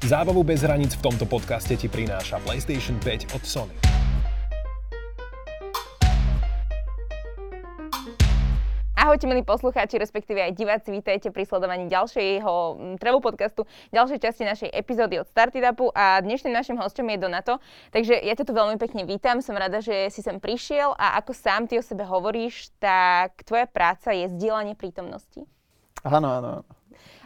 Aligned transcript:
Zábavu 0.00 0.40
bez 0.40 0.64
hraníc 0.64 0.96
v 0.96 1.12
tomto 1.12 1.28
podcaste 1.28 1.76
ti 1.76 1.84
prináša 1.84 2.40
PlayStation 2.48 2.96
5 3.04 3.36
od 3.36 3.42
Sony. 3.44 3.76
Ahojte 8.96 9.28
milí 9.28 9.44
poslucháči, 9.44 10.00
respektíve 10.00 10.40
aj 10.40 10.56
diváci, 10.56 10.88
vítajte 10.88 11.28
pri 11.28 11.44
sledovaní 11.44 11.84
ďalšieho 11.92 12.96
mm, 12.96 12.96
travel 12.96 13.20
podcastu, 13.20 13.68
ďalšej 13.92 14.18
časti 14.24 14.48
našej 14.48 14.70
epizódy 14.72 15.20
od 15.20 15.28
Startupu 15.28 15.92
a 15.92 16.24
dnešným 16.24 16.56
našim 16.56 16.80
hostom 16.80 17.04
je 17.04 17.20
Donato. 17.20 17.60
Takže 17.92 18.16
ja 18.24 18.32
ťa 18.32 18.48
tu 18.48 18.56
veľmi 18.56 18.80
pekne 18.80 19.04
vítam, 19.04 19.44
som 19.44 19.52
rada, 19.52 19.84
že 19.84 20.08
si 20.08 20.24
sem 20.24 20.40
prišiel 20.40 20.96
a 20.96 21.20
ako 21.20 21.36
sám 21.36 21.68
ty 21.68 21.76
o 21.76 21.84
sebe 21.84 22.08
hovoríš, 22.08 22.72
tak 22.80 23.44
tvoja 23.44 23.68
práca 23.68 24.16
je 24.16 24.32
zdieľanie 24.32 24.80
prítomnosti. 24.80 25.44
Áno, 26.08 26.32
áno, 26.32 26.64
áno. 26.64 26.79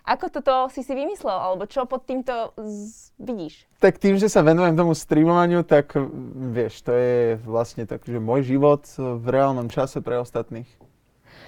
Ako 0.05 0.29
toto 0.29 0.69
si 0.69 0.85
si 0.85 0.93
vymyslel, 0.93 1.33
alebo 1.33 1.65
čo 1.65 1.89
pod 1.89 2.05
týmto 2.05 2.53
z... 2.55 3.09
vidíš? 3.17 3.65
Tak 3.81 3.97
tým, 3.97 4.15
že 4.15 4.29
sa 4.29 4.41
venujem 4.41 4.73
tomu 4.73 4.93
streamovaniu, 4.93 5.63
tak 5.63 5.93
mm, 5.93 6.05
vieš, 6.53 6.81
to 6.81 6.93
je 6.93 7.17
vlastne 7.41 7.83
tak, 7.83 8.05
že 8.05 8.17
môj 8.17 8.45
život 8.47 8.85
v 8.97 9.25
reálnom 9.25 9.67
čase 9.67 9.99
pre 9.99 10.17
ostatných. 10.17 10.69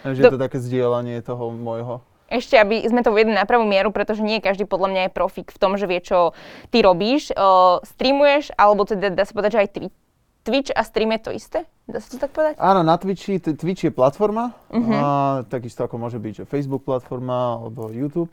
Takže 0.03 0.19
je 0.19 0.25
Do- 0.25 0.33
to 0.33 0.41
také 0.41 0.57
zdieľanie 0.57 1.21
toho 1.21 1.53
môjho. 1.53 2.01
Ešte, 2.27 2.57
aby 2.57 2.83
sme 2.83 3.01
to 3.01 3.13
uvedli 3.13 3.31
na 3.31 3.45
pravú 3.45 3.63
mieru, 3.63 3.93
pretože 3.93 4.19
nie 4.19 4.41
každý 4.41 4.65
podľa 4.65 4.89
mňa 4.89 5.03
je 5.05 5.15
profik 5.15 5.49
v 5.49 5.61
tom, 5.61 5.77
že 5.77 5.87
vie, 5.87 6.01
čo 6.01 6.35
ty 6.71 6.81
robíš. 6.81 7.31
Uh, 7.31 7.79
streamuješ, 7.87 8.51
alebo 8.53 8.83
teda 8.83 9.13
dá 9.13 9.23
sa 9.23 9.31
povedať, 9.31 9.53
že 9.53 9.61
aj 9.61 9.71
twi- 9.71 9.95
Twitch 10.43 10.71
a 10.71 10.81
stream 10.81 11.11
je 11.11 11.21
to 11.21 11.31
isté? 11.31 11.59
Dá 11.85 11.99
sa 11.99 12.09
to 12.09 12.19
tak 12.19 12.31
povedať? 12.31 12.55
Áno, 12.57 12.81
na 12.81 12.95
Twitchi, 12.95 13.37
t- 13.37 13.53
Twitch 13.53 13.83
je 13.83 13.91
platforma, 13.91 14.55
Mhm. 14.71 14.91
a 14.93 15.03
takisto 15.45 15.83
ako 15.83 15.99
môže 15.99 16.17
byť 16.17 16.33
že 16.37 16.45
Facebook 16.45 16.83
platforma 16.83 17.61
alebo 17.61 17.91
YouTube. 17.91 18.31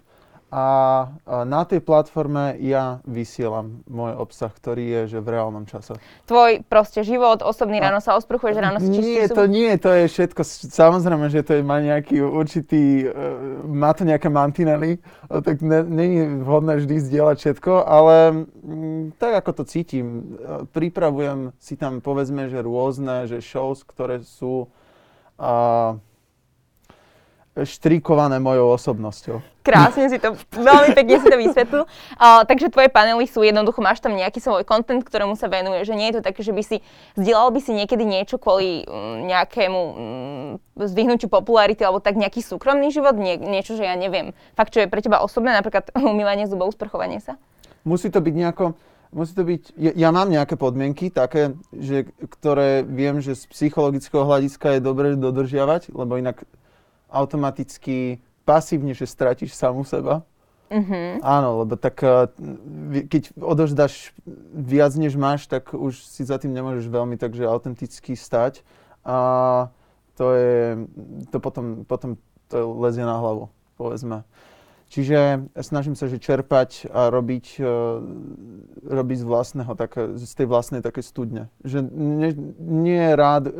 A, 0.53 1.09
na 1.49 1.66
tej 1.66 1.81
platforme 1.81 2.53
ja 2.61 3.02
vysielam 3.09 3.81
môj 3.89 4.13
obsah, 4.21 4.53
ktorý 4.53 4.85
je 4.85 5.17
že 5.17 5.17
v 5.17 5.34
reálnom 5.34 5.66
čase. 5.66 5.97
Tvoj 6.30 6.61
proste 6.69 7.02
život, 7.02 7.41
osobný, 7.41 7.81
A- 7.81 7.89
ráno 7.89 7.97
sa 8.05 8.14
osprchuješ, 8.14 8.61
ráno 8.61 8.78
si 8.78 8.86
Nie, 8.94 9.02
čistíš 9.02 9.33
to 9.33 9.50
zuby. 9.50 9.50
nie, 9.50 9.72
to 9.81 9.89
je 9.89 10.05
všetko, 10.05 10.41
samozrejme, 10.69 11.25
že 11.33 11.41
to 11.41 11.58
je, 11.58 11.61
má 11.66 11.81
nejaký 11.81 12.22
určitý, 12.22 13.09
uh, 13.09 13.66
má 13.66 13.97
to 13.97 14.05
nejaké 14.05 14.30
mantinely, 14.30 15.02
tak 15.25 15.66
ne- 15.66 15.89
není 15.89 16.45
vhodné 16.45 16.85
vždy 16.85 17.02
zdieľať 17.02 17.38
všetko, 17.41 17.73
ale 17.81 18.45
mm, 18.61 19.17
tak 19.17 19.41
ako 19.41 19.58
to 19.58 19.63
cítim, 19.66 20.38
uh, 20.38 20.69
pripravujem 20.69 21.50
si 21.58 21.81
tam 21.81 21.97
povedzme, 21.97 22.53
že 22.53 22.61
rôzne, 22.61 23.25
že 23.25 23.41
shows, 23.41 23.81
ktoré 23.81 24.22
sú 24.22 24.69
uh, 25.41 25.97
štrikované 27.54 28.42
mojou 28.42 28.73
osobnosťou. 28.73 29.38
Krásne 29.62 30.09
si 30.09 30.18
to, 30.18 30.34
veľmi 30.58 30.98
pekne 30.98 31.22
si 31.22 31.28
to 31.30 31.38
vysvetlil. 31.38 31.84
Uh, 32.18 32.42
takže 32.50 32.73
tvoje 32.73 32.90
panely 32.90 33.30
sú 33.30 33.46
jednoducho, 33.46 33.78
máš 33.80 34.02
tam 34.02 34.18
nejaký 34.18 34.42
svoj 34.42 34.66
content, 34.66 35.06
ktorému 35.06 35.38
sa 35.38 35.46
venuje, 35.46 35.86
že 35.86 35.94
nie 35.94 36.09
je 36.09 36.20
to 36.20 36.26
také, 36.26 36.42
že 36.42 36.50
by 36.50 36.66
si, 36.66 36.81
zdieľal 37.14 37.54
by 37.54 37.62
si 37.62 37.72
niekedy 37.78 38.04
niečo 38.04 38.42
kvôli 38.42 38.84
mm, 38.84 39.30
nejakému 39.30 39.80
mm, 39.80 40.52
zdvihnutiu 40.81 41.30
popularity 41.30 41.86
alebo 41.86 42.02
tak 42.02 42.18
nejaký 42.18 42.42
súkromný 42.42 42.90
život, 42.90 43.14
nie, 43.14 43.38
niečo, 43.38 43.78
že 43.78 43.86
ja 43.86 43.94
neviem. 43.94 44.34
Fakt, 44.58 44.74
čo 44.74 44.81
je 44.81 44.90
pre 44.90 45.06
teba 45.06 45.22
osobné, 45.22 45.54
napríklad 45.54 45.94
umývanie 46.02 46.50
zubov, 46.50 46.74
sprchovanie 46.74 47.22
sa? 47.22 47.38
Musí 47.86 48.09
to 48.09 48.18
byť 48.18 48.34
nejako, 48.34 48.74
musí 49.14 49.38
to 49.38 49.46
byť, 49.46 49.64
ja, 49.78 49.92
ja 49.94 50.09
mám 50.09 50.34
nejaké 50.34 50.58
podmienky 50.58 51.14
také, 51.14 51.54
že, 51.70 52.09
ktoré 52.34 52.81
viem, 52.81 53.22
že 53.22 53.38
z 53.38 53.46
psychologického 53.46 54.26
hľadiska 54.26 54.76
je 54.76 54.81
dobre 54.81 55.14
dodržiavať, 55.14 55.94
lebo 55.94 56.18
inak 56.18 56.42
automaticky 57.14 58.17
pasívne, 58.44 58.97
že 58.97 59.06
stratíš 59.06 59.53
samu 59.53 59.86
seba. 59.86 60.25
Mhm. 60.73 61.22
Áno, 61.22 61.64
lebo 61.64 61.78
tak 61.78 62.02
eh, 62.02 62.25
keď 63.06 63.38
odovzdáš 63.38 64.09
viac, 64.58 64.97
než 64.97 65.14
máš, 65.14 65.45
tak 65.45 65.69
už 65.78 66.02
si 66.02 66.25
za 66.25 66.41
tým 66.41 66.50
nemôžeš 66.50 66.89
veľmi 66.89 67.16
takže 67.22 67.45
autenticky 67.45 68.17
stať. 68.17 68.66
A 69.06 69.69
to 70.18 70.34
je, 70.34 70.88
to 71.29 71.38
potom, 71.38 71.85
potom 71.85 72.18
to 72.50 72.74
lezie 72.79 73.06
na 73.06 73.18
hlavu, 73.22 73.53
povedzme. 73.78 74.25
Čiže 74.94 75.50
snažím 75.57 75.97
sa, 75.97 76.06
že 76.06 76.22
čerpať 76.22 76.85
a 76.90 77.09
robiť, 77.09 77.45
eh, 77.62 77.68
robiť 78.81 79.18
z 79.22 79.25
vlastného, 79.25 79.72
také, 79.78 80.18
z 80.18 80.34
tej 80.34 80.47
vlastnej 80.50 80.81
také 80.81 81.06
studne. 81.06 81.53
Že 81.62 81.85
ne, 81.94 82.30
nie 82.57 83.06
rád 83.13 83.45
eh, 83.45 83.53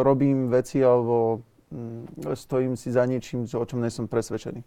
robím 0.00 0.48
veci 0.48 0.80
alebo 0.80 1.44
stojím 2.34 2.76
si 2.76 2.92
za 2.92 3.06
niečím, 3.06 3.44
o 3.46 3.64
čom 3.66 3.82
nie 3.82 3.90
som 3.90 4.06
presvedčený. 4.06 4.62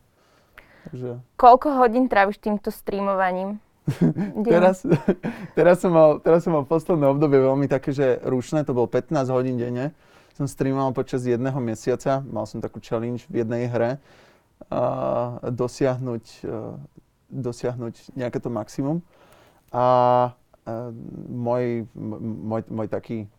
Takže... 0.88 1.10
Koľko 1.36 1.68
hodín 1.84 2.08
tráviš 2.08 2.40
týmto 2.40 2.72
streamovaním? 2.72 3.60
Teraz, 4.44 4.84
teraz, 5.56 5.80
som 5.80 5.96
mal, 5.96 6.20
teraz 6.20 6.44
som 6.44 6.52
mal 6.52 6.68
posledné 6.68 7.08
obdobie 7.08 7.40
veľmi 7.40 7.72
také, 7.72 7.96
že 7.96 8.20
rušné, 8.20 8.68
to 8.68 8.76
bolo 8.76 8.84
15 8.84 9.16
hodín 9.32 9.56
denne. 9.56 9.96
Som 10.36 10.44
streamoval 10.44 10.92
počas 10.92 11.24
jedného 11.24 11.56
mesiaca, 11.64 12.20
mal 12.28 12.44
som 12.44 12.60
takú 12.60 12.84
challenge 12.84 13.24
v 13.32 13.48
jednej 13.48 13.72
hre 13.72 13.92
a 14.68 14.82
dosiahnuť, 15.50 16.26
eh, 16.44 16.76
dosiahnuť 17.32 18.12
nejaké 18.20 18.38
to 18.44 18.52
maximum. 18.52 19.00
A 19.72 19.86
eh, 20.68 20.92
môj, 21.32 21.88
môj, 21.96 22.62
môj 22.68 22.88
taký, 22.92 23.32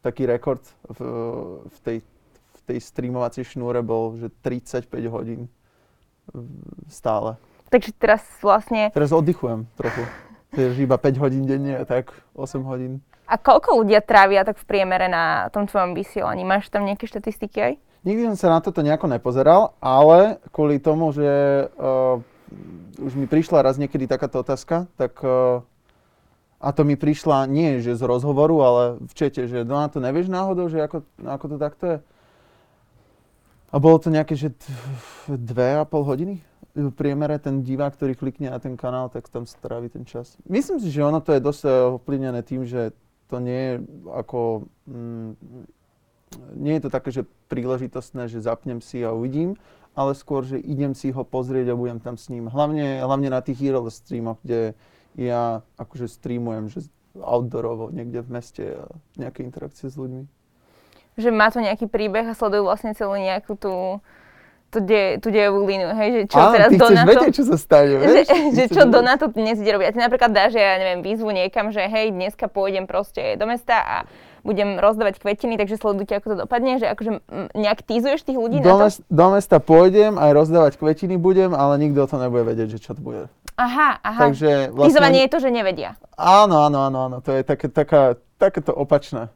taký 0.00 0.26
rekord 0.26 0.64
v, 0.96 1.00
v, 1.68 1.76
tej, 1.84 1.96
tej 2.66 2.78
streamovacej 2.80 3.56
šnúre 3.56 3.82
bol, 3.82 4.16
že 4.18 4.30
35 4.42 4.88
hodín 5.10 5.50
stále. 6.86 7.36
Takže 7.72 7.90
teraz 7.96 8.22
vlastne, 8.44 8.92
Teraz 8.92 9.10
oddychujem 9.10 9.64
trochu. 9.80 10.04
Takže 10.52 10.84
iba 10.84 11.00
5 11.00 11.22
hodín 11.24 11.48
denne, 11.48 11.80
tak 11.88 12.12
8 12.36 12.60
hodín. 12.68 13.00
a 13.24 13.40
koľko 13.40 13.80
ľudia 13.80 14.04
trávia 14.04 14.44
tak 14.44 14.60
v 14.60 14.68
priemere 14.68 15.08
na 15.08 15.48
tom 15.48 15.64
tvojom 15.64 15.96
vysielaní? 15.96 16.44
Máš 16.44 16.68
tam 16.68 16.84
nejaké 16.84 17.08
štatistiky 17.08 17.58
aj? 17.58 17.74
Nikdy 18.04 18.34
som 18.34 18.36
sa 18.36 18.48
na 18.52 18.60
toto 18.60 18.84
nejako 18.84 19.08
nepozeral, 19.08 19.72
ale 19.80 20.42
kvôli 20.52 20.76
tomu, 20.82 21.14
že 21.16 21.24
uh, 21.80 22.20
už 23.00 23.16
mi 23.16 23.24
prišla 23.24 23.64
raz 23.64 23.80
niekedy 23.80 24.04
takáto 24.04 24.44
otázka, 24.44 24.90
tak 25.00 25.16
uh, 25.24 25.64
a 26.60 26.68
to 26.70 26.84
mi 26.84 26.94
prišla 26.94 27.48
nie 27.48 27.82
že 27.82 27.96
z 27.96 28.02
rozhovoru, 28.04 28.56
ale 28.62 28.82
v 29.02 29.12
čete, 29.16 29.48
že 29.48 29.64
no 29.64 29.80
na 29.80 29.88
to 29.88 29.98
nevieš 29.98 30.28
náhodou, 30.28 30.68
že 30.68 30.84
ako, 30.84 31.02
ako 31.24 31.44
to 31.50 31.56
takto 31.56 31.84
je. 31.88 31.96
A 33.72 33.80
bolo 33.80 33.96
to 33.96 34.12
nejaké, 34.12 34.36
že 34.36 34.52
dve 35.26 35.80
a 35.80 35.88
pol 35.88 36.04
hodiny? 36.04 36.44
V 36.76 36.92
priemere 36.92 37.40
ten 37.40 37.64
divák, 37.64 37.96
ktorý 37.96 38.12
klikne 38.16 38.52
na 38.52 38.60
ten 38.60 38.76
kanál, 38.76 39.08
tak 39.08 39.28
tam 39.32 39.48
strávi 39.48 39.88
ten 39.88 40.04
čas. 40.04 40.36
Myslím 40.44 40.76
si, 40.76 40.92
že 40.92 41.04
ono 41.04 41.24
to 41.24 41.32
je 41.32 41.40
dosť 41.40 41.62
eh, 41.64 41.72
ovplyvnené 41.96 42.40
tým, 42.44 42.68
že 42.68 42.92
to 43.32 43.40
nie 43.40 43.60
je 43.60 43.74
ako... 44.12 44.68
Mm, 44.84 45.32
nie 46.56 46.80
je 46.80 46.82
to 46.88 46.90
také, 46.92 47.12
že 47.12 47.28
príležitostné, 47.52 48.28
že 48.28 48.40
zapnem 48.40 48.80
si 48.80 49.04
a 49.04 49.12
uvidím, 49.12 49.56
ale 49.92 50.16
skôr, 50.16 50.44
že 50.48 50.56
idem 50.56 50.96
si 50.96 51.12
ho 51.12 51.24
pozrieť 51.24 51.72
a 51.72 51.76
budem 51.76 52.00
tam 52.00 52.16
s 52.16 52.32
ním. 52.32 52.48
Hlavne, 52.48 53.04
hlavne 53.04 53.28
na 53.28 53.44
tých 53.44 53.60
hero 53.60 53.84
streamoch, 53.92 54.40
kde 54.40 54.72
ja 55.12 55.60
akože 55.76 56.08
streamujem, 56.08 56.72
že 56.72 56.88
outdoorovo 57.20 57.92
niekde 57.92 58.24
v 58.24 58.32
meste 58.32 58.64
a 58.80 58.88
nejaké 59.20 59.44
interakcie 59.44 59.92
s 59.92 60.00
ľuďmi. 60.00 60.24
Že 61.16 61.28
má 61.30 61.52
to 61.52 61.60
nejaký 61.60 61.86
príbeh 61.86 62.24
a 62.24 62.32
sledujú 62.32 62.64
vlastne 62.64 62.96
celú 62.96 63.12
nejakú 63.20 63.52
tú, 63.56 64.00
tú, 64.72 64.78
de, 64.80 65.20
tú 65.20 65.28
dejovú 65.28 65.68
líniu, 65.68 65.92
hej? 65.92 66.08
Že 66.08 66.20
čo 66.32 66.38
Áno, 66.40 66.52
teraz 66.56 66.68
ty 66.72 66.78
Donato... 66.80 67.08
vedieť, 67.12 67.32
čo 67.36 67.44
sa 67.44 67.56
stane, 67.60 67.86
že, 67.92 67.96
vieš? 68.00 68.26
Že 68.56 68.62
chceš 68.64 68.68
čo. 68.72 68.82
Donato 68.88 69.24
dnes 69.28 69.60
ide 69.60 69.76
robiť. 69.76 69.86
A 69.88 69.92
ty 69.92 69.98
napríklad 70.00 70.32
dáš, 70.32 70.56
že 70.56 70.60
ja 70.64 70.80
neviem, 70.80 71.04
výzvu 71.04 71.28
niekam, 71.28 71.68
že 71.68 71.84
hej, 71.84 72.16
dneska 72.16 72.48
pôjdem 72.48 72.88
proste 72.88 73.36
do 73.36 73.44
mesta 73.44 73.76
a 73.84 73.96
budem 74.42 74.80
rozdávať 74.80 75.22
kvetiny, 75.22 75.54
takže 75.54 75.78
sledujte, 75.78 76.18
ako 76.18 76.26
to 76.34 76.36
dopadne, 76.48 76.82
že 76.82 76.90
akože 76.90 77.22
nejak 77.54 77.78
týzuješ 77.86 78.26
tých 78.26 78.34
ľudí 78.34 78.58
Do, 78.58 78.74
na 78.74 78.74
to? 78.74 78.84
mes- 78.90 79.02
do 79.06 79.26
mesta 79.30 79.56
pôjdem, 79.62 80.18
aj 80.18 80.30
rozdávať 80.34 80.72
kvetiny 80.82 81.14
budem, 81.14 81.54
ale 81.54 81.78
nikto 81.78 82.02
to 82.10 82.18
nebude 82.18 82.42
vedieť, 82.50 82.74
že 82.74 82.78
čo 82.82 82.98
to 82.98 83.00
bude. 83.04 83.30
Aha, 83.54 84.00
aha. 84.02 84.20
Takže 84.32 84.72
Týzovanie 84.72 85.28
je 85.28 85.30
to, 85.30 85.38
že 85.38 85.52
nevedia. 85.52 85.94
Áno, 86.16 86.64
áno, 86.66 86.88
áno, 86.88 86.98
áno. 87.06 87.16
To 87.20 87.30
je 87.36 87.44
také, 87.44 87.68
taká, 87.68 88.16
takéto 88.40 88.72
opačné. 88.74 89.28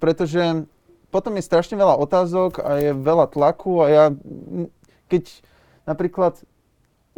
Pretože 0.00 0.64
potom 1.10 1.34
je 1.36 1.44
strašne 1.44 1.74
veľa 1.74 1.98
otázok 1.98 2.62
a 2.62 2.70
je 2.78 2.90
veľa 2.94 3.26
tlaku 3.34 3.82
a 3.82 3.86
ja, 3.90 4.04
keď 5.10 5.24
napríklad 5.84 6.38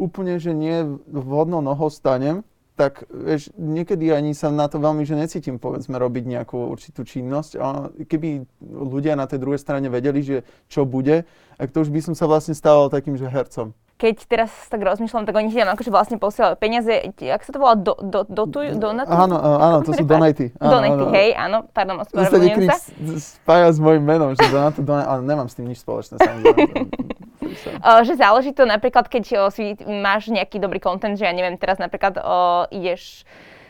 úplne, 0.01 0.41
že 0.41 0.51
nie 0.51 0.97
vhodnou 1.07 1.61
nohou 1.61 1.93
stanem, 1.93 2.41
tak 2.73 3.05
vieš, 3.13 3.53
niekedy 3.53 4.09
ani 4.09 4.33
sa 4.33 4.49
na 4.49 4.65
to 4.65 4.81
veľmi, 4.81 5.05
že 5.05 5.13
necítim, 5.13 5.61
povedzme, 5.61 5.93
robiť 5.93 6.25
nejakú 6.25 6.57
určitú 6.73 7.05
činnosť. 7.05 7.51
A 7.61 7.93
keby 8.09 8.49
ľudia 8.65 9.13
na 9.13 9.29
tej 9.29 9.45
druhej 9.45 9.61
strane 9.61 9.93
vedeli, 9.93 10.25
že 10.25 10.37
čo 10.65 10.81
bude, 10.81 11.29
tak 11.61 11.69
to 11.69 11.85
už 11.85 11.93
by 11.93 12.01
som 12.01 12.17
sa 12.17 12.25
vlastne 12.25 12.57
stával 12.57 12.89
takým, 12.89 13.13
že 13.13 13.29
hercom. 13.29 13.77
Keď 14.03 14.27
teraz 14.27 14.51
tak 14.67 14.83
rozmýšľam, 14.83 15.23
tak 15.23 15.31
oni 15.31 15.47
ti 15.47 15.55
tam 15.55 15.71
akože 15.71 15.87
vlastne 15.87 16.19
posielajú 16.19 16.59
peniaze, 16.59 16.91
jak 17.15 17.39
sa 17.39 17.55
to 17.55 17.59
volá, 17.63 17.79
do, 17.79 17.95
do, 18.03 18.27
dotujú, 18.27 18.75
donatujú? 18.75 19.15
Áno, 19.15 19.39
áno, 19.39 19.79
to 19.79 19.95
sú 19.95 20.03
donaty. 20.11 20.51
Donaty, 20.59 21.07
hej, 21.15 21.29
áno, 21.39 21.63
pardon, 21.71 22.03
ospravedlňujem 22.03 22.67
sa. 22.67 22.83
spája 23.15 23.71
s 23.71 23.79
mojim 23.79 24.03
menom, 24.03 24.35
že 24.35 24.43
Donato 24.51 24.83
Donat, 24.83 25.07
ale 25.07 25.23
nemám 25.23 25.47
s 25.47 25.55
tým 25.55 25.71
nič 25.71 25.79
spoločné. 25.79 26.19
Uh, 26.19 28.03
že 28.07 28.19
záleží 28.19 28.51
to 28.51 28.67
napríklad, 28.67 29.07
keď 29.07 29.23
uh, 29.39 29.47
si 29.47 29.79
máš 29.87 30.27
nejaký 30.27 30.59
dobrý 30.59 30.83
content, 30.83 31.15
že 31.15 31.23
ja 31.23 31.31
neviem, 31.31 31.55
teraz 31.55 31.79
napríklad 31.79 32.19
uh, 32.19 32.67
ideš 32.75 33.23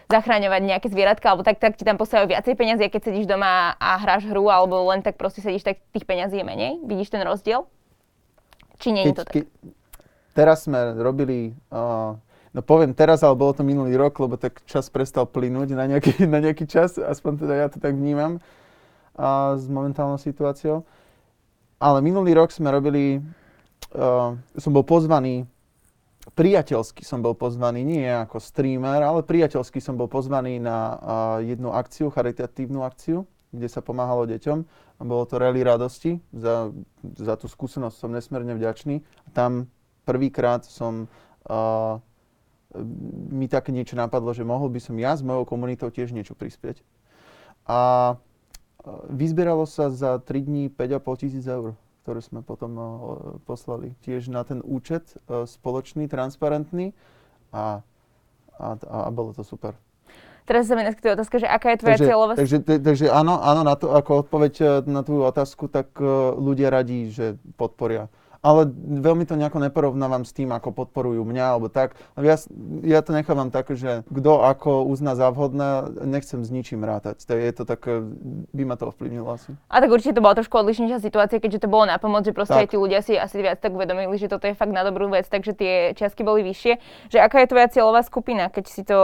zachráňovať 0.10 0.62
nejaké 0.66 0.88
zvieratka, 0.90 1.30
alebo 1.30 1.46
tak, 1.46 1.62
tak 1.62 1.78
ti 1.78 1.86
tam 1.86 2.02
posielajú 2.02 2.26
viacej 2.34 2.58
peniazy, 2.58 2.90
keď 2.90 3.02
sedíš 3.06 3.30
doma 3.30 3.78
a 3.78 4.02
hráš 4.02 4.26
hru, 4.26 4.50
alebo 4.50 4.82
len 4.90 5.06
tak 5.06 5.14
proste 5.14 5.46
sedíš, 5.46 5.62
tak 5.62 5.78
tých 5.94 6.10
peňazí 6.10 6.42
je 6.42 6.46
menej. 6.46 6.82
Vidíš 6.82 7.14
ten 7.14 7.22
rozdiel? 7.22 7.70
Či 8.82 8.90
nie 8.98 9.06
je 9.06 9.14
to 9.14 9.24
tak? 9.30 9.38
Keď, 9.38 9.46
teraz 10.34 10.66
sme 10.66 10.98
robili, 10.98 11.54
uh, 11.70 12.18
no 12.52 12.60
poviem 12.66 12.92
teraz, 12.92 13.22
ale 13.22 13.38
bolo 13.38 13.54
to 13.54 13.64
minulý 13.64 13.96
rok, 13.96 14.18
lebo 14.20 14.36
tak 14.36 14.66
čas 14.66 14.90
prestal 14.90 15.30
plynúť 15.30 15.78
na 15.78 15.86
nejaký, 15.88 16.26
na 16.34 16.44
nejaký 16.44 16.68
čas, 16.68 17.00
aspoň 17.00 17.46
teda 17.46 17.54
ja 17.56 17.68
to 17.70 17.78
tak 17.78 17.96
vnímam 17.96 18.42
uh, 19.16 19.56
s 19.56 19.70
momentálnou 19.70 20.18
situáciou. 20.18 20.84
Ale 21.78 22.00
minulý 22.02 22.36
rok 22.36 22.52
sme 22.52 22.72
robili, 22.72 23.24
uh, 23.96 24.36
som 24.58 24.72
bol 24.72 24.84
pozvaný 24.84 25.48
priateľsky 26.32 27.04
som 27.04 27.20
bol 27.20 27.36
pozvaný, 27.36 27.84
nie 27.84 28.08
ako 28.08 28.40
streamer, 28.40 29.04
ale 29.04 29.28
priateľsky 29.28 29.84
som 29.84 30.00
bol 30.00 30.08
pozvaný 30.08 30.56
na 30.64 30.78
uh, 30.96 30.96
jednu 31.44 31.76
akciu, 31.76 32.08
charitatívnu 32.08 32.88
akciu, 32.88 33.28
kde 33.52 33.68
sa 33.68 33.84
pomáhalo 33.84 34.24
deťom. 34.32 34.60
A 34.98 35.02
bolo 35.04 35.28
to 35.28 35.36
rally 35.36 35.60
radosti. 35.68 36.24
Za, 36.32 36.72
za 37.04 37.36
tú 37.36 37.52
skúsenosť 37.52 37.96
som 38.00 38.16
nesmierne 38.16 38.56
vďačný. 38.56 39.04
Tam 39.36 39.68
prvýkrát 40.04 40.68
som 40.68 41.08
uh, 41.48 42.00
mi 43.30 43.48
také 43.48 43.72
niečo 43.72 43.98
napadlo, 43.98 44.34
že 44.34 44.48
mohol 44.48 44.70
by 44.70 44.80
som 44.82 44.96
ja 44.98 45.14
s 45.14 45.22
mojou 45.22 45.46
komunitou 45.46 45.94
tiež 45.94 46.12
niečo 46.12 46.34
prispieť. 46.34 46.82
A 47.70 48.14
vyzbieralo 49.08 49.64
sa 49.64 49.88
za 49.94 50.20
3 50.20 50.28
dní 50.44 50.64
5,5 50.68 51.22
tisíc 51.22 51.46
eur 51.48 51.78
ktoré 52.04 52.20
sme 52.20 52.44
potom 52.44 52.72
uh, 52.76 52.88
poslali 53.48 53.96
tiež 54.04 54.28
na 54.28 54.44
ten 54.44 54.60
účet 54.60 55.16
uh, 55.32 55.48
spoločný, 55.48 56.12
transparentný 56.12 56.92
a, 57.56 57.80
a, 58.60 58.68
a 58.76 59.08
bolo 59.08 59.32
to 59.32 59.48
super. 59.48 59.72
Teraz 60.44 60.68
sa 60.68 60.76
mi 60.76 60.84
naskytuje 60.84 61.16
otázka, 61.16 61.40
že 61.40 61.48
aká 61.48 61.72
je 61.72 61.78
tvoja 61.80 61.96
takže, 61.96 62.08
cieľová... 62.12 62.34
Takže, 62.36 62.58
takže 62.84 63.08
áno, 63.08 63.40
áno, 63.40 63.64
na 63.64 63.80
to, 63.80 63.96
ako 63.96 64.28
odpoveď 64.28 64.54
e, 64.60 64.66
na 64.92 65.00
tvoju 65.00 65.24
otázku, 65.24 65.72
tak 65.72 65.96
uh, 66.04 66.36
ľudia 66.36 66.68
radí, 66.68 67.08
že 67.08 67.40
podporia 67.56 68.12
ale 68.44 68.68
veľmi 68.76 69.24
to 69.24 69.40
nejako 69.40 69.64
neporovnávam 69.64 70.28
s 70.28 70.36
tým, 70.36 70.52
ako 70.52 70.76
podporujú 70.76 71.24
mňa 71.24 71.46
alebo 71.56 71.72
tak. 71.72 71.96
Ja, 72.20 72.36
ja 72.84 73.00
to 73.00 73.16
nechávam 73.16 73.48
tak, 73.56 73.72
že 73.72 74.04
kto 74.12 74.44
ako 74.44 74.84
uzná 74.84 75.16
za 75.16 75.32
vhodné, 75.32 75.88
nechcem 76.04 76.44
s 76.44 76.52
ničím 76.52 76.84
rátať. 76.84 77.24
To 77.24 77.40
je 77.40 77.52
to 77.56 77.64
tak, 77.64 77.88
by 78.52 78.64
ma 78.68 78.76
to 78.76 78.92
ovplyvnilo 78.92 79.32
asi. 79.32 79.56
A 79.72 79.80
tak 79.80 79.88
určite 79.88 80.20
to 80.20 80.22
bola 80.22 80.36
trošku 80.36 80.60
odlišnejšia 80.60 81.00
situácia, 81.00 81.40
keďže 81.40 81.64
to 81.64 81.72
bolo 81.72 81.88
na 81.88 81.96
pomoc, 81.96 82.28
že 82.28 82.36
proste 82.36 82.60
tak. 82.60 82.68
aj 82.68 82.70
tí 82.76 82.78
ľudia 82.78 83.00
si 83.00 83.16
asi 83.16 83.40
viac 83.40 83.64
tak 83.64 83.72
uvedomili, 83.72 84.12
že 84.20 84.28
toto 84.28 84.44
je 84.44 84.60
fakt 84.60 84.76
na 84.76 84.84
dobrú 84.84 85.08
vec, 85.08 85.24
takže 85.32 85.56
tie 85.56 85.74
čiastky 85.96 86.28
boli 86.28 86.44
vyššie. 86.44 86.74
Že 87.16 87.18
aká 87.24 87.48
je 87.48 87.48
tvoja 87.48 87.68
cieľová 87.72 88.04
skupina, 88.04 88.52
keď 88.52 88.66
si 88.68 88.84
to, 88.84 89.00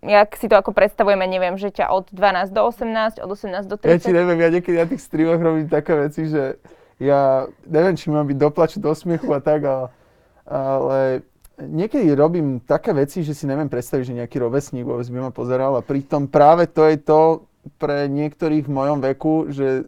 jak 0.00 0.32
si 0.32 0.48
to 0.48 0.56
ako 0.56 0.72
predstavujeme, 0.72 1.28
neviem, 1.28 1.60
že 1.60 1.68
ťa 1.68 1.92
od 1.92 2.08
12 2.08 2.56
do 2.56 2.62
18, 2.64 3.20
od 3.20 3.30
18 3.36 3.68
do 3.68 3.76
30? 3.76 3.92
Ja 3.92 4.00
ti 4.00 4.12
neviem, 4.16 4.40
ja 4.40 4.48
niekedy 4.48 4.76
na 4.80 4.88
tých 4.88 5.04
streamoch 5.04 5.44
robím 5.44 5.68
také 5.68 5.92
veci, 5.92 6.24
že 6.24 6.56
ja 6.98 7.46
neviem, 7.66 7.94
či 7.94 8.10
mám 8.10 8.26
byť 8.26 8.38
doplaču 8.38 8.78
do 8.82 8.90
smiechu 8.94 9.30
a 9.30 9.40
tak, 9.40 9.62
ale, 9.62 9.86
ale 10.46 10.98
niekedy 11.62 12.10
robím 12.14 12.58
také 12.58 12.90
veci, 12.94 13.22
že 13.22 13.34
si 13.34 13.46
neviem 13.46 13.70
predstaviť, 13.70 14.04
že 14.04 14.18
nejaký 14.22 14.36
rovesník 14.42 14.86
vôbec 14.86 15.06
by 15.06 15.18
ma 15.26 15.32
pozeral 15.34 15.78
a 15.78 15.82
pritom 15.82 16.26
práve 16.26 16.66
to 16.66 16.86
je 16.86 16.98
to 16.98 17.20
pre 17.78 18.10
niektorých 18.10 18.66
v 18.66 18.74
mojom 18.74 18.98
veku, 19.02 19.50
že 19.50 19.86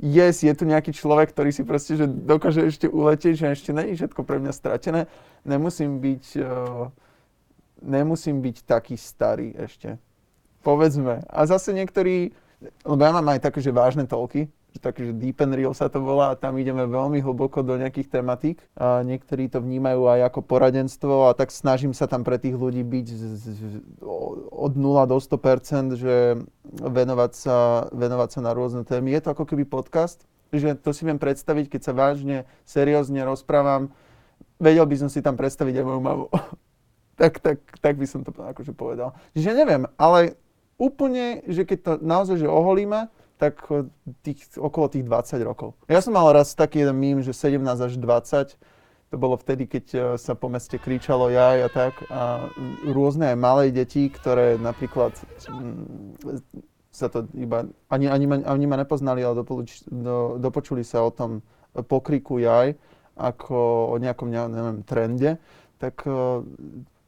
yes, 0.00 0.40
je 0.40 0.52
tu 0.56 0.64
nejaký 0.64 0.96
človek, 0.96 1.32
ktorý 1.32 1.52
si 1.52 1.62
proste, 1.64 2.00
že 2.00 2.08
dokáže 2.08 2.64
ešte 2.64 2.88
uletieť, 2.88 3.34
že 3.36 3.46
ešte 3.52 3.70
není 3.76 3.96
všetko 3.96 4.24
pre 4.24 4.40
mňa 4.40 4.52
stratené. 4.56 5.00
Nemusím 5.44 6.00
byť, 6.00 6.24
uh, 6.40 6.88
nemusím 7.84 8.40
byť 8.40 8.56
taký 8.64 8.96
starý 8.96 9.52
ešte. 9.60 10.00
Povedzme. 10.64 11.24
A 11.28 11.40
zase 11.44 11.72
niektorí, 11.72 12.32
lebo 12.84 13.00
ja 13.00 13.12
mám 13.12 13.28
aj 13.28 13.44
také, 13.44 13.64
že 13.64 13.72
vážne 13.72 14.04
toľky, 14.04 14.48
taký, 14.78 15.10
že 15.10 15.18
Deep 15.18 15.42
and 15.42 15.56
Real 15.58 15.74
sa 15.74 15.90
to 15.90 15.98
volá 15.98 16.30
a 16.30 16.38
tam 16.38 16.54
ideme 16.60 16.86
veľmi 16.86 17.18
hlboko 17.18 17.66
do 17.66 17.74
nejakých 17.74 18.20
tematík. 18.20 18.62
A 18.78 19.02
niektorí 19.02 19.50
to 19.50 19.58
vnímajú 19.58 20.06
aj 20.06 20.30
ako 20.30 20.40
poradenstvo 20.46 21.26
a 21.26 21.34
tak 21.34 21.50
snažím 21.50 21.90
sa 21.90 22.06
tam 22.06 22.22
pre 22.22 22.38
tých 22.38 22.54
ľudí 22.54 22.86
byť 22.86 23.06
z, 23.10 23.22
z, 23.40 23.60
od 24.54 24.72
0 24.78 25.10
do 25.10 25.18
100%, 25.18 25.98
že 25.98 26.38
venovať 26.70 27.32
sa, 27.34 27.88
venovať 27.90 28.28
sa 28.36 28.40
na 28.44 28.52
rôzne 28.54 28.86
témy. 28.86 29.10
Je 29.16 29.20
to 29.24 29.34
ako 29.34 29.48
keby 29.48 29.66
podcast, 29.66 30.22
že 30.54 30.78
to 30.78 30.94
si 30.94 31.02
viem 31.02 31.18
predstaviť, 31.18 31.66
keď 31.66 31.80
sa 31.80 31.92
vážne, 31.96 32.46
seriózne 32.62 33.26
rozprávam. 33.26 33.90
Vedel 34.60 34.86
by 34.86 34.96
som 35.00 35.08
si 35.08 35.24
tam 35.24 35.34
predstaviť 35.34 35.80
aj 35.80 35.84
moju 35.88 36.00
mamu. 36.04 36.26
tak, 37.20 37.40
tak, 37.40 37.58
tak 37.80 37.94
by 37.98 38.06
som 38.06 38.22
to 38.22 38.30
akože 38.32 38.76
povedal. 38.76 39.16
Čiže 39.34 39.56
neviem, 39.56 39.88
ale 39.98 40.38
úplne, 40.80 41.44
že 41.44 41.68
keď 41.68 41.78
to 41.84 41.92
naozaj 42.00 42.40
že 42.40 42.48
oholíme, 42.48 43.12
tak 43.40 43.64
eh, 43.72 43.88
tých, 44.20 44.60
okolo 44.60 44.92
tých 44.92 45.08
20 45.08 45.40
rokov. 45.48 45.72
Ja 45.88 46.04
som 46.04 46.12
mal 46.12 46.28
raz 46.36 46.52
taký 46.52 46.84
jeden 46.84 47.00
mím, 47.00 47.24
že 47.24 47.32
17 47.32 47.64
až 47.64 47.96
20, 47.96 48.60
to 49.10 49.16
bolo 49.18 49.40
vtedy, 49.40 49.64
keď 49.64 49.84
eh, 49.96 50.00
sa 50.20 50.36
po 50.36 50.52
meste 50.52 50.76
kričalo 50.76 51.32
jaj 51.32 51.64
a 51.64 51.68
tak. 51.72 51.94
A 52.12 52.52
rôzne 52.84 53.32
aj 53.32 53.38
malé 53.40 53.72
deti, 53.72 54.12
ktoré 54.12 54.60
napríklad 54.60 55.16
mm, 55.48 56.44
sa 56.92 57.08
to 57.08 57.24
iba, 57.32 57.64
ani, 57.88 58.12
ani, 58.12 58.26
ma, 58.28 58.36
ani 58.44 58.66
ma 58.68 58.76
nepoznali, 58.76 59.24
ale 59.24 59.40
dopočuli, 59.40 59.88
do, 59.88 60.36
dopočuli 60.36 60.84
sa 60.84 61.00
o 61.00 61.10
tom 61.10 61.40
pokriku 61.88 62.36
jaj, 62.42 62.76
ako 63.16 63.56
o 63.92 63.96
nejakom, 63.96 64.28
neviem, 64.28 64.84
trende, 64.84 65.40
tak 65.80 66.04
eh, 66.04 66.44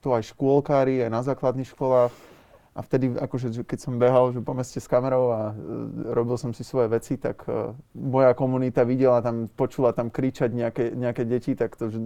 to 0.02 0.08
aj 0.10 0.32
škôlkári, 0.32 1.04
aj 1.04 1.10
na 1.12 1.20
základných 1.22 1.70
školách 1.70 2.32
a 2.72 2.80
vtedy, 2.80 3.12
akože, 3.12 3.68
keď 3.68 3.78
som 3.84 4.00
behal 4.00 4.32
že 4.32 4.40
po 4.40 4.56
meste 4.56 4.80
s 4.80 4.88
kamerou 4.88 5.28
a 5.28 5.40
uh, 5.52 6.16
robil 6.16 6.40
som 6.40 6.56
si 6.56 6.64
svoje 6.64 6.88
veci, 6.88 7.20
tak 7.20 7.44
uh, 7.44 7.76
moja 7.92 8.32
komunita 8.32 8.88
videla 8.88 9.20
tam, 9.20 9.52
počula 9.52 9.92
tam 9.92 10.08
kričať 10.08 10.56
nejaké, 10.56 10.84
nejaké 10.96 11.28
deti, 11.28 11.52
tak 11.52 11.76
to, 11.76 11.92
že, 11.92 12.00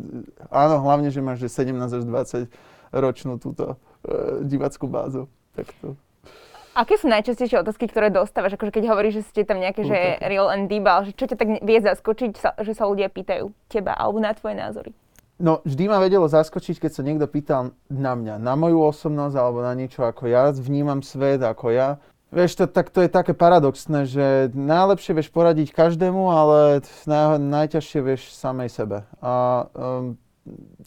áno, 0.51 0.83
hlavne, 0.83 1.15
že 1.15 1.23
máš 1.23 1.47
že 1.47 1.63
17 1.63 2.03
až 2.03 2.05
20 2.51 2.99
ročnú 2.99 3.39
túto 3.39 3.79
uh, 3.79 4.43
divackú 4.43 4.91
bázu. 4.91 5.31
Tak 5.55 5.71
to. 5.79 5.95
Aké 6.77 7.01
sú 7.01 7.09
najčastejšie 7.09 7.65
otázky, 7.65 7.89
ktoré 7.89 8.13
dostávaš? 8.13 8.59
Akože 8.61 8.75
keď 8.75 8.93
hovoríš, 8.93 9.23
že 9.23 9.27
ste 9.33 9.43
tam 9.49 9.63
nejaké, 9.63 9.87
že 9.89 10.21
real 10.21 10.53
and 10.53 10.69
deep, 10.69 10.85
ale 10.85 11.09
že 11.09 11.17
čo 11.17 11.25
ťa 11.25 11.37
tak 11.41 11.49
vie 11.65 11.79
zaskočiť, 11.81 12.31
že 12.37 12.73
sa 12.77 12.85
ľudia 12.85 13.09
pýtajú 13.09 13.49
teba 13.73 13.97
alebo 13.97 14.21
na 14.21 14.37
tvoje 14.37 14.61
názory? 14.61 14.93
No, 15.37 15.61
vždy 15.69 15.85
ma 15.93 16.01
vedelo 16.01 16.25
zaskočiť, 16.25 16.81
keď 16.81 16.91
sa 16.97 17.05
niekto 17.05 17.29
pýtal 17.29 17.77
na 17.93 18.17
mňa, 18.17 18.41
na 18.41 18.57
moju 18.57 18.81
osobnosť 18.89 19.37
alebo 19.37 19.61
na 19.61 19.77
niečo, 19.77 20.01
ako 20.01 20.33
ja 20.33 20.49
vnímam 20.49 21.05
svet, 21.05 21.45
ako 21.45 21.77
ja. 21.77 22.01
Vieš, 22.33 22.57
to, 22.57 22.65
tak 22.65 22.89
to 22.89 23.05
je 23.05 23.13
také 23.13 23.37
paradoxné, 23.37 24.09
že 24.09 24.49
najlepšie 24.57 25.13
vieš 25.13 25.29
poradiť 25.29 25.77
každému, 25.77 26.33
ale 26.33 26.81
naj, 27.05 27.37
najťažšie 27.37 28.01
vieš 28.01 28.33
samej 28.33 28.73
sebe. 28.73 29.05
A 29.21 29.65
um, 29.77 30.17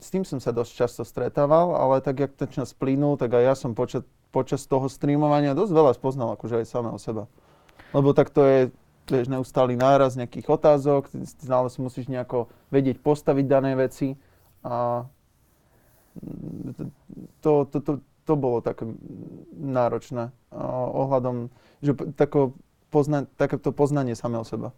s 0.02 0.10
tým 0.10 0.26
som 0.26 0.42
sa 0.42 0.50
dosť 0.50 0.72
často 0.74 1.02
stretával, 1.06 1.78
ale 1.78 2.02
tak, 2.02 2.18
jak 2.18 2.34
ten 2.34 2.50
čas 2.50 2.74
plynul, 2.74 3.22
tak 3.22 3.38
aj 3.38 3.44
ja 3.46 3.54
som 3.54 3.78
počas, 3.78 4.02
počas 4.34 4.66
toho 4.66 4.90
streamovania 4.90 5.54
dosť 5.54 5.72
veľa 5.78 5.94
spoznal 5.94 6.34
akože 6.34 6.66
aj 6.66 6.74
samého 6.74 6.98
seba. 6.98 7.30
Lebo 7.94 8.18
tak 8.18 8.34
to 8.34 8.42
je, 8.50 8.60
vieš, 9.06 9.30
neustály 9.30 9.78
náraz 9.78 10.18
nejakých 10.18 10.58
otázok, 10.58 11.06
stále 11.38 11.70
si 11.70 11.86
musíš 11.86 12.10
nejako 12.10 12.50
vedieť 12.74 12.98
postaviť 12.98 13.46
dané 13.46 13.78
veci 13.78 14.18
a 14.64 15.08
to, 17.42 17.66
to, 17.70 17.78
to, 17.80 17.92
to 18.28 18.34
bolo 18.36 18.60
také 18.60 18.86
náročné 19.56 20.30
ohľadom, 20.94 21.50
že 21.80 21.96
tako 22.14 22.58
pozna, 22.92 23.26
takéto 23.38 23.72
poznanie 23.72 24.14
samého 24.14 24.44
seba. 24.44 24.76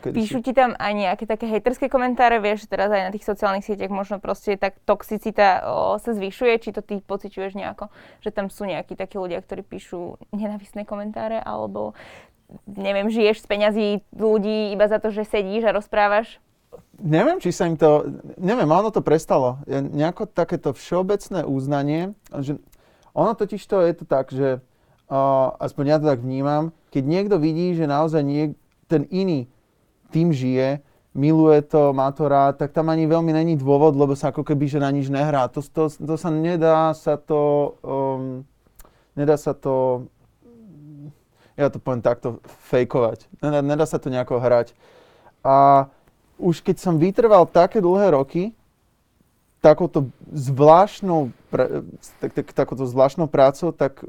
Kedy 0.00 0.16
Píšu 0.16 0.40
ti 0.40 0.56
tam 0.56 0.72
aj 0.80 0.92
nejaké 0.96 1.24
také 1.28 1.44
hejterské 1.44 1.92
komentáre, 1.92 2.40
vieš, 2.40 2.64
teraz 2.64 2.88
aj 2.88 3.04
na 3.04 3.12
tých 3.12 3.28
sociálnych 3.28 3.68
sieťach 3.68 3.92
možno 3.92 4.16
proste 4.16 4.56
tak 4.56 4.80
toxicita 4.88 5.60
o, 5.68 6.00
sa 6.00 6.16
zvyšuje, 6.16 6.56
či 6.56 6.72
to 6.72 6.80
ty 6.80 7.04
pociťuješ 7.04 7.52
nejako, 7.52 7.92
že 8.24 8.32
tam 8.32 8.48
sú 8.48 8.64
nejakí 8.64 8.96
takí 8.96 9.20
ľudia, 9.20 9.44
ktorí 9.44 9.60
píšu 9.60 10.16
nenavisné 10.32 10.88
komentáre, 10.88 11.36
alebo 11.36 11.92
neviem, 12.64 13.12
žiješ 13.12 13.44
z 13.44 13.46
peňazí 13.46 13.88
ľudí 14.16 14.72
iba 14.72 14.88
za 14.88 15.04
to, 15.04 15.12
že 15.12 15.28
sedíš 15.28 15.68
a 15.68 15.76
rozprávaš? 15.76 16.40
Neviem, 17.00 17.40
či 17.40 17.50
sa 17.50 17.66
im 17.66 17.74
to, 17.74 18.06
neviem, 18.36 18.68
ono 18.68 18.92
to 18.92 19.00
prestalo. 19.00 19.58
Je 19.64 19.80
nejako 19.80 20.28
takéto 20.28 20.76
všeobecné 20.76 21.48
uznanie, 21.48 22.12
že 22.44 22.60
ono 23.16 23.34
totiž 23.34 23.62
to 23.66 23.82
je 23.82 23.92
to 23.96 24.04
tak, 24.06 24.30
že 24.30 24.60
uh, 25.10 25.48
aspoň 25.58 25.84
ja 25.86 25.96
to 25.98 26.06
tak 26.06 26.20
vnímam, 26.22 26.70
keď 26.94 27.04
niekto 27.06 27.36
vidí, 27.40 27.74
že 27.74 27.90
naozaj 27.90 28.22
nie, 28.22 28.54
ten 28.86 29.06
iný 29.10 29.50
tým 30.10 30.34
žije, 30.34 30.82
miluje 31.14 31.62
to, 31.66 31.90
má 31.90 32.10
to 32.14 32.30
rád, 32.30 32.58
tak 32.58 32.70
tam 32.70 32.90
ani 32.90 33.06
veľmi 33.06 33.34
není 33.34 33.54
dôvod, 33.58 33.98
lebo 33.98 34.14
sa 34.14 34.30
ako 34.30 34.46
keby, 34.46 34.70
že 34.70 34.82
na 34.82 34.90
nič 34.90 35.10
nehrá. 35.10 35.50
To, 35.50 35.62
to, 35.62 35.90
to 35.90 36.14
sa 36.14 36.30
nedá 36.30 36.94
sa 36.94 37.18
to, 37.18 37.74
um, 37.82 38.46
nedá 39.18 39.34
sa 39.34 39.54
to, 39.54 40.06
ja 41.58 41.66
to 41.66 41.82
poviem 41.82 42.02
takto, 42.02 42.38
fejkovať. 42.70 43.26
Nedá, 43.42 43.58
nedá 43.62 43.84
sa 43.86 43.98
to 43.98 44.06
nejako 44.10 44.38
hrať. 44.38 44.74
A 45.42 45.88
už 46.40 46.64
keď 46.64 46.76
som 46.80 46.96
vytrval 46.96 47.44
také 47.44 47.84
dlhé 47.84 48.16
roky, 48.16 48.56
takouto 49.60 50.08
zvláštnou, 50.32 51.36
tak, 52.16 52.32
tak, 52.32 52.46
takouto 52.56 52.88
zvláštnou 52.88 53.28
prácou, 53.28 53.76
tak 53.76 54.00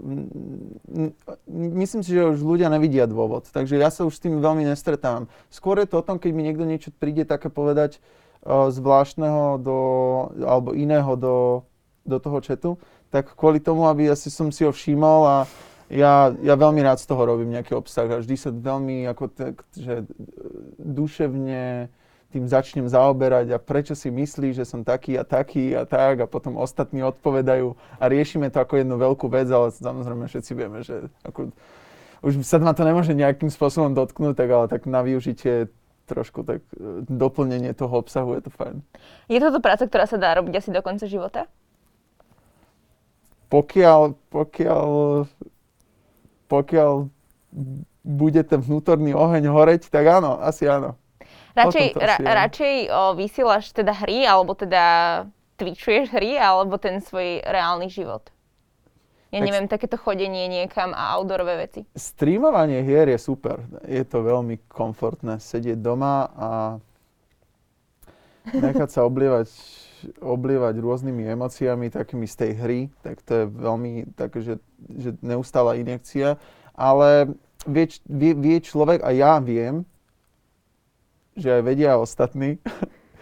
myslím 1.52 2.02
si, 2.08 2.16
že 2.16 2.32
už 2.32 2.40
ľudia 2.40 2.72
nevidia 2.72 3.04
dôvod. 3.04 3.52
Takže 3.52 3.76
ja 3.76 3.92
sa 3.92 4.08
už 4.08 4.16
s 4.16 4.24
tým 4.24 4.40
veľmi 4.40 4.64
nestretávam. 4.64 5.28
Skôr 5.52 5.84
je 5.84 5.92
to 5.92 6.00
o 6.00 6.06
tom, 6.08 6.24
keď 6.24 6.32
mi 6.32 6.48
niekto 6.48 6.64
niečo 6.64 6.96
príde 6.96 7.28
také 7.28 7.52
povedať 7.52 8.00
uh, 8.00 8.72
zvláštneho 8.72 9.60
do, 9.60 9.78
alebo 10.40 10.72
iného 10.72 11.20
do, 11.20 11.68
do 12.08 12.18
toho 12.24 12.40
četu, 12.40 12.72
tak 13.12 13.36
kvôli 13.36 13.60
tomu, 13.60 13.92
aby 13.92 14.08
asi 14.08 14.32
som 14.32 14.56
si 14.56 14.64
ho 14.64 14.72
všimol 14.72 15.28
a 15.28 15.38
ja, 15.92 16.32
ja 16.40 16.56
veľmi 16.56 16.80
rád 16.80 17.04
z 17.04 17.12
toho 17.12 17.28
robím 17.28 17.52
nejaký 17.52 17.76
obsah 17.76 18.08
a 18.08 18.24
vždy 18.24 18.36
sa 18.40 18.56
veľmi 18.56 19.04
ako 19.12 19.28
tak, 19.28 19.68
že 19.76 20.08
duševne 20.80 21.92
tým 22.32 22.48
začnem 22.48 22.88
zaoberať 22.88 23.52
a 23.52 23.60
prečo 23.60 23.92
si 23.92 24.08
myslí, 24.08 24.56
že 24.56 24.64
som 24.64 24.88
taký 24.88 25.20
a 25.20 25.28
taký 25.28 25.76
a 25.76 25.84
tak 25.84 26.24
a 26.24 26.32
potom 26.32 26.56
ostatní 26.56 27.04
odpovedajú 27.04 27.76
a 28.00 28.04
riešime 28.08 28.48
to 28.48 28.64
ako 28.64 28.80
jednu 28.80 28.96
veľkú 28.96 29.28
vec, 29.28 29.52
ale 29.52 29.76
samozrejme 29.76 30.32
všetci 30.32 30.52
vieme, 30.56 30.80
že 30.82 31.12
ako, 31.28 31.52
už 32.24 32.40
sa 32.48 32.64
ma 32.64 32.72
to 32.72 32.88
nemôže 32.88 33.12
nejakým 33.12 33.52
spôsobom 33.52 33.92
dotknúť, 33.92 34.40
tak 34.40 34.50
ale 34.50 34.66
tak 34.72 34.88
na 34.88 35.04
využitie 35.04 35.68
trošku 36.08 36.44
tak 36.44 36.64
e, 36.76 37.04
doplnenie 37.08 37.72
toho 37.76 38.04
obsahu 38.04 38.36
je 38.40 38.48
to 38.48 38.52
fajn. 38.52 38.84
Je 39.32 39.40
toto 39.40 39.60
práca, 39.64 39.88
ktorá 39.88 40.08
sa 40.08 40.20
dá 40.20 40.36
robiť 40.36 40.60
asi 40.60 40.70
do 40.72 40.84
konca 40.84 41.08
života? 41.08 41.48
Pokiaľ, 43.52 44.16
pokiaľ, 44.32 44.88
pokiaľ 46.48 46.92
bude 48.02 48.42
ten 48.48 48.60
vnútorný 48.64 49.12
oheň 49.12 49.52
horeť, 49.52 49.92
tak 49.92 50.08
áno, 50.08 50.40
asi 50.40 50.66
áno. 50.66 50.96
Radšej, 51.52 51.88
ra, 52.00 52.16
radšej 52.20 52.76
o, 52.88 53.02
vysielaš 53.20 53.76
teda 53.76 53.92
hry, 53.92 54.24
alebo 54.24 54.56
teda 54.56 54.84
twitchuješ 55.60 56.10
hry, 56.16 56.40
alebo 56.40 56.80
ten 56.80 57.04
svoj 57.04 57.44
reálny 57.44 57.92
život? 57.92 58.32
Ja 59.32 59.40
tak 59.40 59.48
neviem, 59.48 59.68
takéto 59.72 59.96
chodenie 59.96 60.52
niekam 60.52 60.92
a 60.92 61.16
outdoorové 61.16 61.64
veci. 61.64 61.88
Streamovanie 61.96 62.84
hier 62.84 63.08
je 63.08 63.16
super. 63.16 63.64
Je 63.88 64.04
to 64.04 64.28
veľmi 64.28 64.60
komfortné 64.68 65.40
sedieť 65.40 65.80
doma 65.80 66.28
a 66.36 66.50
nechať 68.52 68.90
sa 68.92 69.08
oblievať, 69.08 69.48
oblievať 70.20 70.76
rôznymi 70.84 71.32
emóciami 71.32 71.88
takými 71.88 72.28
z 72.28 72.36
tej 72.44 72.52
hry, 72.60 72.80
tak 73.06 73.24
to 73.24 73.32
je 73.32 73.46
veľmi 73.48 74.12
také, 74.20 74.44
že, 74.44 74.56
že 75.00 75.16
neustála 75.24 75.80
injekcia. 75.80 76.36
Ale 76.76 77.32
vie, 77.64 77.88
vie, 78.12 78.34
vie 78.36 78.58
človek, 78.60 79.00
a 79.00 79.16
ja 79.16 79.40
viem, 79.40 79.88
že 81.36 81.60
aj 81.60 81.62
vedia 81.64 82.00
ostatní, 82.00 82.58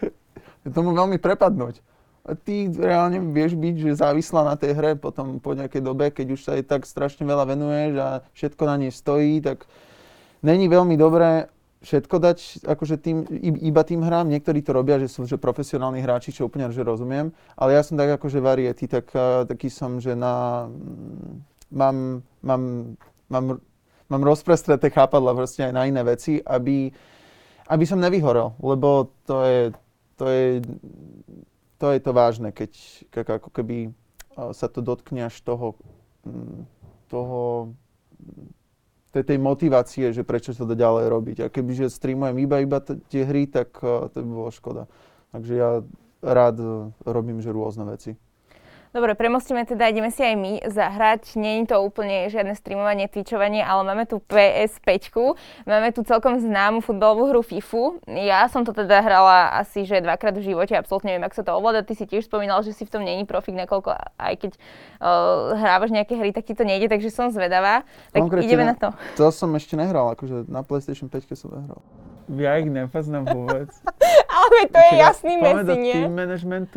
tomu 0.76 0.94
veľmi 0.94 1.18
prepadnúť. 1.18 1.82
A 2.30 2.38
ty 2.38 2.70
reálne 2.70 3.18
vieš 3.34 3.58
byť, 3.58 3.76
že 3.90 4.00
závislá 4.06 4.46
na 4.46 4.54
tej 4.54 4.78
hre 4.78 4.94
potom 4.94 5.42
po 5.42 5.58
nejakej 5.58 5.82
dobe, 5.82 6.14
keď 6.14 6.28
už 6.38 6.42
sa 6.46 6.54
jej 6.54 6.62
tak 6.62 6.86
strašne 6.86 7.26
veľa 7.26 7.50
venuješ 7.50 7.94
a 7.98 8.08
všetko 8.38 8.64
na 8.70 8.76
nej 8.78 8.92
stojí, 8.94 9.42
tak 9.42 9.66
není 10.46 10.70
veľmi 10.70 10.94
dobré 10.94 11.50
všetko 11.80 12.16
dať 12.20 12.68
akože 12.68 12.96
tým, 13.00 13.24
iba 13.40 13.82
tým 13.88 14.04
hrám. 14.04 14.28
Niektorí 14.28 14.60
to 14.60 14.76
robia, 14.76 15.00
že 15.00 15.08
sú 15.08 15.24
že 15.24 15.40
profesionálni 15.40 16.04
hráči, 16.04 16.36
čo 16.36 16.52
úplne 16.52 16.68
že 16.72 16.84
rozumiem, 16.84 17.32
ale 17.56 17.76
ja 17.76 17.82
som 17.84 17.96
tak 17.96 18.20
akože 18.20 18.44
variety, 18.44 18.86
tak, 18.88 19.08
taký 19.48 19.72
som, 19.72 20.04
že 20.04 20.12
na, 20.12 20.68
mám, 21.72 22.20
mám, 22.44 22.64
mám, 23.32 23.46
mám 24.12 24.24
rozprestreté 24.28 24.92
chápadla 24.92 25.32
proste 25.32 25.64
aj 25.64 25.74
na 25.74 25.88
iné 25.88 26.04
veci, 26.04 26.44
aby 26.44 26.92
aby 27.70 27.86
som 27.86 28.02
nevyhorel, 28.02 28.58
lebo 28.60 29.14
to 29.30 29.46
je, 29.46 29.62
to 30.18 30.26
je, 30.26 30.48
to 31.78 31.86
je 31.94 32.00
to 32.02 32.12
vážne, 32.12 32.50
keď, 32.50 32.72
ako 33.14 33.50
keby 33.54 33.94
sa 34.52 34.68
to 34.72 34.82
dotkne 34.82 35.30
až 35.30 35.38
toho, 35.46 35.78
mm, 36.26 36.66
toho 37.12 37.72
tej, 39.10 39.24
tej 39.26 39.38
motivácie, 39.42 40.06
že 40.14 40.22
prečo 40.22 40.54
sa 40.54 40.66
to 40.66 40.78
ďalej 40.78 41.06
robiť. 41.10 41.38
A 41.46 41.52
kebyže 41.52 41.90
streamujem 41.90 42.38
iba, 42.46 42.62
iba 42.62 42.78
t- 42.80 43.02
tie 43.10 43.26
hry, 43.26 43.50
tak 43.50 43.74
uh, 43.82 44.08
to 44.14 44.22
by 44.22 44.30
bolo 44.30 44.52
škoda. 44.54 44.84
Takže 45.34 45.54
ja 45.58 45.82
rád 46.22 46.56
uh, 46.62 46.94
robím 47.06 47.42
že 47.42 47.50
rôzne 47.50 47.90
veci. 47.90 48.14
Dobre, 48.90 49.14
premostíme 49.14 49.70
teda, 49.70 49.86
ideme 49.86 50.10
si 50.10 50.26
aj 50.26 50.34
my 50.34 50.54
zahrať. 50.66 51.38
Nie 51.38 51.62
je 51.62 51.70
to 51.70 51.78
úplne 51.86 52.26
žiadne 52.26 52.58
streamovanie, 52.58 53.06
twitchovanie, 53.06 53.62
ale 53.62 53.86
máme 53.86 54.10
tu 54.10 54.18
PS5, 54.18 55.14
máme 55.70 55.94
tu 55.94 56.02
celkom 56.02 56.42
známu 56.42 56.82
futbalovú 56.82 57.30
hru 57.30 57.42
FIFU. 57.46 58.02
Ja 58.10 58.50
som 58.50 58.66
to 58.66 58.74
teda 58.74 59.06
hrala 59.06 59.62
asi 59.62 59.86
že 59.86 60.02
dvakrát 60.02 60.34
v 60.34 60.42
živote, 60.42 60.74
absolútne 60.74 61.14
neviem, 61.14 61.30
ako 61.30 61.38
sa 61.38 61.46
to 61.46 61.52
ovláda. 61.54 61.86
Ty 61.86 61.94
si 62.02 62.10
tiež 62.10 62.26
spomínal, 62.26 62.66
že 62.66 62.74
si 62.74 62.82
v 62.82 62.90
tom 62.90 63.06
není 63.06 63.30
profik, 63.30 63.54
nakoľko 63.54 63.94
aj 64.18 64.34
keď 64.42 64.52
uh, 64.58 65.54
hrávaš 65.54 65.94
nejaké 65.94 66.18
hry, 66.18 66.34
tak 66.34 66.50
ti 66.50 66.58
to 66.58 66.66
nejde, 66.66 66.90
takže 66.90 67.14
som 67.14 67.30
zvedavá. 67.30 67.86
Tak 68.10 68.26
Konkrétne, 68.26 68.50
ideme 68.50 68.66
na 68.66 68.74
to. 68.74 68.90
To 69.22 69.30
som 69.30 69.54
ešte 69.54 69.78
nehral, 69.78 70.18
akože 70.18 70.50
na 70.50 70.66
PlayStation 70.66 71.14
5 71.14 71.30
som 71.38 71.54
nehral. 71.54 71.78
Ja 72.34 72.58
ich 72.58 72.66
nepoznám 72.66 73.30
vôbec. 73.30 73.70
ale 74.42 74.58
to 74.66 74.80
je 74.82 74.92
jasný 74.98 75.34
mesi, 75.38 75.78
nie? 75.78 75.94
Team 75.94 76.14
management. 76.18 76.70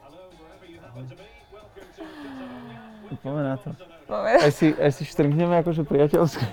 Poďme 3.21 3.43
na 3.45 3.57
to. 3.61 3.69
Aj 4.13 4.53
si, 4.53 4.73
aj 4.73 4.93
si 4.97 5.03
štrngneme 5.05 5.61
akože 5.61 5.85
priateľské. 5.85 6.45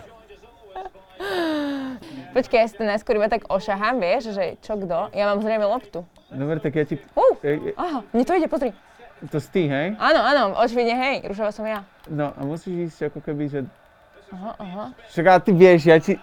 Počkaj, 2.30 2.60
ja 2.62 2.68
si 2.70 2.76
to 2.78 2.86
najskôr 2.86 3.18
iba 3.18 3.26
tak 3.26 3.50
ošahám, 3.50 3.98
vieš, 3.98 4.38
že 4.38 4.56
čo 4.62 4.78
kto. 4.78 5.10
Ja 5.18 5.34
mám 5.34 5.42
zrejme 5.42 5.66
loptu. 5.66 6.06
Dobre, 6.30 6.62
tak 6.62 6.78
ja 6.78 6.86
ti... 6.86 7.02
Uh, 7.18 7.34
ja, 7.42 7.52
ja... 7.58 7.74
Aha, 7.74 8.00
mne 8.14 8.24
to 8.24 8.38
ide, 8.38 8.46
pozri. 8.46 8.70
To 9.34 9.38
si 9.42 9.50
ty, 9.50 9.62
hej? 9.66 9.98
Áno, 9.98 10.22
áno, 10.22 10.44
očividne, 10.62 10.96
hej, 10.96 11.16
rušová 11.26 11.52
som 11.52 11.66
ja. 11.66 11.84
No 12.08 12.32
a 12.32 12.40
musíš 12.46 12.94
ísť 12.94 13.12
ako 13.12 13.20
keby, 13.26 13.44
že... 13.50 13.60
Aha, 14.30 14.52
aha. 14.62 14.86
Však 15.10 15.26
ale 15.26 15.42
ty 15.42 15.52
vieš, 15.58 15.82
ja 15.90 15.98
ti... 15.98 16.22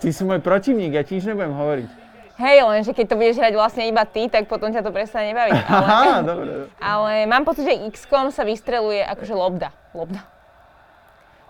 Ty 0.00 0.08
si 0.08 0.22
môj 0.24 0.40
protivník, 0.40 0.96
ja 0.96 1.02
ti 1.04 1.18
nič 1.18 1.26
nebudem 1.28 1.52
hovoriť. 1.52 1.99
Hej, 2.40 2.64
lenže 2.64 2.92
keď 2.96 3.06
to 3.12 3.18
budeš 3.20 3.36
hrať 3.36 3.52
vlastne 3.52 3.84
iba 3.84 4.00
ty, 4.08 4.24
tak 4.32 4.48
potom 4.48 4.72
ťa 4.72 4.80
to 4.80 4.88
prestane 4.96 5.36
nebaviť. 5.36 5.60
Ale, 5.68 5.84
Aha, 5.84 6.18
dobre. 6.24 6.50
Ale 6.80 7.12
mám 7.28 7.44
pocit, 7.44 7.68
že 7.68 7.76
X-kom 7.92 8.32
sa 8.32 8.48
vystreluje 8.48 9.04
akože 9.04 9.36
lobda. 9.36 9.68
Lobda. 9.92 10.24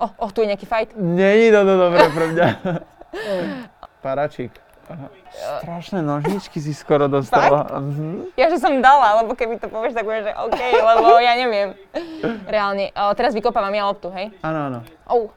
Oh, 0.02 0.10
oh, 0.18 0.30
tu 0.34 0.42
je 0.42 0.50
nejaký 0.50 0.66
fight. 0.66 0.90
Není 0.98 1.54
to 1.54 1.60
dobré 1.62 2.10
pre 2.10 2.26
mňa. 2.34 2.48
Paračík. 4.04 4.50
Strašné 5.62 6.02
nožničky 6.02 6.58
si 6.58 6.74
skoro 6.74 7.06
dostala. 7.06 7.78
Mhm. 7.78 8.34
Ja, 8.34 8.50
že 8.50 8.58
som 8.58 8.74
dala, 8.82 9.22
lebo 9.22 9.38
keby 9.38 9.62
to 9.62 9.70
povieš, 9.70 9.94
tak 9.94 10.02
budeš, 10.02 10.26
že 10.26 10.32
OK, 10.34 10.60
lebo 10.74 11.06
ja 11.22 11.32
neviem. 11.38 11.68
Reálne. 12.50 12.90
O, 12.98 13.14
teraz 13.14 13.30
vykopávam 13.30 13.70
ja 13.70 13.86
loptu, 13.86 14.10
hej? 14.10 14.34
Áno, 14.42 14.58
áno. 14.66 14.80
Oh. 15.06 15.30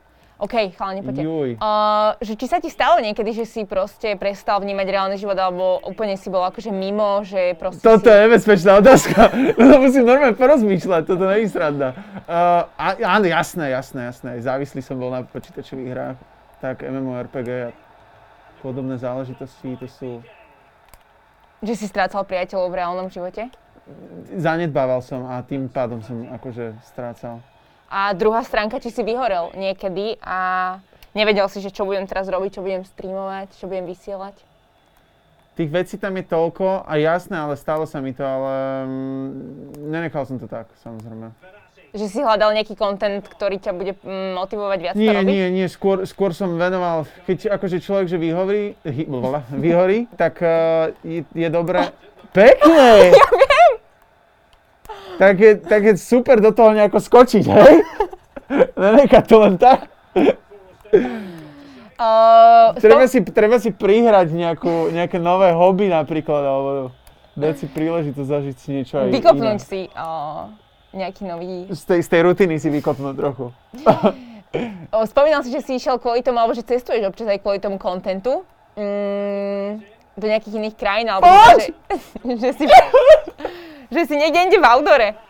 OK, 0.43 0.75
chalani, 0.75 1.00
poďte. 1.00 1.23
Uh, 1.23 2.19
že 2.19 2.35
či 2.35 2.51
sa 2.51 2.59
ti 2.59 2.67
stalo 2.67 3.00
niekedy, 3.00 3.31
že 3.31 3.47
si 3.47 3.63
proste 3.63 4.19
prestal 4.19 4.59
vnímať 4.59 4.88
reálny 4.91 5.15
život, 5.15 5.39
alebo 5.39 5.79
úplne 5.88 6.19
si 6.19 6.27
bol 6.27 6.43
akože 6.43 6.67
mimo, 6.67 7.23
že 7.23 7.55
proste 7.55 7.79
Toto 7.79 8.12
si... 8.12 8.12
je 8.12 8.19
nebezpečná 8.27 8.83
otázka. 8.83 9.31
to 9.55 9.75
musím 9.79 10.03
normálne 10.03 10.35
porozmýšľať, 10.35 11.01
toto 11.07 11.31
nie 11.31 11.47
je 11.47 11.55
sranda. 11.55 11.95
Uh, 12.27 12.67
áno, 13.07 13.23
jasné, 13.23 13.71
jasné, 13.71 14.12
jasné. 14.12 14.29
Závislý 14.43 14.83
som 14.83 15.00
bol 15.00 15.15
na 15.15 15.23
počítačových 15.23 15.89
hrách, 15.95 16.19
tak 16.59 16.83
MMORPG 16.83 17.50
a 17.63 17.71
podobné 18.59 19.00
záležitosti, 19.00 19.79
to 19.79 19.88
sú... 19.88 20.19
Že 21.63 21.73
si 21.79 21.85
strácal 21.88 22.27
priateľov 22.27 22.67
v 22.67 22.75
reálnom 22.83 23.07
živote? 23.07 23.47
Zanedbával 24.35 25.00
som 25.00 25.23
a 25.23 25.39
tým 25.39 25.71
pádom 25.71 26.03
som 26.03 26.27
akože 26.35 26.75
strácal. 26.83 27.39
A 27.93 28.09
druhá 28.17 28.41
stránka, 28.41 28.81
či 28.81 28.89
si 28.89 29.05
vyhorel 29.05 29.53
niekedy 29.53 30.17
a 30.25 30.81
nevedel 31.13 31.45
si, 31.45 31.62
že 31.62 31.69
čo 31.69 31.85
budem 31.85 32.09
teraz 32.09 32.25
robiť, 32.25 32.57
čo 32.57 32.65
budem 32.65 32.81
streamovať, 32.81 33.53
čo 33.53 33.69
budem 33.69 33.85
vysielať? 33.85 34.33
Tých 35.53 35.69
vecí 35.69 36.01
tam 36.01 36.17
je 36.17 36.25
toľko 36.25 36.89
a 36.89 36.93
jasné, 36.97 37.38
ale 37.38 37.53
stalo 37.53 37.85
sa 37.85 38.01
mi 38.01 38.17
to, 38.17 38.25
ale 38.25 38.53
mm, 38.89 39.29
nenechal 39.93 40.25
som 40.25 40.41
to 40.41 40.50
tak, 40.50 40.65
samozrejme. 40.81 41.29
Že 41.93 42.05
si 42.09 42.19
hľadal 42.25 42.57
nejaký 42.57 42.73
kontent, 42.73 43.29
ktorý 43.29 43.62
ťa 43.62 43.77
bude 43.77 43.93
mm, 44.01 44.41
motivovať 44.41 44.79
viac 44.81 44.95
nie, 44.97 45.05
to 45.05 45.13
robiť? 45.13 45.29
Nie, 45.29 45.45
nie, 45.53 45.67
skôr, 45.69 46.09
skôr 46.09 46.33
som 46.33 46.57
venoval, 46.57 47.05
keď 47.29 47.53
akože 47.53 47.77
človek, 47.77 48.09
že 48.09 48.17
vyhorí, 48.17 48.73
vyhorí, 49.53 50.09
tak 50.17 50.41
uh, 50.41 50.89
je, 51.05 51.21
je 51.29 51.50
dobré... 51.53 51.85
Oh. 52.33 53.42
Tak 55.17 55.36
je, 55.39 55.51
tak 55.62 55.82
je 55.84 55.93
super 55.98 56.41
do 56.41 56.51
toho 56.51 56.74
nejako 56.74 57.00
skočiť, 57.00 57.46
hej? 57.46 57.74
Nenechať 58.74 59.24
to 59.29 59.38
len 59.39 59.55
tak. 59.62 59.88
Uh, 61.93 62.74
treba, 62.82 63.05
si, 63.08 63.22
treba 63.22 63.58
si 63.62 63.70
prihrať 63.70 64.34
nejakú, 64.34 64.91
nejaké 64.91 65.22
nové 65.22 65.53
hobby 65.53 65.88
napríklad, 65.88 66.41
alebo 66.41 66.72
dať 67.38 67.53
si 67.63 67.65
príležitosť 67.70 68.27
zažiť 68.27 68.55
si 68.58 68.67
niečo 68.74 68.96
aj 69.00 69.08
Vykopnúť 69.13 69.58
iné. 69.62 69.63
si 69.63 69.82
uh, 69.93 70.50
nejaký 70.91 71.22
nový... 71.25 71.70
Z 71.70 71.84
tej, 71.89 72.00
z 72.03 72.10
tej 72.10 72.22
rutiny 72.25 72.55
si 72.58 72.70
vykopnúť 72.70 73.15
trochu. 73.17 73.46
Spomínal 75.10 75.41
si, 75.41 75.50
že 75.50 75.65
si 75.65 75.82
išiel 75.82 75.98
kvôli 75.98 76.22
tomu, 76.22 76.38
alebo 76.41 76.53
že 76.53 76.65
cestuješ 76.65 77.10
občas 77.10 77.29
aj 77.29 77.41
kvôli 77.41 77.58
tomu 77.58 77.82
kontentu. 77.82 78.46
Mm, 78.74 79.82
do 80.13 80.25
nejakých 80.29 80.53
iných 80.62 80.75
krajín, 80.77 81.10
alebo 81.10 81.25
že, 81.58 81.74
že, 82.41 82.50
si, 82.53 82.65
že 83.93 84.09
si 84.09 84.15
niekde 84.17 84.39
inde 84.50 84.57
v 84.57 84.65
outdoore. 84.65 85.09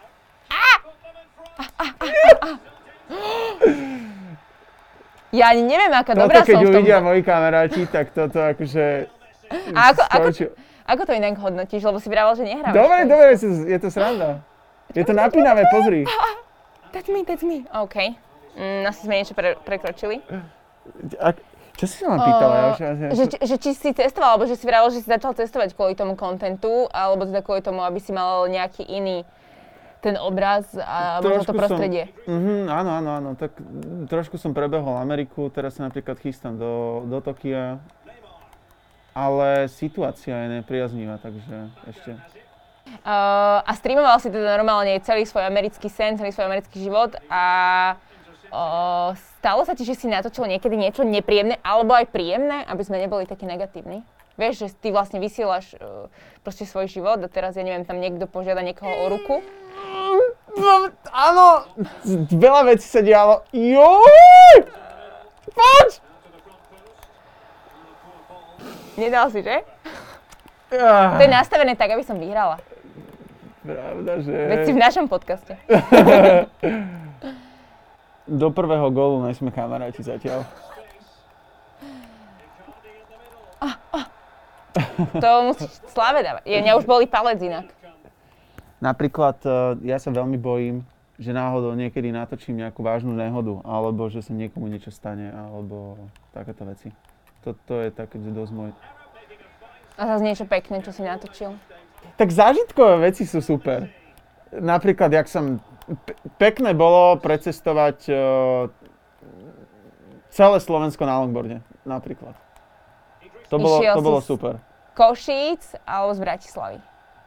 Ja 5.34 5.50
ani 5.50 5.66
neviem, 5.66 5.90
aká 5.90 6.14
Toto 6.14 6.30
dobrá 6.30 6.46
keď 6.46 6.54
som 6.54 6.62
v 6.62 6.70
tom. 6.70 6.74
uvidia 6.78 6.98
moji 7.02 7.22
kamaráti, 7.26 7.90
tak 7.90 8.14
toto 8.14 8.38
akože... 8.38 9.10
A 9.74 9.90
ako, 9.90 10.02
ako, 10.06 10.28
ako 10.86 11.02
to 11.10 11.14
inak 11.18 11.42
hodnotíš? 11.42 11.82
Lebo 11.82 11.98
si 11.98 12.06
vravel, 12.06 12.38
že 12.38 12.46
nehrávaš. 12.46 12.78
Dobre, 12.78 12.98
dobre, 13.10 13.28
je 13.34 13.40
to, 13.42 13.48
je 13.66 13.80
to 13.82 13.90
sranda. 13.90 14.46
Je 14.94 15.02
to 15.02 15.10
napínavé, 15.10 15.66
pozri. 15.74 16.06
That's 16.94 17.10
me, 17.10 17.26
that's 17.26 17.42
me. 17.42 17.66
OK. 17.74 18.14
Mm, 18.54 18.86
asi 18.86 19.10
sme 19.10 19.18
niečo 19.18 19.34
pre, 19.34 19.58
prekročili. 19.58 20.22
Ak, 21.18 21.42
čo 21.74 21.86
si 21.90 22.06
sa 22.06 22.14
ma 22.14 22.18
pýtala? 22.22 22.56
Už, 22.74 22.80
ja, 22.80 22.92
ja, 22.94 23.10
že, 23.18 23.26
že 23.34 23.56
či 23.58 23.74
si 23.74 23.90
cestoval, 23.92 24.38
alebo 24.38 24.46
že 24.46 24.56
si 24.56 24.66
vravel, 24.70 24.94
že 24.94 25.02
si 25.02 25.10
začal 25.10 25.34
cestovať 25.34 25.74
kvôli 25.74 25.98
tomu 25.98 26.14
kontentu, 26.14 26.86
alebo 26.94 27.26
teda 27.26 27.42
kvôli 27.42 27.66
tomu, 27.66 27.82
aby 27.82 27.98
si 27.98 28.14
mal 28.14 28.46
nejaký 28.46 28.86
iný 28.86 29.26
ten 30.04 30.20
obraz 30.20 30.68
a 30.76 31.24
možno 31.24 31.48
to 31.48 31.48
Trošku 31.48 31.52
som- 31.56 31.60
prostredie. 31.64 32.04
Mhm, 32.28 32.68
áno, 32.68 32.92
áno, 33.00 33.10
áno. 33.18 33.30
Tak 33.40 33.56
mm, 33.56 34.12
trošku 34.12 34.36
som 34.36 34.52
prebehol 34.52 35.00
Ameriku, 35.00 35.48
teraz 35.48 35.80
sa 35.80 35.88
napríklad 35.88 36.20
chystám 36.20 36.60
do, 36.60 37.04
do 37.08 37.24
Tokia. 37.24 37.80
Ale 39.14 39.70
situácia 39.70 40.34
je 40.34 40.60
nepriaznivá, 40.60 41.22
takže 41.22 41.70
ešte. 41.86 42.18
Uh, 43.06 43.62
a 43.64 43.72
streamoval 43.78 44.18
si 44.20 44.28
teda 44.28 44.58
normálne 44.58 44.98
celý 45.06 45.24
svoj 45.24 45.46
americký 45.48 45.88
sen, 45.88 46.18
celý 46.20 46.34
svoj 46.34 46.50
americký 46.50 46.84
život 46.84 47.16
a 47.30 47.46
uh, 48.52 49.14
stalo 49.44 49.68
sa 49.68 49.76
ti, 49.76 49.84
že 49.84 50.00
si 50.00 50.08
natočil 50.08 50.48
niekedy 50.48 50.80
niečo 50.80 51.04
nepríjemné 51.04 51.60
alebo 51.68 51.92
aj 51.92 52.08
príjemné, 52.16 52.64
aby 52.64 52.80
sme 52.80 53.04
neboli 53.04 53.28
takí 53.28 53.44
negatívni? 53.44 54.08
Vieš, 54.40 54.56
že 54.56 54.68
ty 54.80 54.96
vlastne 54.96 55.20
vysielaš 55.20 55.76
uh, 55.76 56.08
proste 56.48 56.64
svoj 56.64 56.88
život 56.88 57.20
a 57.20 57.28
teraz, 57.28 57.60
ja 57.60 57.62
neviem, 57.68 57.84
tam 57.84 58.00
niekto 58.00 58.24
požiada 58.24 58.64
niekoho 58.64 58.90
o 59.04 59.06
ruku. 59.12 59.44
No, 60.56 60.88
áno, 61.12 61.68
veľa 62.32 62.72
vecí 62.72 62.88
sa 62.88 63.04
dialo. 63.04 63.44
Joj! 63.52 64.58
Poď! 65.52 65.90
Nedal 68.96 69.28
si, 69.28 69.44
že? 69.44 69.60
Ah, 70.74 71.20
To 71.20 71.22
je 71.28 71.30
nastavené 71.30 71.76
tak, 71.76 71.92
aby 71.92 72.02
som 72.02 72.16
vyhrala. 72.16 72.64
Pravda, 73.62 74.24
že... 74.24 74.34
Veď 74.34 74.60
si 74.66 74.72
v 74.72 74.80
našom 74.80 75.06
podcaste. 75.12 75.54
Do 78.24 78.48
prvého 78.56 78.88
gólu 78.88 79.24
nie 79.28 79.36
sme 79.36 79.52
kamaráti 79.52 80.00
zatiaľ. 80.00 80.48
To 85.20 85.30
musíš 85.54 85.82
sláve 85.90 86.22
dávať. 86.26 86.44
Je, 86.46 86.58
mňa 86.62 86.74
už 86.82 86.86
boli 86.86 87.06
palec 87.06 87.42
inak. 87.42 87.70
Napríklad 88.82 89.38
eh, 89.46 89.90
ja 89.90 89.98
sa 90.02 90.12
veľmi 90.12 90.38
bojím, 90.38 90.84
že 91.22 91.32
náhodou 91.32 91.78
niekedy 91.78 92.10
natočím 92.10 92.58
nejakú 92.58 92.82
vážnu 92.82 93.14
nehodu, 93.14 93.62
alebo 93.64 94.10
že 94.10 94.26
sa 94.26 94.34
niekomu 94.34 94.66
niečo 94.68 94.90
stane, 94.90 95.30
alebo 95.30 95.96
takéto 96.34 96.66
veci. 96.66 96.90
Toto 97.46 97.80
je 97.80 97.94
také 97.94 98.18
dosť 98.18 98.52
môj... 98.56 98.72
A 99.94 100.02
zase 100.10 100.24
niečo 100.26 100.46
pekné, 100.50 100.82
čo 100.82 100.90
si 100.90 101.06
natočil. 101.06 101.54
Tak 102.18 102.34
zážitkové 102.34 103.14
veci 103.14 103.30
sú 103.30 103.46
super. 103.46 103.88
Napríklad, 104.50 105.14
jak 105.14 105.30
som... 105.30 105.62
Pe- 105.84 106.16
pekné 106.38 106.72
bolo 106.72 107.20
precestovať 107.20 107.98
eh, 108.08 108.18
celé 110.30 110.58
Slovensko 110.58 111.04
na 111.04 111.20
longboarde, 111.20 111.60
napríklad. 111.84 112.34
To 113.48 113.60
bolo, 113.60 113.78
Išiel 113.80 113.94
to 113.94 114.02
bolo 114.02 114.20
super. 114.20 114.54
Košíc 114.94 115.78
alebo 115.84 116.14
z 116.14 116.20
Bratislavy. 116.20 116.78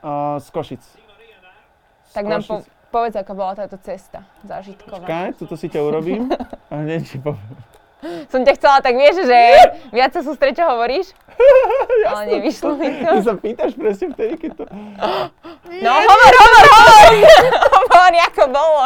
Uh, 0.01 0.39
z 0.39 0.49
Košic. 0.51 0.83
Z 0.83 2.13
Tak 2.13 2.25
nám 2.25 2.43
po, 2.43 2.63
Košic. 2.63 2.71
povedz, 2.89 3.15
aká 3.15 3.33
bola 3.35 3.55
táto 3.55 3.77
cesta 3.79 4.23
zážitková. 4.43 5.03
Počkaj, 5.03 5.29
tuto 5.37 5.55
si 5.55 5.67
ťa 5.67 5.81
urobím 5.83 6.31
a 6.67 6.75
hneď 6.81 7.03
ti 7.05 7.19
poviem. 7.19 7.55
Som 8.29 8.45
ťa 8.45 8.55
chcela, 8.55 8.79
tak 8.79 8.95
vieš, 8.95 9.25
že 9.25 9.39
viac 9.91 10.13
sa 10.13 10.23
sústre, 10.23 10.53
čo 10.53 10.63
hovoríš? 10.63 11.11
Ale 12.11 12.39
nevyšlo 12.39 12.77
mi 12.77 12.87
Ty 12.93 13.03
to. 13.03 13.25
sa 13.25 13.35
pýtaš 13.35 13.73
presne 13.75 14.07
vtedy, 14.13 14.35
keď 14.37 14.51
to... 14.53 14.65
No 15.83 15.93
hovor, 15.97 16.33
hovor, 16.33 16.65
hovor! 16.67 17.13
hovor, 17.97 18.13
ako 18.23 18.43
bolo. 18.47 18.83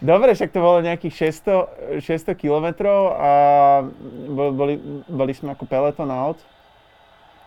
Dobre, 0.00 0.32
však 0.32 0.48
to 0.48 0.58
bolo 0.58 0.80
nejakých 0.80 1.28
600, 1.28 2.00
600 2.00 2.32
kilometrov 2.34 3.12
a 3.12 3.32
bol- 4.26 4.52
boli, 4.52 4.74
boli 5.04 5.32
sme 5.32 5.52
ako 5.52 5.64
peloton 5.64 6.08
aut. 6.08 6.40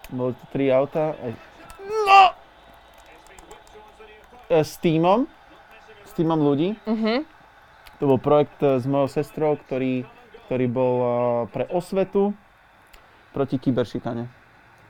Boli 0.08 0.34
to 0.34 0.45
tri 0.49 0.69
auta. 0.69 1.13
Aj- 1.15 1.39
No! 1.82 2.21
E, 4.47 4.62
S 4.62 4.77
týmom, 4.77 5.25
s 6.03 6.12
týmom 6.13 6.38
ľudí. 6.38 6.77
Mhm. 6.84 7.25
To 7.95 8.08
bol 8.08 8.19
projekt 8.19 8.60
e, 8.60 8.77
s 8.77 8.86
mojou 8.86 9.08
sestrou, 9.08 9.58
ktorý, 9.58 10.06
ktorý 10.45 10.65
bol 10.67 10.93
e, 10.95 11.10
pre 11.49 11.65
osvetu 11.67 12.38
proti 13.32 13.58
kyberšikane. 13.58 14.29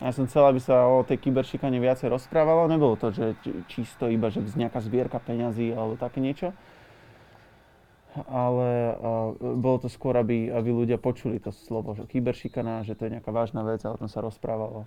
Ja 0.02 0.10
som 0.12 0.26
chcel, 0.26 0.44
aby 0.44 0.60
sa 0.60 0.90
o 0.90 1.06
tej 1.06 1.22
kyberšikane 1.22 1.78
viacej 1.78 2.10
rozprávalo. 2.10 2.66
Nebolo 2.68 2.98
to, 2.98 3.14
že 3.14 3.38
či- 3.46 3.56
čisto 3.70 4.10
iba, 4.10 4.28
že 4.28 4.42
nejaká 4.44 4.82
zbierka 4.82 5.22
peňazí 5.22 5.72
alebo 5.72 5.96
také 5.96 6.20
niečo. 6.20 6.52
Ale 8.30 8.94
uh, 8.94 9.34
bolo 9.58 9.82
to 9.82 9.90
skôr, 9.90 10.14
aby, 10.14 10.54
aby 10.54 10.70
ľudia 10.70 11.02
počuli 11.02 11.42
to 11.42 11.50
slovo, 11.50 11.98
že 11.98 12.06
kyberšikana, 12.06 12.86
že 12.86 12.94
to 12.94 13.10
je 13.10 13.18
nejaká 13.18 13.34
vážna 13.34 13.66
vec 13.66 13.82
a 13.82 13.90
o 13.90 13.98
tom 13.98 14.06
sa 14.06 14.22
rozprávalo. 14.22 14.86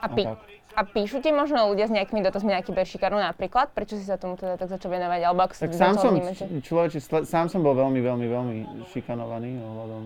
A, 0.00 0.06
pí- 0.08 0.24
tak. 0.28 0.40
a 0.76 0.80
píšu 0.84 1.20
ti 1.20 1.28
možno 1.28 1.68
ľudia 1.68 1.88
s 1.88 1.92
nejakými 1.92 2.20
dotazmi 2.20 2.52
na 2.52 2.60
kyberšikanu 2.60 3.16
napríklad? 3.16 3.72
Prečo 3.72 3.96
si 3.96 4.04
sa 4.04 4.20
tomu 4.20 4.36
teda 4.36 4.56
tak 4.56 4.68
začal 4.68 4.92
venovať? 4.92 5.20
Alebo 5.24 5.40
ako 5.44 5.54
Tak 5.56 5.72
sám 5.72 5.94
som, 5.96 6.12
vnímať, 6.16 6.36
č- 6.36 6.48
človeče, 6.64 6.98
sám 7.24 7.46
som 7.48 7.60
bol 7.64 7.72
veľmi, 7.72 8.00
veľmi, 8.00 8.26
veľmi 8.28 8.56
šikanovaný 8.92 9.60
ohľadom 9.60 10.02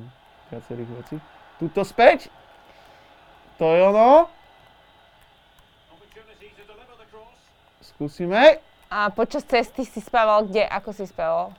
viacerých 0.50 0.90
vecí. 1.00 1.16
Tuto 1.58 1.82
späť! 1.82 2.30
To 3.58 3.66
je 3.70 3.80
ono. 3.82 4.26
Skúsime. 7.94 8.58
A 8.90 9.10
počas 9.14 9.46
cesty 9.46 9.86
si 9.86 10.02
spával 10.02 10.50
kde? 10.50 10.66
Ako 10.66 10.90
si 10.90 11.06
spával? 11.06 11.54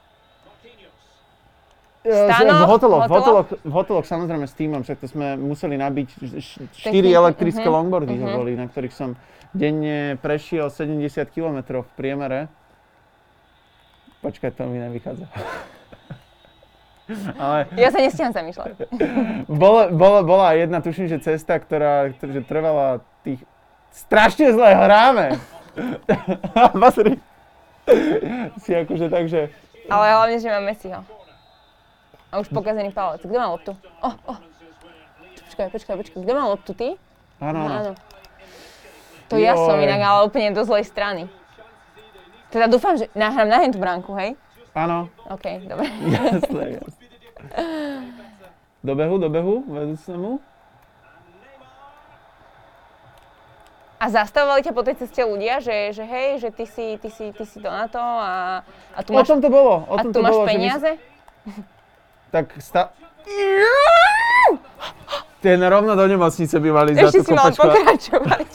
E, 2.05 2.11
Stanoch? 2.11 2.67
V 2.67 2.69
hoteloch, 2.69 3.01
v 3.07 3.11
Hoteloch? 3.11 3.47
v 3.65 3.73
hoteloch 3.73 4.05
samozrejme 4.05 4.45
s 4.45 4.53
týmom, 4.53 4.85
však 4.85 5.01
to 5.01 5.07
sme 5.09 5.33
museli 5.41 5.73
nabiť 5.73 6.07
4 6.21 6.93
Techniky, 6.93 7.09
elektrické 7.09 7.65
mhm, 7.65 7.73
longboardy 7.73 8.13
mhm. 8.13 8.29
boli, 8.29 8.53
na 8.53 8.69
ktorých 8.69 8.93
som 8.93 9.17
denne 9.55 10.19
prešiel 10.21 10.69
70 10.69 11.01
km 11.33 11.81
v 11.81 11.91
priemere. 11.97 12.39
Počkaj, 14.21 14.53
to 14.53 14.69
mi 14.69 14.77
nevychádza. 14.77 15.25
Ale 17.37 17.69
Ja 17.77 17.93
sa 17.93 18.01
nestíham 18.01 18.33
zamýšľať. 18.33 18.89
Bolo, 19.45 19.93
bolo, 19.93 20.19
bola 20.25 20.57
jedna, 20.57 20.81
tuším, 20.81 21.05
že 21.05 21.21
cesta, 21.21 21.61
ktorá, 21.61 22.09
že 22.17 22.41
trvala 22.41 23.05
tých... 23.21 23.45
Strašne 23.93 24.51
zle 24.51 24.69
hráme! 24.73 25.37
Pozri. 26.81 27.21
si 28.65 28.71
akože 28.73 29.07
tak, 29.13 29.29
že... 29.29 29.53
Ale 29.85 30.05
hlavne, 30.17 30.37
že 30.41 30.49
mám 30.49 30.65
Messiho. 30.65 31.01
A 32.33 32.41
už 32.41 32.49
pokazený 32.49 32.89
palec. 32.89 33.21
Kto 33.21 33.37
má 33.37 33.53
loptu? 33.53 33.71
Oh, 34.01 34.15
oh. 34.25 34.39
Počkaj, 35.45 35.71
počkaj, 35.71 35.95
počkaj. 36.01 36.19
Kto 36.25 36.31
má 36.33 36.43
loptu, 36.49 36.71
ty? 36.73 36.97
Áno, 37.37 37.59
áno. 37.69 37.73
Áno. 37.79 37.91
To 39.29 39.41
ja 39.41 39.53
som 39.57 39.77
Joj. 39.77 39.85
inak, 39.85 40.01
ale 40.01 40.19
úplne 40.25 40.53
do 40.53 40.61
zlej 40.65 40.85
strany. 40.85 41.29
Teda 42.53 42.69
dúfam, 42.69 42.93
že 42.97 43.09
nahrám 43.17 43.49
na 43.49 43.63
tú 43.69 43.79
bránku, 43.81 44.11
hej? 44.17 44.37
Áno, 44.75 45.07
OK, 45.31 45.45
dobre. 45.65 45.87
jasné, 46.13 46.63
jasné. 46.77 47.05
Do 48.83 48.93
behu, 48.93 49.15
do 49.17 49.29
behu, 49.31 49.63
vedúcemu. 49.65 50.43
A 53.95 54.11
zastavovali 54.11 54.59
ťa 54.61 54.75
po 54.75 54.83
tej 54.83 54.99
ceste 54.99 55.23
ľudia, 55.23 55.63
že, 55.63 55.95
že 55.95 56.03
hej, 56.03 56.43
že 56.43 56.49
ty 56.51 56.67
si, 56.67 56.99
ty 56.99 57.07
si, 57.09 57.31
ty 57.31 57.43
si 57.47 57.57
to 57.57 57.71
na 57.71 57.87
to 57.87 57.97
a, 57.97 58.61
a 58.93 58.99
tu 59.01 59.15
O 59.15 59.23
máš, 59.23 59.31
tom 59.31 59.39
to 59.39 59.47
bolo, 59.47 59.87
o 59.87 59.95
a 59.95 60.03
tom 60.03 60.11
tu 60.11 60.19
to 60.19 60.21
máš 60.21 60.35
bolo, 60.35 60.43
že 60.43 60.45
my- 60.45 60.51
peniaze? 60.51 60.91
tak 62.35 62.45
sta... 62.59 62.91
Ten 65.41 65.61
rovno 65.61 65.95
do 65.95 66.05
nemocnice 66.05 66.57
by 66.59 66.69
mali 66.73 66.91
za 66.97 67.07
Ešte 67.07 67.21
tú 67.21 67.31
si 67.31 67.33
mal 67.33 67.49
a 67.49 67.53
pokračovať. 67.53 68.49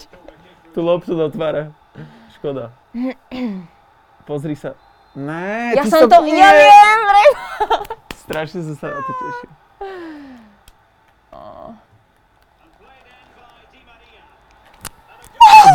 tú 0.75 0.81
loptu 0.83 1.15
do 1.15 1.31
tváre. 1.31 1.71
Škoda. 2.35 2.75
Pozri 4.29 4.55
sa. 4.55 4.75
Né, 5.11 5.75
Ja 5.75 5.83
ty 5.83 5.91
som 5.91 6.07
to, 6.07 6.23
ja 6.23 6.23
Nie. 6.23 6.51
viem, 6.55 7.01
vrem. 7.03 7.33
Strašne 8.17 8.63
som 8.63 8.75
sa 8.79 8.87
na 8.89 9.01
to 9.01 9.13
tešil. 9.13 9.51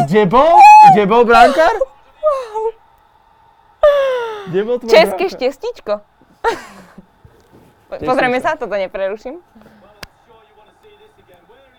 Kde 0.06 0.24
bol? 0.26 0.56
Kde 0.93 1.04
bol 1.06 1.24
brankár? 1.26 1.74
Kde 4.48 4.62
bol 4.62 4.78
tvoj 4.78 4.89
České 4.89 5.26
brankár? 5.26 5.36
štestičko. 5.36 5.93
Po- 7.86 8.02
Pozrieme 8.02 8.38
sa, 8.39 8.54
toto 8.54 8.74
nepreruším. 8.74 9.41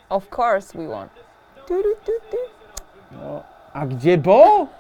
Of 0.07 0.31
course 0.31 0.71
we 0.71 0.87
won. 0.87 1.11
No, 3.11 3.43
a 3.73 3.81
kde 3.85 4.15
bol? 4.17 4.71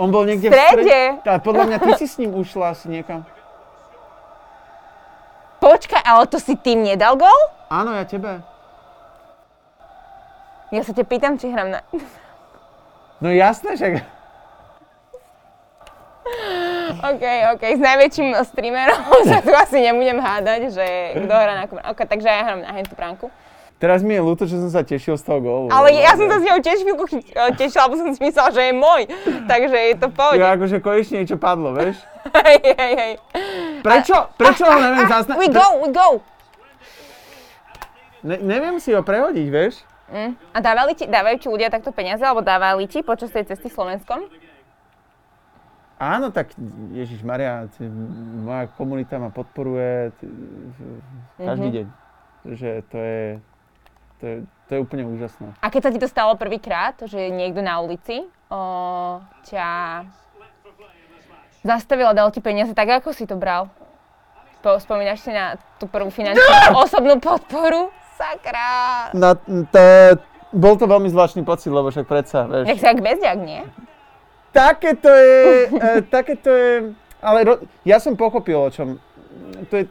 On 0.00 0.08
bol 0.08 0.24
niekde 0.24 0.48
V 0.48 0.56
strede. 0.56 1.20
Tá, 1.20 1.36
podľa 1.36 1.68
mňa 1.68 1.78
ty 1.84 1.90
si 2.00 2.06
s 2.08 2.16
ním 2.16 2.32
ušla 2.32 2.72
asi 2.72 2.88
niekam. 2.88 3.28
Počkaj, 5.60 6.02
ale 6.02 6.24
to 6.26 6.42
si 6.42 6.58
tým 6.58 6.82
nedal 6.82 7.14
gol? 7.14 7.40
Áno, 7.70 7.94
ja 7.94 8.02
tebe. 8.02 8.42
Ja 10.72 10.82
sa 10.82 10.96
ťa 10.96 11.04
pýtam, 11.04 11.36
či 11.36 11.52
hram 11.52 11.70
na... 11.70 11.84
No 13.20 13.28
jasné, 13.30 13.76
že... 13.76 14.00
OK, 17.02 17.24
OK, 17.54 17.62
s 17.76 17.80
najväčším 17.82 18.32
streamerom 18.48 19.00
sa 19.30 19.38
tu 19.44 19.52
asi 19.52 19.84
nebudem 19.84 20.18
hádať, 20.18 20.60
že 20.72 20.86
kto 21.20 21.32
hrá 21.34 21.52
na 21.54 21.62
akom... 21.68 21.78
OK, 21.78 22.00
takže 22.08 22.26
ja 22.26 22.42
hram 22.42 22.64
na 22.64 22.72
hentú 22.72 22.96
bránku. 22.96 23.26
Teraz 23.82 23.98
mi 24.00 24.14
je 24.14 24.22
ľúto, 24.22 24.46
že 24.46 24.54
som 24.54 24.70
sa 24.70 24.80
tešil 24.80 25.18
z 25.18 25.26
toho 25.26 25.42
gólu. 25.42 25.66
Ale 25.68 25.90
ja 25.90 26.14
som 26.14 26.30
sa 26.30 26.38
z 26.38 26.46
neho 26.46 26.62
tiež 26.62 26.78
chvíľku 26.80 27.02
e, 27.10 27.18
tešila, 27.52 27.90
lebo 27.90 27.98
som 27.98 28.08
si 28.08 28.22
myslela, 28.22 28.48
že 28.48 28.62
je 28.62 28.72
môj. 28.72 29.02
Takže 29.42 29.74
je 29.74 29.94
to 29.98 30.06
pohode. 30.08 30.38
Ja 30.38 30.54
akože 30.54 30.78
konečne 30.78 31.16
niečo 31.18 31.34
padlo, 31.34 31.74
vieš? 31.74 31.98
Hej, 32.30 32.58
hej, 32.72 32.92
hej. 32.94 33.12
Prečo? 33.82 34.30
Prečo 34.32 34.62
ho 34.62 34.78
neviem 34.78 35.02
zasna... 35.04 35.34
We 35.34 35.50
go, 35.50 35.66
we 35.82 35.90
go. 35.90 36.08
Ne, 38.22 38.38
neviem 38.38 38.78
si 38.78 38.94
ho 38.94 39.02
prehodiť, 39.02 39.46
vieš? 39.50 39.82
Mm. 40.06 40.38
A 40.54 40.58
dávali 40.58 40.94
ti, 40.94 41.04
dávajú 41.04 41.36
ti 41.36 41.48
ľudia 41.48 41.66
takto 41.66 41.90
peniaze, 41.90 42.22
alebo 42.22 42.38
dávali 42.38 42.86
ti 42.86 43.02
počas 43.02 43.28
tej 43.28 43.42
cesty 43.44 43.66
Slovenskom? 43.66 44.30
Áno, 45.96 46.30
tak 46.30 46.54
Ježiš 46.90 47.22
Maria, 47.22 47.66
moja 48.38 48.70
komunita 48.72 49.18
ma 49.18 49.28
podporuje 49.28 50.14
t- 50.16 50.30
každý 51.36 51.66
Mhm. 51.66 51.74
deň. 51.74 51.86
Že 52.44 52.70
to 52.84 52.96
je, 52.98 53.22
to 54.22 54.24
je, 54.30 54.36
to 54.70 54.78
je 54.78 54.78
úplne 54.78 55.02
úžasné. 55.02 55.50
A 55.58 55.66
keď 55.66 55.80
sa 55.82 55.90
ti 55.90 55.98
to 55.98 56.06
stalo 56.06 56.38
prvýkrát, 56.38 56.94
že 57.10 57.26
niekto 57.26 57.58
na 57.58 57.82
ulici 57.82 58.22
o, 58.46 59.18
ťa 59.50 60.06
zastavil 61.66 62.06
a 62.06 62.14
dal 62.14 62.30
ti 62.30 62.38
peniaze, 62.38 62.70
tak 62.70 63.02
ako 63.02 63.10
si 63.10 63.26
to 63.26 63.34
bral? 63.34 63.66
Po, 64.62 64.78
spomínaš 64.78 65.26
si 65.26 65.34
na 65.34 65.58
tú 65.82 65.90
prvú 65.90 66.14
finančnú 66.14 66.46
osobnú 66.86 67.18
podporu? 67.18 67.90
Sakra! 68.14 69.10
Na, 69.10 69.34
to, 69.42 69.82
bol 70.54 70.78
to 70.78 70.86
veľmi 70.86 71.10
zvláštny 71.10 71.42
pocit, 71.42 71.74
lebo 71.74 71.90
však 71.90 72.06
predsa, 72.06 72.46
vieš. 72.46 72.70
Jak 72.70 72.78
si 72.78 72.86
jak 72.86 73.00
bezďak, 73.02 73.38
nie? 73.42 73.66
Také 74.54 74.94
to 74.94 75.10
je, 75.10 75.42
e, 75.74 75.98
také 76.06 76.38
to 76.38 76.50
je, 76.54 76.72
ale 77.18 77.38
ro, 77.42 77.54
ja 77.82 77.98
som 77.98 78.14
pochopil 78.14 78.54
o 78.54 78.70
čom. 78.70 79.02
To 79.66 79.74
je 79.82 79.90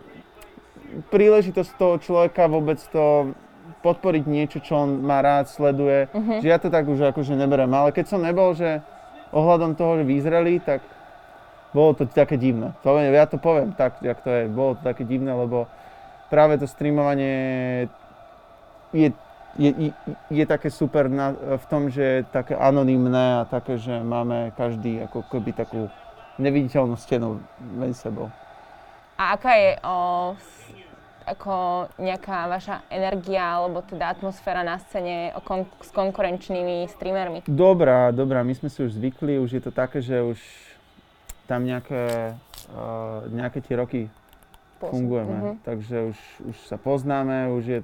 príležitosť 1.12 1.72
toho 1.76 1.96
človeka 2.00 2.48
vôbec 2.48 2.80
to 2.94 3.36
podporiť 3.82 4.24
niečo, 4.30 4.58
čo 4.62 4.86
on 4.86 5.02
má 5.02 5.22
rád, 5.22 5.50
sleduje. 5.50 6.08
Že 6.41 6.48
ja 6.48 6.58
to 6.62 6.70
tak 6.70 6.86
už 6.86 7.12
akože 7.13 7.34
neberem. 7.34 7.70
Ale 7.74 7.89
keď 7.91 8.06
som 8.13 8.22
nebol, 8.22 8.54
že 8.54 8.82
ohľadom 9.34 9.74
toho, 9.74 10.02
že 10.02 10.08
v 10.08 10.15
Izraeli, 10.17 10.62
tak 10.62 10.86
bolo 11.74 11.96
to 11.96 12.04
také 12.06 12.36
divné. 12.36 12.76
To, 12.84 13.00
ja 13.00 13.26
to 13.28 13.39
poviem 13.39 13.72
tak, 13.74 14.00
jak 14.04 14.20
to 14.22 14.30
je. 14.30 14.44
Bolo 14.52 14.76
to 14.76 14.84
také 14.86 15.08
divné, 15.08 15.32
lebo 15.32 15.65
práve 16.30 16.60
to 16.60 16.67
streamovanie 16.67 17.88
je, 18.91 19.10
je, 19.56 19.72
je, 19.76 19.91
je 20.32 20.46
také 20.48 20.67
super 20.67 21.08
na, 21.08 21.32
v 21.36 21.65
tom, 21.72 21.88
že 21.88 22.04
je 22.04 22.20
také 22.28 22.56
anonymné 22.60 23.44
a 23.44 23.48
také, 23.48 23.80
že 23.80 24.04
máme 24.04 24.52
každý 24.56 25.04
ako 25.08 25.24
keby 25.32 25.56
takú 25.56 25.88
neviditeľnú 26.39 26.96
stenu 27.00 27.39
medzi 27.60 28.08
sebou. 28.08 28.28
A 29.20 29.38
aká 29.38 29.54
je 29.54 29.72
o, 29.86 29.96
ako 31.23 31.53
nejaká 31.95 32.47
vaša 32.47 32.81
energia 32.88 33.57
alebo 33.57 33.81
teda 33.81 34.10
atmosféra 34.10 34.62
na 34.62 34.79
scéne 34.79 35.31
kon- 35.41 35.69
s 35.79 35.89
konkurenčnými 35.89 36.89
streamermi? 36.89 37.45
Dobrá, 37.45 38.10
dobrá, 38.10 38.41
my 38.41 38.53
sme 38.53 38.67
si 38.67 38.81
už 38.81 38.93
zvykli, 38.93 39.38
už 39.38 39.51
je 39.51 39.62
to 39.62 39.71
také, 39.71 39.99
že 39.99 40.17
už 40.17 40.39
tam 41.45 41.63
nejaké, 41.63 42.34
uh, 42.71 43.27
nejaké 43.27 43.60
tie 43.60 43.75
roky 43.75 44.01
Pôsob- 44.77 44.89
fungujeme, 44.89 45.36
Mhm. 45.36 45.53
takže 45.62 45.97
už, 46.10 46.17
už 46.47 46.57
sa 46.65 46.77
poznáme, 46.77 47.51
už 47.51 47.63
je... 47.65 47.79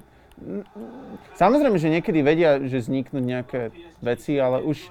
Samozrejme, 1.34 1.76
že 1.76 1.90
niekedy 1.90 2.18
vedia, 2.20 2.62
že 2.62 2.78
vzniknú 2.78 3.18
nejaké 3.18 3.70
veci, 3.98 4.34
ale 4.34 4.62
už 4.62 4.86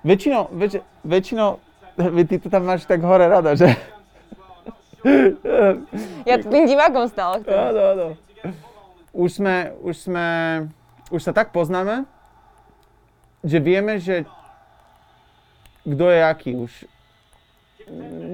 väčšinou, 0.00 0.48
väč, 0.50 0.80
väčšinou, 1.02 1.60
ty 2.28 2.36
to 2.38 2.48
tam 2.48 2.64
máš 2.64 2.84
tak 2.84 3.00
hore 3.00 3.26
rada, 3.26 3.52
že? 3.52 3.68
Ja 6.28 6.36
tým 6.42 6.64
divákom 6.66 7.06
stále 7.06 7.42
chcem. 7.42 7.54
Áno, 7.54 7.80
áno. 7.94 8.06
Už 9.14 9.38
sme, 9.38 9.72
už 9.82 9.96
sme, 9.96 10.26
už 11.10 11.20
sa 11.22 11.32
tak 11.32 11.50
poznáme, 11.54 12.04
že 13.42 13.58
vieme, 13.62 13.98
že 14.02 14.26
kto 15.86 16.04
je 16.10 16.20
aký 16.20 16.52
už. 16.58 16.72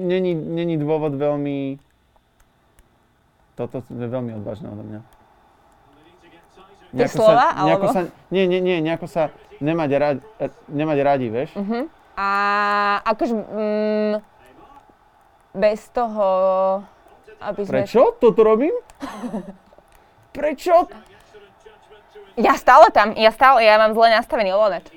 Není, 0.09 0.35
není 0.35 0.75
dôvod 0.75 1.15
veľmi... 1.15 1.79
Toto 3.55 3.79
je 3.87 4.07
veľmi 4.11 4.35
odvážne 4.35 4.67
odo 4.67 4.83
mňa. 4.83 5.01
Tie 6.95 7.07
slova, 7.07 7.51
sa, 7.51 7.59
alebo? 7.59 7.87
sa, 7.91 8.01
nie, 8.31 8.47
nie, 8.47 8.59
nie, 8.59 8.79
nejako 8.83 9.07
sa 9.07 9.31
nemať, 9.59 9.89
radi, 9.95 10.21
nemať 10.71 10.97
radi, 11.03 11.27
vieš? 11.31 11.51
Mhm. 11.55 11.87
A 12.15 12.29
akože 13.03 13.35
mm, 13.35 14.13
bez 15.55 15.89
toho, 15.89 16.27
aby 17.39 17.61
sme... 17.63 17.81
Prečo 17.81 18.15
toto 18.15 18.43
robím? 18.43 18.75
Prečo? 20.35 20.91
Ja 22.35 22.59
stále 22.59 22.91
tam, 22.91 23.15
ja 23.15 23.31
stále, 23.31 23.63
ja 23.63 23.79
mám 23.79 23.95
zle 23.95 24.11
nastavený 24.11 24.51
ovládač. 24.51 24.91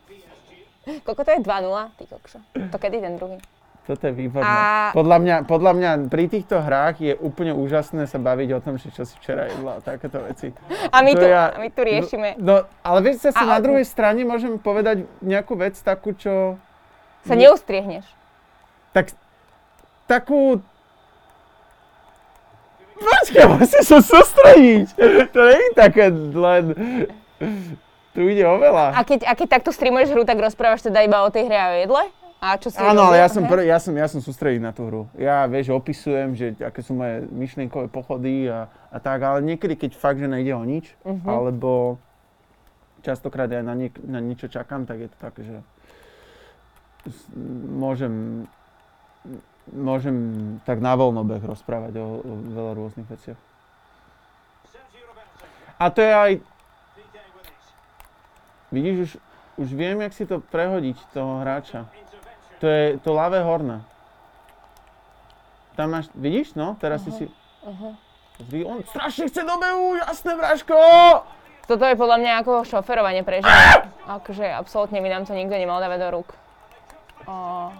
Koľko 1.06 1.22
to 1.24 1.30
je? 1.32 1.38
2-0? 1.40 1.96
Ty 1.96 2.04
kokšo. 2.06 2.38
To 2.68 2.76
kedy 2.76 3.00
ten 3.00 3.16
druhý? 3.16 3.40
Toto 3.80 4.06
je 4.06 4.12
výborné. 4.12 4.44
A- 4.46 4.92
Podľa, 4.92 5.18
mňa, 5.18 5.36
podľa 5.48 5.72
mňa 5.72 5.90
pri 6.06 6.28
týchto 6.28 6.60
hrách 6.60 7.00
je 7.00 7.12
úplne 7.16 7.56
úžasné 7.56 8.04
sa 8.04 8.20
baviť 8.20 8.48
o 8.52 8.60
tom, 8.60 8.76
že 8.76 8.92
čo 8.92 9.02
si 9.02 9.16
včera 9.16 9.48
jedla 9.48 9.80
a 9.80 9.82
takéto 9.82 10.20
veci. 10.20 10.52
A 10.92 11.00
my 11.00 11.10
To 11.10 11.18
tu, 11.18 11.26
ja- 11.26 11.50
a 11.50 11.58
my 11.58 11.68
tu 11.72 11.80
riešime. 11.80 12.28
No, 12.36 12.62
ale 12.84 12.98
vieš, 13.02 13.32
zase 13.32 13.40
A- 13.40 13.48
na 13.48 13.58
druhej 13.58 13.82
strane 13.82 14.22
môžem 14.22 14.60
povedať 14.60 15.08
nejakú 15.18 15.56
vec 15.56 15.74
takú, 15.74 16.12
čo... 16.12 16.60
Sa 17.24 17.32
neustriehneš. 17.34 18.04
Tak, 18.92 19.16
takú... 20.10 20.58
Počkaj, 22.98 23.46
musím 23.48 23.82
sa 23.82 23.98
sústrediť. 24.02 24.86
To 25.30 25.40
nie 25.40 25.62
je 25.62 25.72
také 25.72 26.04
len... 26.34 26.64
Tu 28.10 28.20
ide 28.26 28.42
o 28.42 28.58
veľa. 28.58 28.92
A 28.92 29.00
keď, 29.00 29.24
a 29.24 29.32
keď 29.32 29.46
takto 29.54 29.70
streamuješ 29.70 30.10
hru, 30.10 30.26
tak 30.26 30.36
rozprávaš 30.36 30.82
teda 30.82 31.00
iba 31.00 31.22
o 31.22 31.30
tej 31.30 31.46
hre 31.46 31.56
a 31.56 31.66
o 31.70 31.76
jedle? 31.78 32.02
A 32.36 32.56
čo 32.56 32.68
si 32.68 32.76
Áno, 32.76 33.06
ale 33.06 33.20
ja 33.20 33.28
som, 33.28 33.44
Hej? 33.44 33.50
pr- 33.52 33.64
ja 33.64 33.78
som, 33.78 33.92
ja 33.94 34.04
som 34.04 34.18
sústredí 34.18 34.58
na 34.58 34.72
tú 34.72 34.82
hru. 34.82 35.02
Ja, 35.14 35.44
vieš, 35.44 35.70
opisujem, 35.70 36.34
že 36.34 36.58
aké 36.58 36.80
sú 36.80 36.92
moje 36.92 37.28
myšlienkové 37.28 37.86
pochody 37.86 38.48
a, 38.48 38.64
a 38.88 38.96
tak, 38.96 39.20
ale 39.20 39.44
niekedy, 39.44 39.78
keď 39.78 39.90
fakt, 39.94 40.18
že 40.18 40.26
nejde 40.26 40.50
o 40.50 40.64
nič, 40.64 40.90
Mhm. 41.04 41.22
alebo 41.22 42.00
častokrát 43.00 43.46
aj 43.46 43.62
na, 43.62 43.74
niek- 43.74 44.02
na 44.02 44.18
niečo 44.18 44.44
čakám, 44.46 44.84
tak 44.84 44.98
je 44.98 45.08
to 45.08 45.18
také, 45.18 45.40
že 45.42 45.56
môžem, 47.70 48.44
môžem 49.68 50.16
tak 50.64 50.80
na 50.80 50.96
voľnobeh 50.96 51.44
rozprávať 51.44 52.00
o, 52.00 52.06
o 52.24 52.32
veľa 52.48 52.72
rôznych 52.78 53.08
veciach. 53.08 53.40
A 55.80 55.88
to 55.88 56.00
je 56.04 56.12
aj... 56.12 56.32
Vidíš, 58.70 58.96
už, 59.00 59.10
už 59.66 59.68
viem, 59.74 59.98
jak 60.04 60.12
si 60.14 60.24
to 60.28 60.38
prehodiť, 60.40 60.96
toho 61.12 61.42
hráča. 61.42 61.88
To 62.60 62.68
je 62.68 63.00
to 63.00 63.10
ľavé 63.16 63.40
horné. 63.40 63.80
Tam 65.74 65.96
máš, 65.96 66.12
vidíš, 66.12 66.52
no, 66.52 66.76
teraz 66.76 67.00
si 67.08 67.10
si... 67.16 67.24
Pozri, 68.36 68.64
on 68.64 68.84
strašne 68.84 69.28
chce 69.32 69.42
do 69.44 69.56
behu, 69.56 69.96
jasné, 69.96 70.32
Vraško! 70.36 70.76
Toto 71.64 71.84
je 71.86 71.96
podľa 71.96 72.16
mňa 72.20 72.32
ako 72.44 72.52
šoferovanie 72.66 73.24
pre 73.24 73.40
ženy. 73.40 73.88
Akože 74.10 74.42
absolútne 74.42 75.00
by 75.00 75.08
nám 75.08 75.22
to 75.24 75.32
nikto 75.32 75.54
nemal 75.54 75.80
dávať 75.80 75.98
do 76.02 76.08
rúk. 76.12 76.28
O, 77.24 77.70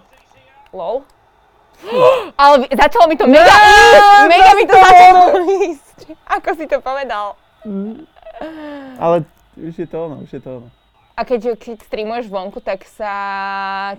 low? 0.73 1.05
Ale 2.41 2.67
začalo 2.71 3.05
mi 3.09 3.15
to 3.17 3.25
mega 3.27 3.51
ísť! 3.51 4.03
Mega 4.29 4.51
mi 4.55 4.63
to 4.65 4.75
začalo 4.75 5.23
ísť! 5.67 5.97
Ako 6.27 6.49
si 6.55 6.65
to 6.67 6.77
povedal? 6.81 7.35
Ale 8.97 9.25
už 9.57 9.75
je 9.77 9.87
to 9.87 9.97
ono, 10.05 10.15
už 10.25 10.31
je 10.33 10.41
to 10.41 10.49
ono. 10.61 10.67
A 11.11 11.21
keď, 11.27 11.59
keď 11.59 11.85
streamuješ 11.85 12.31
vonku, 12.31 12.63
tak 12.63 12.87
sa 12.87 13.13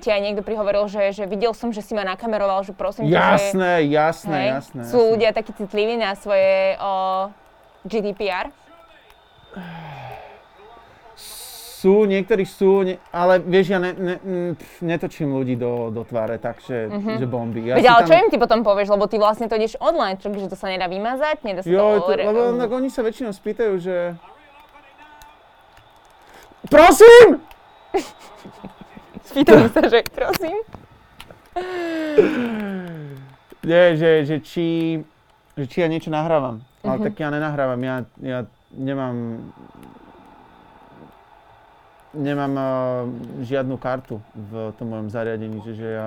ti 0.02 0.10
aj 0.10 0.20
niekto 0.24 0.42
prihovoril, 0.42 0.88
že, 0.90 1.12
že 1.14 1.24
videl 1.28 1.54
som, 1.54 1.70
že 1.70 1.84
si 1.84 1.94
ma 1.94 2.02
nakameroval, 2.02 2.64
že 2.66 2.74
prosím 2.74 3.06
ťa, 3.06 3.14
že... 3.14 3.20
Jasné, 3.52 3.72
jasné, 3.92 4.40
Hej, 4.40 4.48
jasné. 4.58 4.82
sú 4.90 4.98
jasné. 4.98 5.10
ľudia 5.14 5.30
takí 5.30 5.52
citliví 5.54 5.94
na 6.00 6.18
svoje 6.18 6.74
o, 6.82 6.92
GDPR? 7.86 8.50
Sú, 11.82 12.06
niektorí 12.06 12.46
sú, 12.46 12.84
ne, 12.84 12.94
ale 13.10 13.38
vieš, 13.38 13.66
ja 13.68 13.78
ne, 13.78 13.90
ne, 13.90 14.14
pf, 14.54 14.72
netočím 14.80 15.34
ľudí 15.34 15.56
do, 15.56 15.90
do 15.90 16.02
tváre, 16.02 16.38
takže 16.38 16.86
že 17.12 17.26
bomby. 17.26 17.66
Ja 17.66 17.74
Veď 17.74 17.86
ale 17.88 17.98
tam- 17.98 18.06
čo 18.06 18.14
im 18.16 18.30
ty 18.30 18.38
potom 18.38 18.62
povieš, 18.62 18.86
lebo 18.88 19.04
ty 19.04 19.18
vlastne 19.18 19.46
to 19.46 19.58
ideš 19.58 19.74
online, 19.78 20.14
čo, 20.14 20.30
že 20.30 20.46
to 20.46 20.54
sa 20.54 20.68
nedá 20.68 20.86
vymazať, 20.86 21.42
nedá 21.42 21.58
sa 21.58 21.66
Jo, 21.66 21.98
to... 22.00 22.14
lebo 22.14 22.54
tak 22.54 22.70
oni 22.70 22.86
sa 22.86 23.00
väčšinou 23.00 23.32
spýtajú, 23.32 23.74
že 23.76 24.14
Prosím! 26.64 27.42
Spýtam 29.24 29.66
sa, 29.68 29.82
že 29.84 30.06
prosím. 30.08 30.56
Nie, 33.62 33.94
že, 33.94 34.22
že 34.22 34.36
či, 34.38 34.98
že 35.52 35.64
či 35.64 35.76
ja 35.78 35.86
niečo 35.86 36.08
nahrávam. 36.08 36.62
Ale 36.80 36.96
Mhm. 36.96 37.04
tak 37.04 37.14
ja 37.16 37.28
nenahrávam, 37.28 37.80
ja, 37.80 37.96
ja 38.18 38.38
nemám 38.72 39.38
nemám 42.14 42.52
uh, 42.52 42.64
žiadnu 43.44 43.76
kartu 43.76 44.20
v 44.32 44.72
tom 44.76 44.92
mojom 44.92 45.08
zariadení, 45.08 45.58
čiže 45.64 45.86
ja... 45.86 46.06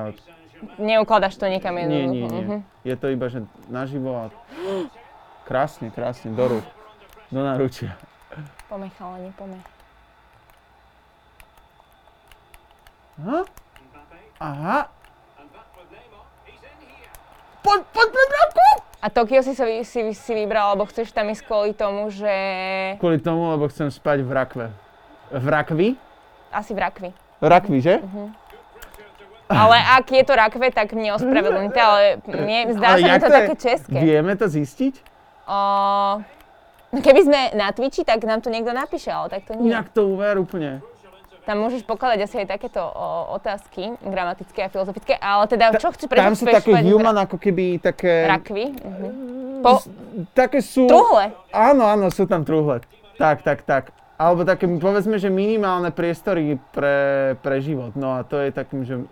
Neukladaš 0.80 1.36
to 1.36 1.46
nikam 1.52 1.76
Nie, 1.76 1.86
jednoducho. 1.86 2.14
nie, 2.14 2.30
nie. 2.32 2.42
Mhm. 2.42 2.58
Je 2.88 2.96
to 2.96 3.08
iba, 3.12 3.26
že 3.28 3.44
naživo 3.68 4.12
a 4.16 4.24
krásne, 5.46 5.92
krásne, 5.92 6.32
do 6.34 6.46
rúk, 6.58 6.66
do 7.30 7.42
naručia. 7.44 7.94
Pomej 8.72 8.90
chalani, 8.98 9.30
pomej. 9.36 9.62
Aha. 13.22 13.40
Aha. 14.40 14.80
Poď, 17.64 17.82
poď, 17.90 18.08
poď, 18.14 18.28
bratku! 18.30 18.68
A 19.02 19.08
Tokio 19.10 19.42
si, 19.46 19.54
si, 19.86 20.02
si 20.14 20.34
vybral, 20.34 20.74
alebo 20.74 20.86
chceš 20.90 21.14
tam 21.14 21.30
ísť 21.30 21.46
kvôli 21.46 21.72
tomu, 21.78 22.10
že... 22.10 22.34
Kvôli 22.98 23.22
tomu, 23.22 23.54
lebo 23.54 23.70
chcem 23.70 23.90
spať 23.90 24.26
v 24.26 24.32
rakve. 24.34 24.66
V 25.36 25.48
rakvi? 25.48 25.90
Asi 26.50 26.72
v 26.72 26.80
rakvi. 26.80 27.10
V 27.42 27.46
rakvi, 27.46 27.78
že? 27.84 28.00
Ale 29.46 29.78
ak 29.78 30.08
je 30.10 30.24
to 30.26 30.34
rakve, 30.34 30.72
tak 30.72 30.96
mne 30.96 31.14
ospravedlňte, 31.14 31.80
ale 31.92 32.02
mne, 32.26 32.60
zdá 32.74 32.88
Ale 32.88 32.98
sa 32.98 33.04
mi 33.04 33.12
jak 33.12 33.20
to 33.20 33.28
je? 33.28 33.36
také 33.36 33.54
české. 33.56 33.98
Vieme 34.00 34.34
to 34.34 34.46
zistiť? 34.48 34.94
O, 35.46 35.60
keby 36.96 37.22
sme 37.22 37.40
na 37.54 37.70
Twitchi, 37.70 38.02
tak 38.02 38.24
nám 38.24 38.42
to 38.42 38.50
niekto 38.50 38.74
napíše, 38.74 39.12
ale 39.12 39.30
tak 39.30 39.46
to 39.46 39.54
nie. 39.54 39.70
Inak 39.70 39.94
to 39.94 40.10
uver 40.10 40.42
úplne. 40.42 40.82
Tam 41.46 41.62
môžeš 41.62 41.86
pokladať 41.86 42.26
asi 42.26 42.42
aj 42.42 42.58
takéto 42.58 42.82
o, 42.82 43.38
otázky, 43.38 43.94
gramatické 44.02 44.66
a 44.66 44.70
filozofické, 44.74 45.14
ale 45.14 45.46
teda 45.46 45.78
čo 45.78 45.94
chceš, 45.94 46.10
prečo 46.10 46.26
Tam 46.26 46.34
sú 46.34 46.50
také 46.50 46.74
human, 46.82 47.14
ako 47.14 47.38
keby 47.38 47.78
také... 47.78 48.26
rakvi? 48.26 48.74
Mhm. 48.74 49.10
Po, 49.62 49.82
Také 50.34 50.62
sú... 50.62 50.90
truhle. 50.90 51.34
Áno, 51.50 51.86
áno, 51.86 52.10
sú 52.10 52.26
tam 52.26 52.42
truhle. 52.42 52.82
Tak, 53.18 53.46
tak, 53.46 53.62
tak. 53.62 53.94
Alebo 54.16 54.48
také, 54.48 54.64
povedzme, 54.68 55.20
že 55.20 55.28
minimálne 55.28 55.92
priestory 55.92 56.56
pre, 56.72 57.36
pre 57.44 57.60
život. 57.60 58.00
No 58.00 58.16
a 58.16 58.24
to 58.24 58.40
je 58.40 58.50
takým, 58.56 58.88
že 58.88 59.04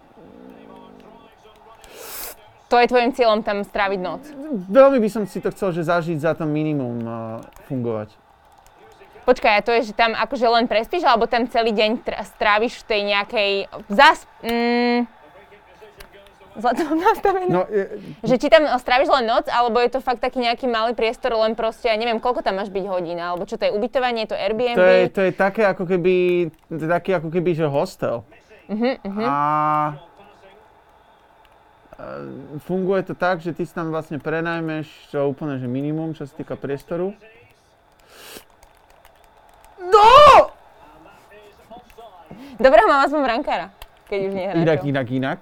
To 2.72 2.82
je 2.82 2.90
tvojim 2.90 3.14
cieľom 3.14 3.46
tam 3.46 3.62
stráviť 3.62 4.00
noc. 4.02 4.26
veľmi 4.66 4.98
by 4.98 5.10
som 5.12 5.24
si 5.30 5.38
to 5.38 5.54
chcel, 5.54 5.70
že 5.70 5.86
zažiť 5.86 6.18
za 6.18 6.34
to 6.34 6.50
minimum 6.50 7.06
uh, 7.06 7.38
fungovať. 7.70 8.10
Počkaj, 9.30 9.54
a 9.56 9.62
to 9.62 9.72
je, 9.78 9.92
že 9.92 9.94
tam 9.94 10.18
akože 10.18 10.48
len 10.50 10.66
prespíš, 10.66 11.06
alebo 11.06 11.30
tam 11.30 11.46
celý 11.48 11.70
deň 11.70 12.02
tr- 12.02 12.20
stráviš 12.26 12.82
v 12.82 12.88
tej 12.90 13.02
nejakej... 13.14 13.52
Zas... 13.94 14.26
Mm, 14.42 15.06
zle 16.58 16.72
to 16.78 16.82
mám 16.86 17.00
nastavené. 17.02 17.46
No, 17.50 17.66
e, 17.66 17.98
Že 18.22 18.36
či 18.38 18.48
tam 18.50 18.70
stráviš 18.78 19.10
len 19.10 19.26
noc, 19.26 19.50
alebo 19.50 19.82
je 19.82 19.90
to 19.90 20.00
fakt 20.00 20.22
taký 20.22 20.42
nejaký 20.44 20.70
malý 20.70 20.94
priestor, 20.94 21.34
len 21.34 21.58
proste, 21.58 21.90
ja 21.90 21.98
neviem, 21.98 22.22
koľko 22.22 22.46
tam 22.46 22.62
máš 22.62 22.70
byť 22.70 22.86
hodín, 22.86 23.18
alebo 23.18 23.46
čo 23.50 23.58
to 23.58 23.66
je 23.68 23.72
ubytovanie, 23.74 24.26
je 24.26 24.32
to 24.34 24.38
Airbnb? 24.38 24.78
to, 24.78 24.86
je, 24.86 25.04
to 25.10 25.22
je 25.26 25.32
také 25.34 25.64
ako 25.66 25.84
keby, 25.90 26.16
to 26.70 26.82
je 26.86 26.90
taký 26.90 27.12
ako 27.18 27.30
keby, 27.34 27.52
že 27.58 27.66
hostel. 27.66 28.22
Mhm, 28.70 28.92
mhm. 29.04 29.24
A 29.26 29.36
e, 31.98 32.58
funguje 32.64 33.02
to 33.04 33.14
tak, 33.18 33.42
že 33.42 33.52
ty 33.52 33.66
si 33.66 33.74
tam 33.74 33.90
vlastne 33.90 34.22
prenajmeš 34.22 34.88
čo 35.10 35.26
úplne, 35.30 35.58
že 35.58 35.66
minimum, 35.66 36.14
čo 36.14 36.30
sa 36.30 36.34
týka 36.34 36.54
priestoru. 36.54 37.12
No! 39.84 40.10
Dobre, 42.62 42.80
mám 42.86 43.10
aspoň 43.10 43.22
brankára, 43.26 43.68
keď 44.06 44.20
už 44.30 44.32
nie 44.32 44.46
Inak, 44.62 44.80
inak, 44.86 45.08
inak. 45.10 45.40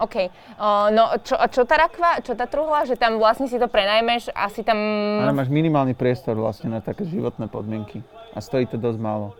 OK. 0.00 0.16
Uh, 0.56 0.88
no, 0.90 1.12
čo, 1.20 1.36
čo 1.52 1.62
tá 1.62 1.76
rakva, 1.76 2.24
čo 2.24 2.32
tá 2.32 2.48
truhla, 2.48 2.88
že 2.88 2.96
tam 2.96 3.20
vlastne 3.20 3.46
si 3.46 3.60
to 3.60 3.68
prenajmeš 3.68 4.32
a 4.32 4.48
si 4.48 4.64
tam... 4.64 4.76
Ale 5.20 5.36
máš 5.36 5.52
minimálny 5.52 5.92
priestor 5.92 6.34
vlastne 6.34 6.72
na 6.72 6.80
také 6.80 7.04
životné 7.04 7.46
podmienky. 7.46 8.00
A 8.32 8.40
stojí 8.40 8.64
to 8.64 8.80
dosť 8.80 8.96
málo. 8.96 9.36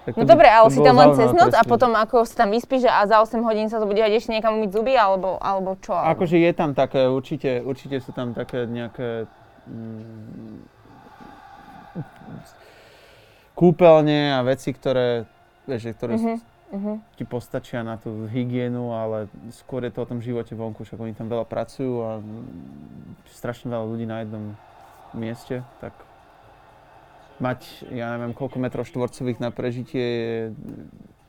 Tak 0.00 0.16
No 0.16 0.24
by- 0.24 0.32
dobre, 0.32 0.48
ale 0.48 0.68
si 0.72 0.80
tam 0.80 0.96
len 0.96 1.12
cez 1.12 1.30
noc 1.30 1.52
a 1.52 1.62
potom 1.62 1.92
ako 1.92 2.24
sa 2.24 2.42
tam 2.42 2.50
vyspíš 2.50 2.88
a 2.88 3.04
za 3.04 3.20
8 3.20 3.36
hodín 3.44 3.68
sa 3.68 3.76
to 3.78 3.84
bude 3.84 4.00
hať 4.00 4.16
ešte 4.16 4.32
niekam 4.32 4.56
umyť 4.56 4.70
zuby, 4.72 4.96
alebo, 4.96 5.36
alebo 5.38 5.76
čo? 5.76 5.92
Alebo... 5.92 6.16
Akože 6.16 6.40
je 6.40 6.52
tam 6.56 6.72
také, 6.72 7.04
určite, 7.04 7.60
určite 7.60 8.00
sú 8.00 8.10
tam 8.10 8.32
také 8.32 8.64
nejaké 8.64 9.28
mm, 9.68 10.56
kúpeľne 13.52 14.34
a 14.34 14.40
veci, 14.40 14.72
ktoré, 14.72 15.28
vieš, 15.68 15.92
ktoré 15.94 16.16
Mhm, 16.16 16.34
mhm. 16.72 16.92
ti 17.18 17.24
postačia 17.26 17.82
na 17.82 17.98
tú 17.98 18.26
hygienu, 18.30 18.94
ale 18.94 19.30
skôr 19.52 19.84
je 19.86 19.92
to 19.92 20.02
o 20.02 20.08
tom 20.08 20.22
živote 20.22 20.54
vonku, 20.54 20.86
však 20.86 20.98
oni 20.98 21.14
tam 21.14 21.26
veľa 21.30 21.46
pracujú 21.46 21.94
a 22.02 22.10
strašne 23.30 23.70
veľa 23.70 23.86
ľudí 23.86 24.06
na 24.06 24.22
jednom 24.22 24.54
mieste, 25.14 25.66
tak 25.82 25.92
mať, 27.40 27.88
ja 27.90 28.14
neviem, 28.14 28.36
koľko 28.36 28.60
metrov 28.60 28.84
štvorcových 28.84 29.40
na 29.40 29.50
prežitie 29.50 30.04
je, 30.04 30.40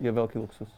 je 0.03 0.11
veľký 0.11 0.37
luxus. 0.43 0.69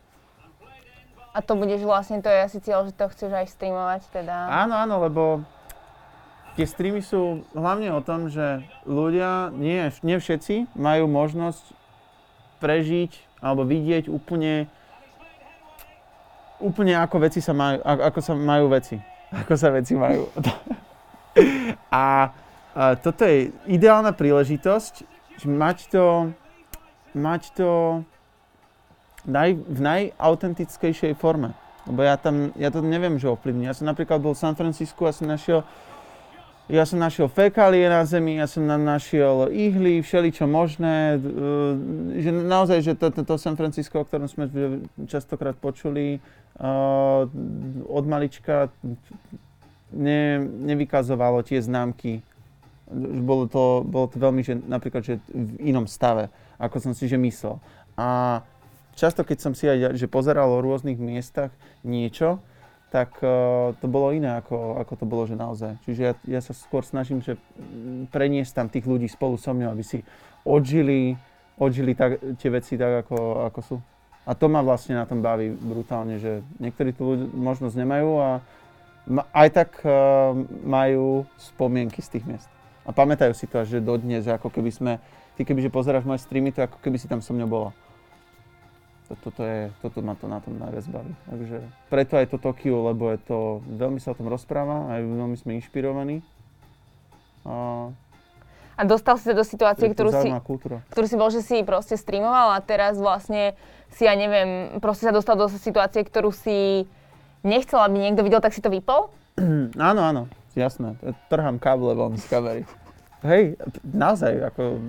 A 1.33 1.41
to 1.41 1.57
budeš 1.57 1.81
vlastne, 1.81 2.21
to 2.21 2.29
je 2.29 2.45
asi 2.45 2.61
cieľ, 2.61 2.85
že 2.85 2.93
to 2.93 3.09
chceš 3.09 3.33
aj 3.33 3.49
streamovať 3.49 4.01
teda. 4.13 4.53
Áno, 4.53 4.77
áno, 4.77 5.01
lebo 5.01 5.23
tie 6.53 6.69
streamy 6.69 7.01
sú 7.01 7.41
hlavne 7.57 7.89
o 7.89 8.05
tom, 8.05 8.29
že 8.29 8.61
ľudia, 8.85 9.49
nie, 9.49 9.89
nie 10.05 10.17
všetci, 10.21 10.77
majú 10.77 11.09
možnosť 11.09 11.73
prežiť 12.61 13.32
alebo 13.43 13.67
vidieť 13.67 14.07
úplne, 14.07 14.71
úplne 16.63 16.95
ako 16.95 17.27
veci 17.27 17.43
sa 17.43 17.51
majú, 17.51 17.83
ako, 17.83 18.19
sa 18.23 18.33
majú 18.39 18.71
veci. 18.71 18.95
Ako 19.35 19.53
sa 19.59 19.67
veci 19.75 19.99
majú. 19.99 20.31
A, 21.89 22.29
a 22.77 22.93
toto 22.93 23.25
je 23.25 23.49
ideálna 23.65 24.13
príležitosť, 24.13 24.93
že 25.41 25.47
mať 25.49 25.89
to, 25.89 26.29
mať 27.17 27.57
to 27.57 27.69
naj, 29.25 29.57
v 29.57 29.79
najautentickejšej 29.81 31.17
forme. 31.17 31.57
Lebo 31.89 32.05
ja 32.05 32.15
tam, 32.21 32.53
ja 32.55 32.69
to 32.69 32.85
neviem, 32.85 33.17
že 33.17 33.33
ovplyvní. 33.33 33.65
Ja 33.65 33.73
som 33.73 33.89
napríklad 33.89 34.21
bol 34.21 34.37
v 34.37 34.45
San 34.45 34.53
Francisku, 34.53 35.09
ja 35.09 35.13
som 35.15 35.25
našiel, 35.25 35.65
ja 36.71 36.87
som 36.87 36.95
našiel 36.95 37.27
fekálie 37.27 37.91
na 37.91 38.07
zemi, 38.07 38.39
ja 38.39 38.47
som 38.47 38.63
na, 38.63 38.79
našiel 38.79 39.51
ihly, 39.51 39.99
všeličo 39.99 40.47
možné, 40.47 41.19
e, 41.19 42.21
že 42.23 42.31
naozaj, 42.31 42.79
že 42.79 42.93
to, 42.95 43.11
to, 43.11 43.21
to 43.27 43.35
San 43.35 43.59
Francisco, 43.59 43.99
o 43.99 44.07
ktorom 44.07 44.31
sme 44.31 44.47
častokrát 45.07 45.59
počuli, 45.59 46.23
uh, 46.59 47.25
od 47.89 48.05
malička 48.05 48.69
ne, 49.93 50.39
nevykazovalo 50.41 51.41
tie 51.41 51.61
známky. 51.61 52.21
Bolo 53.23 53.49
to, 53.49 53.81
bolo 53.81 54.07
to 54.09 54.21
veľmi, 54.21 54.41
že 54.45 54.53
napríklad, 54.57 55.01
že 55.01 55.17
v 55.33 55.73
inom 55.73 55.89
stave, 55.89 56.29
ako 56.61 56.77
som 56.77 56.93
si 56.93 57.09
že 57.09 57.17
myslel. 57.17 57.57
A 57.97 58.41
často, 58.93 59.25
keď 59.25 59.37
som 59.41 59.53
si 59.57 59.65
aj 59.65 59.97
že 59.97 60.05
pozeral 60.05 60.49
o 60.49 60.61
rôznych 60.61 61.01
miestach 61.01 61.49
niečo, 61.81 62.37
tak 62.93 63.17
uh, 63.25 63.73
to 63.81 63.89
bolo 63.89 64.13
iné, 64.13 64.37
ako, 64.37 64.77
ako 64.77 64.93
to 65.01 65.05
bolo, 65.09 65.25
že 65.25 65.33
naozaj. 65.33 65.81
Čiže 65.81 66.01
ja, 66.05 66.13
ja 66.37 66.41
sa 66.45 66.53
skôr 66.53 66.85
snažím, 66.85 67.25
že 67.25 67.41
mm, 67.57 68.13
preniesť 68.13 68.53
tam 68.53 68.69
tých 68.69 68.85
ľudí 68.85 69.09
spolu 69.09 69.33
so 69.41 69.49
mnou, 69.49 69.73
aby 69.73 69.81
si 69.81 70.05
odžili, 70.45 71.17
odžili 71.57 71.97
tak, 71.97 72.21
tie 72.37 72.53
veci 72.53 72.77
tak, 72.77 73.09
ako, 73.09 73.49
ako 73.49 73.59
sú. 73.65 73.75
A 74.29 74.37
to 74.37 74.45
ma 74.45 74.61
vlastne 74.61 74.93
na 74.93 75.09
tom 75.09 75.25
baví 75.25 75.49
brutálne, 75.49 76.21
že 76.21 76.45
niektorí 76.61 76.93
tu 76.93 77.17
ľudí 77.17 77.25
možnosť 77.33 77.81
nemajú 77.81 78.09
a 78.21 78.29
ma, 79.09 79.25
aj 79.33 79.49
tak 79.49 79.69
uh, 79.81 80.37
majú 80.61 81.25
spomienky 81.41 81.97
z 82.05 82.13
tých 82.13 82.29
miest. 82.29 82.49
A 82.85 82.93
pamätajú 82.93 83.33
si 83.33 83.49
to 83.49 83.57
až 83.65 83.73
že 83.73 83.79
dodnes, 83.81 84.29
ako 84.29 84.53
keby 84.53 84.69
sme, 84.69 85.01
ty 85.33 85.41
kebyže 85.41 85.73
pozeráš 85.73 86.05
moje 86.05 86.21
streamy, 86.21 86.53
to 86.53 86.61
ako 86.61 86.77
keby 86.77 87.01
si 87.01 87.09
tam 87.09 87.25
so 87.25 87.33
mnou 87.33 87.49
bola. 87.49 87.73
To, 89.13 89.29
toto, 89.29 89.45
je, 89.45 89.69
toto 89.85 90.01
ma 90.01 90.17
to 90.17 90.25
na 90.25 90.41
tom 90.41 90.57
najviac 90.57 90.89
baví. 90.89 91.13
Takže 91.29 91.57
preto 91.93 92.17
aj 92.17 92.33
to 92.33 92.41
Tokio, 92.41 92.89
lebo 92.89 93.13
je 93.13 93.21
to, 93.21 93.61
veľmi 93.69 94.01
sa 94.01 94.11
o 94.11 94.17
tom 94.17 94.25
rozpráva, 94.25 94.89
aj 94.97 95.05
veľmi 95.05 95.37
sme 95.37 95.61
inšpirovaní. 95.61 96.25
A 97.45 97.93
A 98.73 98.81
dostal 98.89 99.21
si 99.21 99.29
sa 99.29 99.37
do 99.37 99.45
situácie, 99.45 99.85
ktorú 99.93 100.09
si, 100.09 100.33
kultúra. 100.41 100.81
ktorú 100.89 101.05
si 101.05 101.13
bol, 101.13 101.29
že 101.29 101.45
si 101.45 101.61
proste 101.61 101.93
streamoval 101.93 102.57
a 102.57 102.59
teraz 102.65 102.97
vlastne 102.97 103.53
si, 103.93 104.09
ja 104.09 104.17
neviem, 104.17 104.81
proste 104.81 105.05
sa 105.05 105.13
dostal 105.13 105.37
do 105.37 105.45
situácie, 105.45 106.01
ktorú 106.01 106.33
si 106.33 106.89
nechcel, 107.45 107.77
aby 107.85 108.09
niekto 108.09 108.25
videl, 108.25 108.41
tak 108.41 108.57
si 108.57 108.65
to 108.65 108.73
vypol? 108.73 109.13
Áno, 109.77 110.01
áno, 110.01 110.21
jasné. 110.57 110.97
Trhám 111.29 111.61
káble 111.61 111.93
von 111.93 112.17
z 112.17 112.25
kamery. 112.29 112.63
Hej, 113.21 113.61
naozaj, 113.85 114.49
ako 114.49 114.81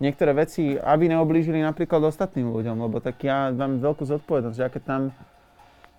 niektoré 0.00 0.32
veci, 0.32 0.74
aby 0.74 1.12
neoblížili 1.12 1.60
napríklad 1.60 2.00
ostatným 2.02 2.48
ľuďom, 2.48 2.76
lebo 2.80 2.98
tak 2.98 3.20
ja 3.20 3.52
mám 3.52 3.78
veľkú 3.78 4.08
zodpovednosť, 4.08 4.56
že 4.56 4.64
ja 4.64 4.72
keď 4.72 4.82
tam 4.82 5.02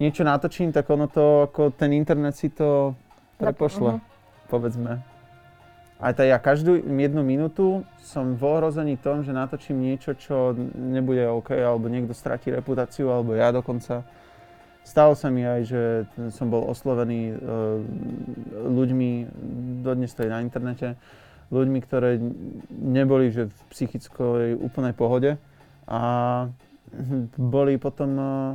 niečo 0.02 0.26
natočím, 0.26 0.74
tak 0.74 0.90
ono 0.90 1.06
to, 1.06 1.46
ako 1.46 1.70
ten 1.70 1.94
internet 1.94 2.34
si 2.34 2.50
to 2.50 2.98
prepošle, 3.38 3.98
Mhm. 3.98 4.02
povedzme. 4.50 4.92
A 6.02 6.18
tá 6.18 6.26
ja 6.26 6.42
každú 6.42 6.82
jednu 6.82 7.22
minútu 7.22 7.86
som 8.02 8.34
v 8.34 8.42
ohrození 8.42 8.98
tom, 8.98 9.22
že 9.22 9.30
natočím 9.30 9.78
niečo, 9.78 10.18
čo 10.18 10.58
nebude 10.74 11.30
OK, 11.30 11.54
alebo 11.54 11.86
niekto 11.86 12.18
stratí 12.18 12.50
reputáciu, 12.50 13.14
alebo 13.14 13.38
ja 13.38 13.54
dokonca. 13.54 14.02
Stalo 14.82 15.14
sa 15.14 15.30
mi 15.30 15.46
aj, 15.46 15.62
že 15.62 15.82
som 16.34 16.50
bol 16.50 16.66
oslovený 16.66 17.38
uh, 17.38 17.38
ľuďmi, 18.66 19.30
dodnes 19.86 20.10
to 20.18 20.26
je 20.26 20.34
na 20.34 20.42
internete, 20.42 20.98
ľuďmi, 21.52 21.80
ktoré 21.84 22.18
neboli 22.72 23.30
že 23.30 23.52
v 23.52 23.60
psychickej 23.76 24.56
úplnej 24.58 24.96
pohode 24.96 25.36
a 25.86 26.02
boli 27.36 27.76
potom, 27.76 28.12
uh, 28.16 28.52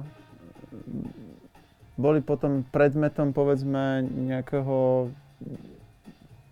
boli 2.00 2.24
potom 2.24 2.64
predmetom 2.72 3.36
povedzme 3.36 4.04
nejakého, 4.04 5.12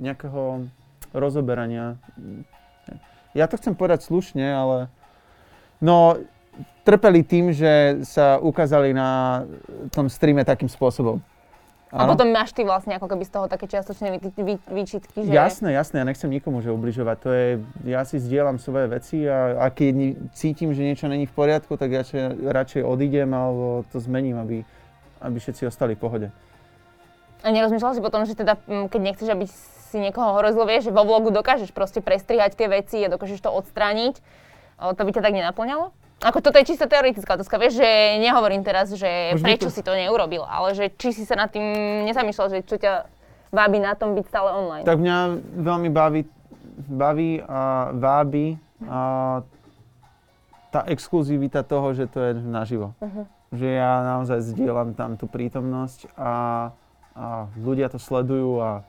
nejakého 0.01 0.69
rozoberania. 1.17 1.97
Ja 3.33 3.49
to 3.49 3.57
chcem 3.57 3.75
povedať 3.75 4.07
slušne, 4.07 4.45
ale 4.45 4.93
no 5.81 6.21
trpeli 6.85 7.25
tým, 7.25 7.51
že 7.51 8.05
sa 8.05 8.37
ukázali 8.39 8.93
na 8.93 9.43
tom 9.91 10.13
streame 10.13 10.45
takým 10.45 10.69
spôsobom. 10.69 11.25
A 11.95 12.11
potom 12.11 12.27
máš 12.35 12.51
ty 12.51 12.67
vlastne 12.67 12.99
ako 12.99 13.07
keby 13.07 13.23
z 13.23 13.31
toho 13.31 13.47
také 13.47 13.71
čiastočné 13.71 14.19
vy, 14.19 14.35
vy, 14.35 14.55
výčitky, 14.67 15.23
že... 15.23 15.31
Jasné, 15.31 15.71
jasné, 15.71 16.03
ja 16.03 16.07
nechcem 16.11 16.27
nikomu 16.27 16.59
že 16.59 16.75
ubližovať, 16.75 17.17
to 17.23 17.31
je, 17.31 17.47
ja 17.87 18.03
si 18.03 18.19
zdieľam 18.19 18.59
svoje 18.59 18.91
veci 18.91 19.23
a, 19.31 19.63
a 19.63 19.71
keď 19.71 20.19
cítim, 20.35 20.75
že 20.75 20.83
niečo 20.83 21.07
není 21.07 21.31
v 21.31 21.35
poriadku, 21.39 21.79
tak 21.79 21.95
ja 21.95 22.03
radšej 22.51 22.83
odídem 22.83 23.31
alebo 23.31 23.87
to 23.95 24.03
zmením, 24.03 24.43
aby, 24.43 24.67
aby 25.23 25.37
všetci 25.39 25.71
ostali 25.71 25.95
v 25.95 26.03
pohode. 26.03 26.29
A 27.47 27.55
nerozmýšľal 27.55 27.95
si 27.95 28.03
potom, 28.03 28.27
že 28.27 28.35
teda, 28.35 28.59
keď 28.91 29.01
nechceš, 29.01 29.29
aby 29.31 29.47
si 29.95 29.97
niekoho 30.03 30.43
hrozilo, 30.43 30.67
vieš, 30.67 30.91
že 30.91 30.97
vo 30.97 31.07
vlogu 31.07 31.31
dokážeš 31.31 31.71
proste 31.71 32.03
prestrihať 32.03 32.59
tie 32.59 32.67
veci 32.67 33.07
a 33.07 33.13
dokážeš 33.13 33.47
to 33.47 33.55
odstrániť. 33.55 34.19
To 34.83 34.99
by 34.99 35.11
ťa 35.15 35.23
tak 35.23 35.31
nenaplňalo? 35.31 35.95
Ako 36.23 36.39
toto 36.39 36.57
je 36.63 36.71
čisto 36.71 36.87
teoretická 36.87 37.35
otázka, 37.35 37.59
vieš, 37.59 37.83
že 37.83 38.21
nehovorím 38.23 38.63
teraz, 38.63 38.95
že 38.95 39.35
Už 39.35 39.43
prečo 39.43 39.69
to... 39.69 39.75
si 39.75 39.83
to 39.83 39.93
neurobil, 39.93 40.47
ale 40.47 40.73
že 40.73 40.93
či 40.95 41.11
si 41.11 41.27
sa 41.27 41.35
nad 41.35 41.51
tým 41.51 41.65
nezamýšľal, 42.07 42.47
že 42.55 42.59
čo 42.65 42.79
ťa 42.79 43.11
vábi 43.51 43.79
na 43.83 43.99
tom 43.99 44.15
byť 44.15 44.25
stále 44.27 44.51
online. 44.55 44.87
Tak 44.87 44.99
mňa 44.99 45.17
veľmi 45.63 45.89
baví, 45.91 46.23
baví 46.91 47.43
a 47.45 47.91
vábi 47.93 48.59
a 48.89 49.01
tá 50.75 50.81
exkluzivita 50.91 51.63
toho, 51.63 51.95
že 51.95 52.11
to 52.11 52.19
je 52.19 52.33
naživo. 52.43 52.99
Uh-huh. 52.99 53.25
Že 53.55 53.69
ja 53.79 53.93
naozaj 54.03 54.43
zdieľam 54.51 54.99
tam 54.99 55.15
tú 55.15 55.31
prítomnosť 55.31 56.11
a, 56.19 56.33
a 57.15 57.47
ľudia 57.55 57.87
to 57.95 58.03
sledujú 58.03 58.59
a 58.59 58.83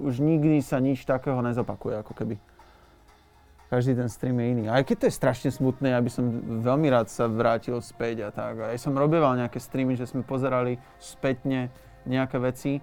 už 0.00 0.24
nikdy 0.24 0.64
sa 0.64 0.80
nič 0.80 1.04
takého 1.04 1.36
nezopakuje, 1.44 2.00
ako 2.00 2.12
keby. 2.16 2.40
Každý 3.70 3.94
ten 3.94 4.10
stream 4.10 4.42
je 4.42 4.46
iný. 4.50 4.64
Aj 4.66 4.82
keď 4.82 4.96
to 4.98 5.06
je 5.06 5.14
strašne 5.14 5.50
smutné, 5.54 5.94
aby 5.94 6.10
som 6.10 6.26
veľmi 6.66 6.90
rád 6.90 7.06
sa 7.06 7.30
vrátil 7.30 7.78
späť 7.78 8.26
a 8.26 8.30
tak. 8.34 8.58
Aj 8.66 8.74
som 8.74 8.98
robieval 8.98 9.38
nejaké 9.38 9.62
streamy, 9.62 9.94
že 9.94 10.10
sme 10.10 10.26
pozerali 10.26 10.82
spätne 10.98 11.70
nejaké 12.02 12.42
veci. 12.42 12.82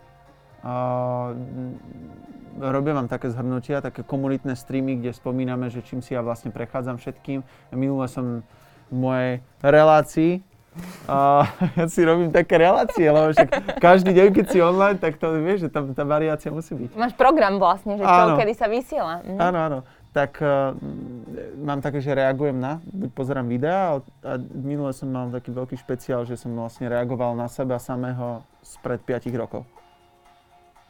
A 0.63 1.35
robím 2.55 2.95
vám 2.95 3.11
také 3.11 3.27
zhrnutia, 3.27 3.83
také 3.83 4.01
komunitné 4.07 4.55
streamy, 4.55 4.95
kde 4.95 5.11
spomíname, 5.11 5.67
že 5.67 5.83
čím 5.83 5.99
si 5.99 6.15
ja 6.15 6.23
vlastne 6.23 6.55
prechádzam 6.55 6.95
všetkým. 7.03 7.43
Minule 7.75 8.07
som 8.07 8.47
v 8.87 8.95
mojej 8.95 9.33
relácii 9.59 10.39
a 11.07 11.47
ja 11.79 11.85
si 11.89 12.01
robím 12.05 12.29
také 12.29 12.61
relácie, 12.61 13.09
lebo 13.09 13.33
však 13.33 13.79
každý 13.81 14.13
deň, 14.13 14.27
keď 14.33 14.45
si 14.49 14.57
online, 14.61 14.97
tak 15.01 15.17
to 15.17 15.33
vieš, 15.41 15.67
že 15.67 15.69
tam 15.73 15.91
tá 15.91 16.03
variácia 16.05 16.53
musí 16.53 16.75
byť. 16.77 16.95
Máš 16.95 17.13
program 17.17 17.57
vlastne, 17.57 17.97
že 17.97 18.03
čo, 18.03 18.37
kedy 18.37 18.53
sa 18.53 18.67
vysiela. 18.69 19.15
Mhm. 19.25 19.37
Áno, 19.41 19.57
áno. 19.57 19.79
Tak 20.15 20.41
uh, 20.41 20.73
mám 21.61 21.83
také, 21.83 22.01
že 22.01 22.15
reagujem 22.15 22.57
na, 22.57 22.81
buď 22.83 23.09
pozerám 23.13 23.45
videa 23.45 24.01
a 24.01 24.31
minule 24.39 24.89
som 24.95 25.11
mal 25.11 25.29
taký 25.29 25.53
veľký 25.53 25.75
špeciál, 25.77 26.25
že 26.25 26.39
som 26.39 26.55
vlastne 26.57 26.89
reagoval 26.89 27.37
na 27.37 27.45
seba 27.45 27.77
samého 27.77 28.41
spred 28.65 29.03
5 29.03 29.29
rokov. 29.37 29.67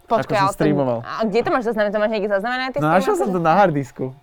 Počkaj, 0.08 0.40
Ako 0.40 0.44
som 0.48 0.56
streamoval. 0.56 1.04
A 1.04 1.28
kde 1.28 1.44
to 1.44 1.50
máš 1.52 1.68
zaznamenať? 1.68 1.92
To 1.92 2.00
máš 2.00 2.12
niekde 2.16 2.32
zaznamenané? 2.32 2.70
No, 2.80 2.88
našiel 2.88 3.16
som 3.20 3.28
to 3.28 3.44
na 3.44 3.54
hardisku 3.60 4.16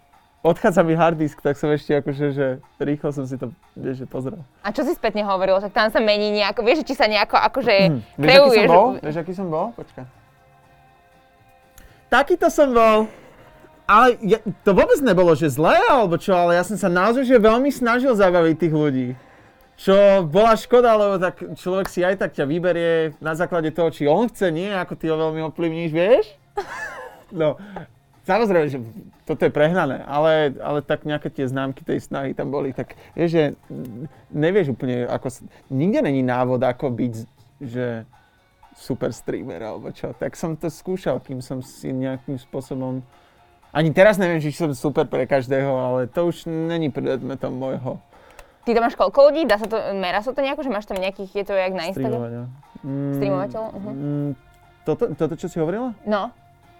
odchádza 0.45 0.85
mi 0.85 0.93
hard 0.93 1.17
disk, 1.17 1.41
tak 1.41 1.57
som 1.57 1.73
ešte 1.73 1.97
akože, 2.05 2.27
že 2.37 2.47
rýchlo 2.77 3.09
som 3.17 3.25
si 3.25 3.41
to, 3.41 3.49
vieš, 3.73 4.05
že 4.05 4.07
pozrel. 4.07 4.45
A 4.61 4.69
čo 4.77 4.85
si 4.85 4.93
spätne 4.93 5.25
hovoril? 5.25 5.57
Tak 5.65 5.73
tam 5.73 5.89
sa 5.89 6.05
mení 6.05 6.37
nejako, 6.37 6.61
vieš, 6.61 6.85
či 6.85 6.93
sa 6.93 7.09
nejako 7.09 7.41
akože 7.41 7.75
hm. 7.89 8.01
Vieš, 8.21 8.37
aký 8.37 8.53
som 8.53 8.69
bol? 8.69 8.89
Vieš, 9.01 9.17
aký 9.17 9.33
som 9.33 9.47
bol? 9.49 9.67
Počkaj. 9.73 10.05
Takýto 12.13 12.47
som 12.53 12.69
bol. 12.77 13.09
Ale 13.85 14.17
ja, 14.25 14.41
to 14.65 14.71
vôbec 14.73 14.97
nebolo, 15.05 15.37
že 15.37 15.53
zlé 15.53 15.77
alebo 15.93 16.17
čo, 16.17 16.33
ale 16.33 16.57
ja 16.57 16.65
som 16.65 16.81
sa 16.81 16.89
naozaj 16.89 17.29
že 17.29 17.37
veľmi 17.37 17.69
snažil 17.69 18.17
zabaviť 18.17 18.57
tých 18.57 18.75
ľudí. 18.75 19.09
Čo 19.75 20.25
bola 20.25 20.55
škoda, 20.55 20.95
lebo 20.95 21.19
tak 21.19 21.43
človek 21.59 21.91
si 21.91 22.01
aj 22.01 22.23
tak 22.23 22.31
ťa 22.33 22.47
vyberie 22.47 23.13
na 23.19 23.35
základe 23.35 23.75
toho, 23.75 23.91
či 23.91 24.07
on 24.09 24.31
chce, 24.31 24.49
nie 24.55 24.71
ako 24.71 24.95
ty 24.95 25.11
ho 25.11 25.19
veľmi 25.19 25.45
ovplyvníš, 25.51 25.91
vieš? 25.93 26.25
No, 27.35 27.59
Samozrejme, 28.25 28.67
že 28.73 28.81
toto 29.29 29.45
je 29.45 29.53
prehnané, 29.53 30.01
ale, 30.09 30.57
ale 30.65 30.81
tak 30.81 31.05
nejaké 31.05 31.29
tie 31.29 31.45
známky 31.45 31.85
tej 31.85 32.01
snahy 32.01 32.33
tam 32.33 32.49
boli, 32.49 32.73
tak 32.73 32.97
vieš, 33.13 33.31
že 33.37 33.45
nevieš 34.33 34.73
úplne, 34.73 35.05
ako, 35.05 35.29
nikde 35.69 36.01
není 36.01 36.25
návod, 36.25 36.65
ako 36.65 36.89
byť, 36.89 37.15
že 37.61 38.09
super 38.81 39.13
streamer 39.13 39.61
alebo 39.61 39.93
čo. 39.93 40.17
Tak 40.17 40.41
som 40.41 40.57
to 40.57 40.73
skúšal, 40.73 41.21
kým 41.21 41.45
som 41.45 41.61
si 41.61 41.93
nejakým 41.93 42.41
spôsobom, 42.41 43.05
ani 43.75 43.91
teraz 43.91 44.17
neviem, 44.23 44.39
či 44.39 44.55
som 44.55 44.71
super 44.71 45.11
pre 45.11 45.27
každého, 45.27 45.67
ale 45.67 46.01
to 46.07 46.31
už 46.31 46.47
není 46.47 46.95
predmetom 46.95 47.51
môjho. 47.51 47.99
Ty 48.65 48.71
tam 48.73 48.83
máš 48.89 48.97
koľko 48.97 49.29
ľudí? 49.29 49.45
Dá 49.45 49.61
sa 49.61 49.69
to, 49.69 49.77
merá 49.99 50.25
sa 50.25 50.33
to 50.33 50.41
nejako, 50.41 50.65
že 50.65 50.71
máš 50.73 50.87
tam 50.89 50.97
nejakých, 50.97 51.31
je 51.37 51.45
to 51.45 51.53
jak 51.53 51.75
na 51.77 51.85
Instagram? 51.91 52.49
Streamovateľ. 53.19 53.63
Uh-huh. 53.77 53.93
Mm, 53.93 54.31
toto, 54.89 55.05
toto, 55.13 55.35
čo 55.37 55.53
si 55.53 55.61
hovorila? 55.61 55.93
No. 56.09 56.33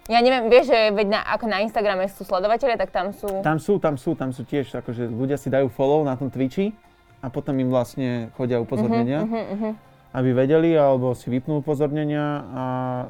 Ja 0.05 0.21
neviem, 0.21 0.49
vieš, 0.49 0.69
že 0.69 0.93
veď 0.93 1.07
na, 1.17 1.21
ako 1.33 1.45
na 1.49 1.65
Instagrame 1.65 2.05
sú 2.09 2.25
sledovateľe, 2.25 2.77
tak 2.77 2.93
tam 2.93 3.09
sú... 3.09 3.41
Tam 3.41 3.57
sú, 3.57 3.81
tam 3.81 3.97
sú, 3.97 4.13
tam 4.13 4.29
sú 4.29 4.45
tiež, 4.45 4.69
akože 4.81 5.09
ľudia 5.09 5.37
si 5.37 5.49
dajú 5.49 5.69
follow 5.73 6.05
na 6.05 6.13
tom 6.13 6.29
Twitchi 6.29 6.77
a 7.21 7.29
potom 7.29 7.57
im 7.57 7.73
vlastne 7.73 8.29
chodia 8.37 8.61
upozornenia, 8.61 9.25
uh-huh, 9.25 9.45
uh-huh, 9.57 9.73
aby 10.15 10.31
vedeli, 10.31 10.71
alebo 10.79 11.11
si 11.11 11.27
vypnú 11.27 11.59
upozornenia 11.59 12.47
a 12.47 12.65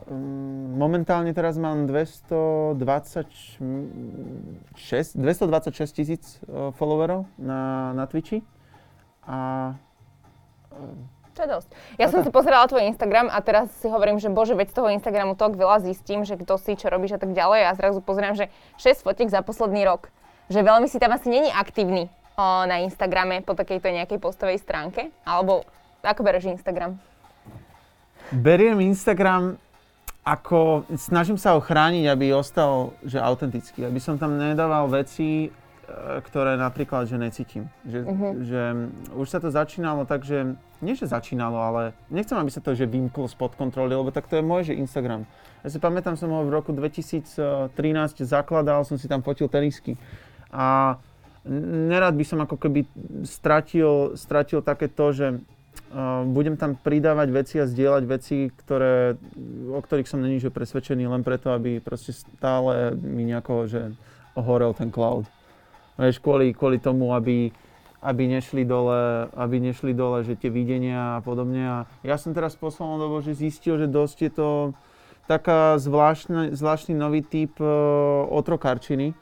um, 0.09 0.73
momentálne 0.73 1.29
teraz 1.37 1.53
mám 1.61 1.85
226, 1.85 3.61
226 5.13 5.85
tisíc 5.93 6.41
uh, 6.49 6.73
followerov 6.73 7.29
na, 7.37 7.93
na 7.93 8.09
Twitchi 8.09 8.41
a 9.29 9.37
uh, 10.73 11.13
to 11.35 11.43
je 11.43 11.51
dosť. 11.51 11.69
Ja 11.99 12.07
som 12.07 12.23
si 12.23 12.31
pozerala 12.31 12.63
tvoj 12.63 12.87
Instagram 12.95 13.27
a 13.27 13.43
teraz 13.43 13.67
si 13.83 13.91
hovorím, 13.91 14.23
že 14.23 14.31
bože, 14.31 14.55
veď 14.55 14.71
z 14.71 14.75
toho 14.79 14.89
Instagramu 14.95 15.35
tak 15.35 15.59
veľa 15.59 15.83
zistím, 15.83 16.23
že 16.23 16.39
kto 16.39 16.55
si, 16.55 16.79
čo 16.79 16.87
robíš 16.87 17.19
a 17.19 17.21
tak 17.21 17.35
ďalej 17.35 17.67
a 17.67 17.75
zrazu 17.75 17.99
pozerám, 17.99 18.39
že 18.39 18.47
6 18.79 19.03
fotiek 19.03 19.27
za 19.27 19.43
posledný 19.43 19.83
rok. 19.83 20.07
Že 20.47 20.63
veľmi 20.63 20.87
si 20.87 20.95
tam 20.95 21.11
asi 21.11 21.27
není 21.27 21.51
aktívny 21.51 22.07
o, 22.39 22.63
na 22.63 22.79
Instagrame 22.87 23.43
po 23.43 23.51
takejto 23.51 23.91
nejakej 23.91 24.15
postovej 24.23 24.63
stránke? 24.63 25.11
Alebo 25.27 25.67
ako 26.05 26.21
bereš 26.21 26.47
Instagram? 26.53 27.01
Beriem 28.29 28.81
Instagram 28.81 29.57
ako, 30.25 30.89
snažím 30.97 31.37
sa 31.37 31.53
ho 31.53 31.61
chrániť, 31.61 32.09
aby 32.09 32.33
ostal, 32.33 32.97
že 33.05 33.21
autentický, 33.21 33.85
aby 33.85 34.01
som 34.01 34.17
tam 34.17 34.37
nedával 34.37 34.89
veci, 34.89 35.53
E, 35.85 36.17
ktoré 36.25 36.57
napríklad, 36.57 37.05
že 37.05 37.17
necítim. 37.21 37.69
Že, 37.85 37.99
uh-huh. 38.01 38.31
že 38.41 38.61
už 39.13 39.27
sa 39.29 39.37
to 39.37 39.53
začínalo 39.53 40.09
tak, 40.09 40.25
že 40.25 40.57
nie 40.81 40.97
že 40.97 41.05
začínalo, 41.05 41.61
ale 41.61 41.81
nechcem, 42.09 42.33
aby 42.41 42.49
sa 42.49 42.57
to 42.57 42.73
že 42.73 42.89
vymklo 42.89 43.29
spod 43.29 43.53
kontroly, 43.53 43.93
lebo 43.93 44.09
tak 44.09 44.25
to 44.25 44.41
je 44.41 44.43
môj, 44.43 44.73
že 44.73 44.73
Instagram. 44.73 45.29
Ja 45.61 45.69
si 45.69 45.77
pamätám, 45.77 46.17
som 46.17 46.33
ho 46.33 46.41
v 46.41 46.53
roku 46.53 46.73
2013 46.73 47.77
zakladal, 48.25 48.81
som 48.81 48.97
si 48.97 49.05
tam 49.05 49.21
fotil 49.21 49.45
tenisky. 49.45 49.93
A 50.49 50.97
nerad 51.85 52.17
by 52.17 52.25
som 52.25 52.41
ako 52.41 52.57
keby 52.57 52.89
stratil, 53.21 54.17
stratil 54.17 54.65
také 54.65 54.89
to, 54.89 55.13
že 55.13 55.27
budem 56.29 56.57
tam 56.57 56.75
pridávať 56.75 57.29
veci 57.31 57.55
a 57.61 57.69
zdieľať 57.69 58.03
veci, 58.09 58.49
ktoré, 58.51 59.15
o 59.71 59.79
ktorých 59.79 60.09
som 60.09 60.19
není 60.19 60.41
presvedčený 60.41 61.07
len 61.07 61.21
preto, 61.21 61.53
aby 61.53 61.79
proste 61.79 62.11
stále 62.11 62.97
mi 62.97 63.23
nejako, 63.23 63.69
že 63.69 63.81
ohorel 64.35 64.75
ten 64.75 64.91
cloud. 64.91 65.29
Vieš, 65.95 66.19
kvôli, 66.19 66.51
kvôli 66.51 66.83
tomu, 66.83 67.15
aby, 67.15 67.55
aby, 68.03 68.23
nešli 68.27 68.67
dole, 68.67 69.31
aby 69.31 69.55
nešli 69.63 69.95
dole, 69.95 70.27
že 70.27 70.35
tie 70.35 70.51
videnia 70.51 71.19
a 71.19 71.23
podobne. 71.23 71.63
A 71.63 71.77
ja 72.03 72.19
som 72.19 72.35
teraz 72.35 72.59
poslednou 72.59 72.99
dobu, 72.99 73.23
že 73.23 73.37
zistil, 73.37 73.79
že 73.79 73.87
dosť 73.87 74.17
je 74.27 74.31
to 74.35 74.49
taká 75.25 75.79
zvláštny, 75.79 76.51
zvláštny 76.51 76.93
nový 76.99 77.23
typ 77.23 77.55
uh, 77.63 78.27
otrokarčiny, 78.27 79.15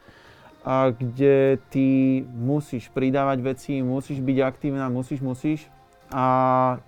a 0.64 0.96
kde 0.96 1.60
ty 1.70 2.24
musíš 2.24 2.88
pridávať 2.88 3.40
veci, 3.44 3.84
musíš 3.84 4.24
byť 4.24 4.38
aktívna, 4.48 4.88
musíš, 4.88 5.20
musíš. 5.20 5.68
A 6.14 6.26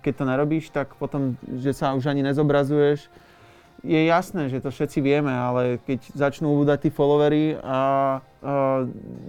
keď 0.06 0.22
to 0.22 0.24
nerobíš, 0.24 0.70
tak 0.70 0.94
potom, 0.94 1.34
že 1.58 1.74
sa 1.74 1.98
už 1.98 2.06
ani 2.06 2.22
nezobrazuješ, 2.22 3.10
je 3.86 4.00
jasné, 4.06 4.48
že 4.50 4.58
to 4.58 4.74
všetci 4.74 4.98
vieme, 4.98 5.30
ale 5.30 5.78
keď 5.86 6.10
začnú 6.14 6.58
ubúdať 6.58 6.88
tí 6.88 6.90
followery 6.90 7.54
a, 7.60 7.62
a 7.62 7.78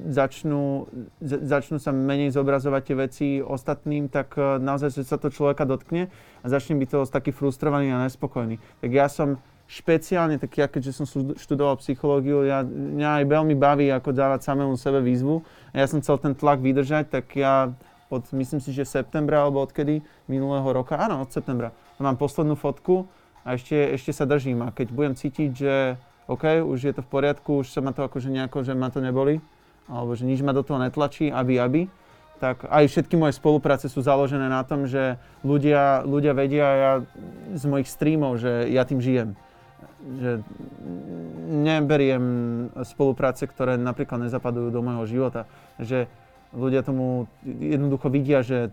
začnú, 0.09 0.89
začnú 1.21 1.77
sa 1.77 1.93
menej 1.93 2.33
zobrazovať 2.33 2.81
tie 2.81 2.95
veci 2.97 3.27
ostatným, 3.41 4.09
tak 4.09 4.33
a, 4.39 4.57
naozaj 4.57 5.03
sa 5.05 5.21
to 5.21 5.29
človeka 5.29 5.67
dotkne 5.67 6.09
a 6.41 6.45
začne 6.47 6.79
byť 6.79 6.89
to 6.89 6.99
taký 7.05 7.29
frustrovaný 7.35 7.93
a 7.93 8.07
nespokojný. 8.09 8.57
Tak 8.81 8.89
ja 8.89 9.05
som 9.11 9.37
špeciálne, 9.67 10.39
tak 10.39 10.55
ja 10.55 10.65
keďže 10.71 11.03
som 11.03 11.05
študoval 11.35 11.77
psychológiu, 11.83 12.47
ja, 12.47 12.63
mňa 12.63 13.23
aj 13.23 13.25
veľmi 13.27 13.55
baví 13.59 13.91
ako 13.91 14.15
dávať 14.15 14.47
samému 14.47 14.79
sebe 14.79 15.03
výzvu. 15.03 15.43
A 15.75 15.83
ja 15.83 15.87
som 15.91 15.99
chcel 15.99 16.17
ten 16.23 16.33
tlak 16.33 16.63
vydržať, 16.63 17.11
tak 17.11 17.35
ja 17.35 17.75
od, 18.08 18.24
myslím 18.34 18.60
si, 18.64 18.72
že 18.72 18.88
septembra 18.88 19.43
alebo 19.43 19.64
odkedy 19.64 20.03
minulého 20.32 20.68
roka, 20.72 20.95
áno, 20.95 21.24
od 21.24 21.30
septembra, 21.32 21.76
mám 21.99 22.16
poslednú 22.16 22.55
fotku 22.55 23.08
a 23.43 23.55
ešte, 23.55 23.76
ešte 23.95 24.12
sa 24.16 24.24
držím. 24.24 24.64
A 24.64 24.72
keď 24.72 24.88
budem 24.91 25.14
cítiť, 25.16 25.49
že 25.51 25.74
OK, 26.28 26.64
už 26.64 26.80
je 26.91 26.93
to 26.95 27.01
v 27.03 27.12
poriadku, 27.12 27.64
už 27.64 27.72
sa 27.72 27.80
ma 27.80 27.95
to 27.95 28.03
akože 28.03 28.28
nejako, 28.28 28.64
že 28.64 28.76
ma 28.76 28.91
to 28.91 28.99
neboli, 28.99 29.39
alebo 29.88 30.16
že 30.16 30.28
nič 30.28 30.43
ma 30.43 30.51
do 30.51 30.64
toho 30.64 30.80
netlačí, 30.80 31.32
aby, 31.32 31.60
aby, 31.60 31.82
tak 32.38 32.68
aj 32.70 32.86
všetky 32.91 33.18
moje 33.18 33.34
spolupráce 33.34 33.89
sú 33.89 34.03
založené 34.03 34.45
na 34.45 34.62
tom, 34.62 34.86
že 34.86 35.18
ľudia, 35.41 36.05
ľudia 36.05 36.38
vedia 36.38 36.68
ja 36.68 36.91
z 37.55 37.64
mojich 37.66 37.89
streamov, 37.89 38.38
že 38.38 38.70
ja 38.70 38.84
tým 38.84 38.99
žijem 38.99 39.34
že 39.97 40.39
neberiem 41.47 42.26
spolupráce, 42.88 43.43
ktoré 43.49 43.76
napríklad 43.76 44.30
nezapadujú 44.30 44.70
do 44.72 44.80
môjho 44.80 45.05
života. 45.10 45.41
Že 45.82 46.08
ľudia 46.55 46.83
tomu 46.83 47.27
jednoducho 47.45 48.07
vidia, 48.11 48.43
že 48.43 48.71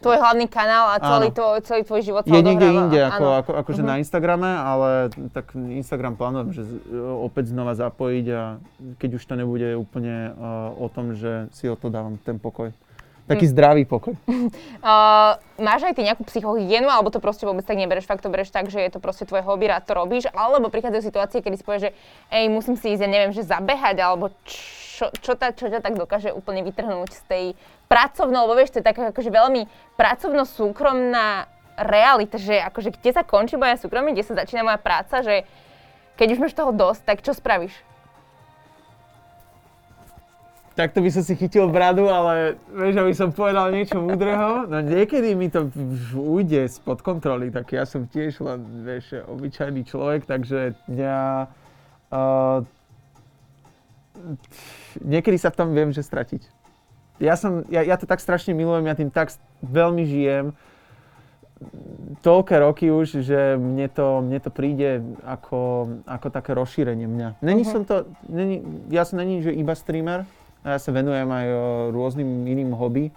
tvoj 0.00 0.16
hlavný 0.20 0.46
kanál 0.48 0.92
a 0.92 0.96
celý, 1.00 1.28
tvoj, 1.32 1.60
celý 1.64 1.82
tvoj 1.84 2.00
život 2.04 2.22
sa 2.24 2.32
Je 2.32 2.44
niekde 2.44 2.68
inde 2.68 3.00
ako, 3.00 3.24
ako, 3.44 3.50
akože 3.64 3.82
uh-huh. 3.82 3.96
na 3.96 4.00
Instagrame, 4.00 4.50
ale 4.50 4.88
tak 5.32 5.56
Instagram 5.56 6.20
plánujem, 6.20 6.48
že 6.52 6.62
opäť 7.20 7.52
znova 7.52 7.72
zapojiť 7.76 8.26
a 8.32 8.42
keď 9.00 9.10
už 9.16 9.22
to 9.24 9.34
nebude 9.36 9.68
úplne 9.76 10.32
uh, 10.36 10.72
o 10.76 10.86
tom, 10.92 11.16
že 11.16 11.48
si 11.56 11.68
o 11.68 11.76
to 11.76 11.88
dávam 11.88 12.20
ten 12.20 12.36
pokoj. 12.36 12.72
Taký 13.26 13.50
hm. 13.50 13.52
zdravý 13.58 13.82
pokoj. 13.90 14.14
Uh, 14.30 15.34
máš 15.66 15.82
aj 15.82 15.98
ty 15.98 16.06
nejakú 16.06 16.22
psychohygienu, 16.30 16.86
alebo 16.86 17.10
to 17.10 17.18
proste 17.18 17.42
vôbec 17.42 17.66
tak 17.66 17.74
nebereš, 17.74 18.06
fakt 18.06 18.22
to 18.22 18.30
bereš 18.30 18.54
tak, 18.54 18.70
že 18.70 18.78
je 18.78 18.90
to 18.94 19.02
proste 19.02 19.26
tvoje 19.26 19.42
hobby, 19.42 19.66
rád 19.66 19.82
to 19.82 19.98
robíš, 19.98 20.30
alebo 20.30 20.70
prichádzajú 20.70 21.02
situácie, 21.02 21.42
kedy 21.42 21.58
si 21.58 21.66
povieš, 21.66 21.82
že 21.82 21.92
ej, 22.30 22.46
musím 22.46 22.78
si 22.78 22.94
ísť, 22.94 23.02
ja 23.02 23.10
neviem, 23.10 23.34
že 23.34 23.42
zabehať, 23.42 23.98
alebo 23.98 24.30
čo, 24.96 25.12
čo, 25.20 25.36
ta, 25.36 25.52
čo 25.52 25.68
tak 25.68 25.92
dokáže 25.92 26.32
úplne 26.32 26.64
vytrhnúť 26.64 27.10
z 27.12 27.22
tej 27.28 27.44
pracovno, 27.84 28.48
lebo 28.48 28.56
vieš, 28.56 28.72
to 28.72 28.80
je 28.80 28.88
taká 28.88 29.12
akože 29.12 29.28
veľmi 29.28 29.68
pracovno-súkromná 30.00 31.52
realita, 31.76 32.40
že 32.40 32.56
akože 32.64 32.96
kde 32.96 33.10
sa 33.12 33.20
končí 33.20 33.60
moja 33.60 33.76
súkromie, 33.76 34.16
kde 34.16 34.24
sa 34.24 34.40
začína 34.40 34.64
moja 34.64 34.80
práca, 34.80 35.20
že 35.20 35.44
keď 36.16 36.32
už 36.32 36.40
máš 36.40 36.56
toho 36.56 36.72
dosť, 36.72 37.02
tak 37.04 37.20
čo 37.20 37.36
spravíš? 37.36 37.76
takto 40.76 41.00
by 41.00 41.08
som 41.08 41.24
si 41.24 41.32
chytil 41.40 41.72
bradu, 41.72 42.04
ale 42.12 42.60
vieš, 42.68 42.94
aby 43.00 43.12
som 43.16 43.32
povedal 43.32 43.72
niečo 43.72 43.96
múdreho, 43.96 44.68
no 44.68 44.84
niekedy 44.84 45.32
mi 45.32 45.48
to 45.48 45.72
ujde 46.12 46.68
spod 46.68 47.00
kontroly, 47.00 47.48
tak 47.48 47.72
ja 47.72 47.88
som 47.88 48.04
tiež 48.04 48.44
len, 48.44 48.84
vieš, 48.84 49.24
obyčajný 49.24 49.88
človek, 49.88 50.28
takže 50.28 50.76
ja 50.92 51.48
uh, 52.12 52.60
niekedy 55.02 55.36
sa 55.36 55.52
v 55.52 55.58
tom 55.58 55.68
viem, 55.72 55.90
že 55.92 56.04
stratiť. 56.04 56.42
Ja, 57.16 57.32
som, 57.36 57.64
ja, 57.72 57.80
ja 57.80 57.96
to 57.96 58.04
tak 58.04 58.20
strašne 58.20 58.52
milujem, 58.52 58.84
ja 58.84 58.96
tým 58.96 59.08
tak 59.08 59.32
veľmi 59.64 60.04
žijem, 60.04 60.52
toľké 62.20 62.54
roky 62.60 62.92
už, 62.92 63.24
že 63.24 63.56
mne 63.56 63.88
to, 63.88 64.20
mne 64.20 64.38
to 64.44 64.52
príde 64.52 65.00
ako, 65.24 65.88
ako 66.04 66.28
také 66.28 66.52
rozšírenie 66.52 67.08
mňa. 67.08 67.28
Není 67.40 67.64
uh-huh. 67.64 67.72
som 67.72 67.82
to, 67.88 68.04
není, 68.28 68.60
ja 68.92 69.08
som 69.08 69.16
není, 69.16 69.40
že 69.40 69.56
iba 69.56 69.72
streamer, 69.72 70.28
ja 70.60 70.76
sa 70.76 70.90
venujem 70.92 71.30
aj 71.30 71.46
rôznym 71.94 72.44
iným 72.44 72.74
hobby. 72.76 73.14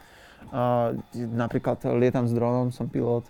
Uh, 0.49 0.97
napríklad 1.13 1.77
lietam 1.99 2.25
s 2.25 2.33
dronom, 2.33 2.71
som 2.73 2.89
pilot. 2.89 3.27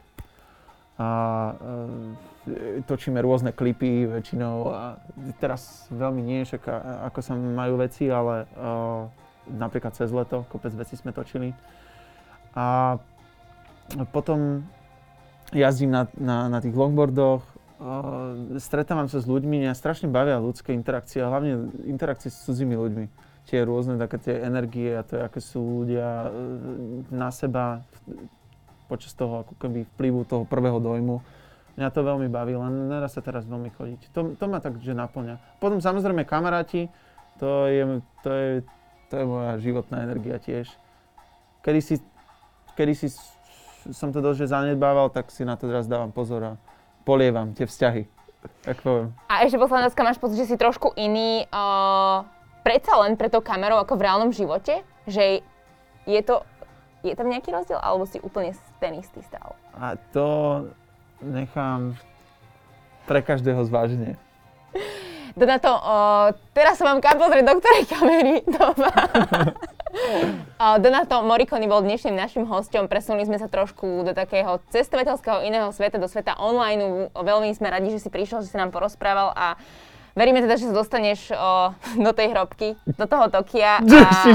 A 1.00 1.10
uh, 1.56 2.84
točíme 2.84 3.24
rôzne 3.24 3.56
klipy 3.56 4.04
väčšinou. 4.06 4.56
A 4.70 5.00
teraz 5.40 5.88
veľmi 5.90 6.20
nie, 6.20 6.44
však 6.44 6.68
ako 7.12 7.20
sa 7.24 7.34
majú 7.40 7.80
veci, 7.80 8.12
ale 8.12 8.46
uh, 8.60 9.08
napríklad 9.48 9.96
cez 9.96 10.12
leto 10.12 10.44
kopec 10.52 10.76
veci 10.76 11.00
sme 11.00 11.16
točili. 11.16 11.56
A 12.54 12.98
potom 14.12 14.68
jazdím 15.56 15.96
na, 15.96 16.04
na, 16.20 16.52
na 16.52 16.60
tých 16.60 16.76
longboardoch, 16.76 17.42
uh, 17.80 18.60
stretávam 18.60 19.08
sa 19.08 19.24
s 19.24 19.26
ľuďmi, 19.26 19.66
mňa 19.66 19.74
strašne 19.78 20.12
bavia 20.12 20.38
ľudské 20.38 20.76
interakcie, 20.76 21.24
a 21.24 21.32
hlavne 21.32 21.72
interakcie 21.88 22.28
s 22.28 22.44
cudzími 22.44 22.76
ľuďmi 22.76 23.30
tie 23.50 23.66
rôzne 23.66 23.98
také 23.98 24.22
tie 24.22 24.36
energie 24.46 24.94
a 24.94 25.02
to, 25.02 25.26
aké 25.26 25.42
sú 25.42 25.82
ľudia 25.82 26.30
e, 26.30 26.32
na 27.10 27.34
seba 27.34 27.82
počas 28.90 29.14
toho 29.14 29.46
ako 29.46 29.54
keby 29.62 29.86
vplyvu 29.94 30.26
toho 30.26 30.44
prvého 30.50 30.82
dojmu. 30.82 31.22
Mňa 31.78 31.94
to 31.94 32.02
veľmi 32.02 32.28
baví, 32.28 32.58
len 32.58 32.90
nedá 32.90 33.06
sa 33.06 33.22
teraz 33.22 33.46
veľmi 33.46 33.70
chodiť. 33.78 34.10
To, 34.12 34.34
to 34.34 34.46
ma 34.50 34.58
tak, 34.58 34.82
že 34.82 34.98
naplňa. 34.98 35.62
Potom 35.62 35.78
samozrejme 35.78 36.26
kamaráti, 36.26 36.90
to 37.38 37.70
je, 37.70 38.02
to 38.26 38.30
je, 38.34 38.50
to 39.08 39.14
je 39.16 39.26
moja 39.30 39.54
životná 39.62 40.04
energia 40.04 40.42
tiež. 40.42 40.68
Kedy 41.62 41.80
si, 41.80 41.96
kedy 42.74 42.94
si 42.98 43.08
som 43.94 44.12
to 44.12 44.20
dosť 44.20 44.50
zanedbával, 44.50 45.08
tak 45.14 45.32
si 45.32 45.48
na 45.48 45.56
to 45.56 45.70
teraz 45.70 45.88
dávam 45.88 46.12
pozor 46.12 46.42
a 46.44 46.52
polievam 47.08 47.56
tie 47.56 47.64
vzťahy. 47.64 48.04
Tak 48.66 48.84
poviem. 48.84 49.16
A 49.32 49.48
ešte 49.48 49.56
posledná 49.56 49.88
máš 50.04 50.20
pocit, 50.20 50.42
že 50.42 50.50
si 50.52 50.56
trošku 50.60 50.98
iný 50.98 51.48
uh 51.54 52.40
predsa 52.64 52.94
len 53.02 53.16
pre 53.16 53.32
tou 53.32 53.42
kamerou 53.42 53.80
ako 53.80 53.98
v 53.98 54.04
reálnom 54.06 54.32
živote, 54.36 54.84
že 55.08 55.42
je 56.06 56.22
to, 56.22 56.44
je 57.04 57.14
tam 57.16 57.32
nejaký 57.32 57.50
rozdiel, 57.52 57.80
alebo 57.80 58.04
si 58.04 58.20
úplne 58.20 58.52
ten 58.84 59.00
istý 59.00 59.24
stále? 59.24 59.56
A 59.76 59.96
to 60.12 60.28
nechám 61.24 61.96
pre 63.08 63.24
každého 63.24 63.64
zvážne. 63.66 64.20
Donato, 65.34 65.72
o, 65.72 65.96
teraz 66.52 66.78
sa 66.78 66.90
mám 66.90 67.00
kam 67.00 67.16
pozrieť, 67.16 67.46
do 67.48 67.56
ktorej 67.62 67.84
kamery 67.88 68.36
to 68.44 68.66
má. 68.76 68.94
Donato 70.84 71.26
Morikony 71.26 71.66
bol 71.66 71.82
dnešným 71.82 72.14
našim 72.14 72.46
hostom. 72.46 72.86
Presunuli 72.86 73.26
sme 73.26 73.42
sa 73.42 73.50
trošku 73.50 74.06
do 74.06 74.14
takého 74.14 74.62
cestovateľského 74.70 75.42
iného 75.42 75.72
sveta, 75.74 75.98
do 75.98 76.06
sveta 76.06 76.38
online. 76.38 77.10
Veľmi 77.16 77.50
sme 77.56 77.74
radi, 77.74 77.90
že 77.90 78.04
si 78.04 78.10
prišiel, 78.12 78.46
že 78.46 78.54
si 78.54 78.58
nám 78.60 78.70
porozprával 78.70 79.34
a 79.34 79.58
Veríme 80.20 80.44
teda, 80.44 80.60
že 80.60 80.68
sa 80.68 80.76
dostaneš 80.76 81.32
o, 81.32 81.72
do 81.96 82.12
tej 82.12 82.36
hrobky, 82.36 82.76
do 82.84 83.08
toho 83.08 83.32
Tokia. 83.32 83.80
A, 83.88 84.28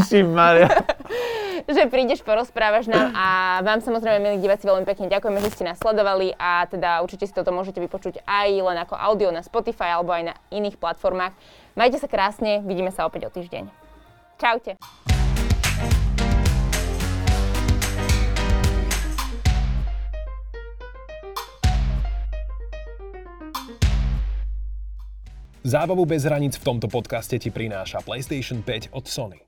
že 1.77 1.85
prídeš, 1.93 2.25
porozprávaš 2.25 2.89
nám 2.89 3.13
a 3.13 3.27
vám 3.61 3.85
samozrejme, 3.85 4.21
milí 4.21 4.37
diváci, 4.41 4.65
veľmi 4.65 4.89
pekne 4.89 5.13
ďakujeme, 5.13 5.45
že 5.45 5.53
ste 5.53 5.65
nás 5.69 5.77
sledovali 5.77 6.33
a 6.37 6.65
teda 6.69 7.05
určite 7.05 7.29
si 7.29 7.37
toto 7.37 7.53
môžete 7.53 7.85
vypočuť 7.85 8.25
aj 8.25 8.49
len 8.53 8.79
ako 8.81 8.97
audio 8.97 9.29
na 9.29 9.45
Spotify 9.45 9.93
alebo 9.93 10.13
aj 10.13 10.33
na 10.33 10.35
iných 10.49 10.81
platformách. 10.81 11.37
Majte 11.77 12.01
sa 12.01 12.09
krásne, 12.09 12.65
vidíme 12.65 12.89
sa 12.89 13.05
opäť 13.05 13.29
o 13.29 13.31
týždeň. 13.33 13.69
Čaute. 14.41 15.14
Zábavu 25.65 26.05
bez 26.05 26.29
hraníc 26.29 26.61
v 26.61 26.77
tomto 26.77 26.93
podcaste 26.93 27.41
ti 27.41 27.49
prináša 27.49 28.05
PlayStation 28.05 28.61
5 28.61 28.93
od 28.93 29.09
Sony. 29.09 29.45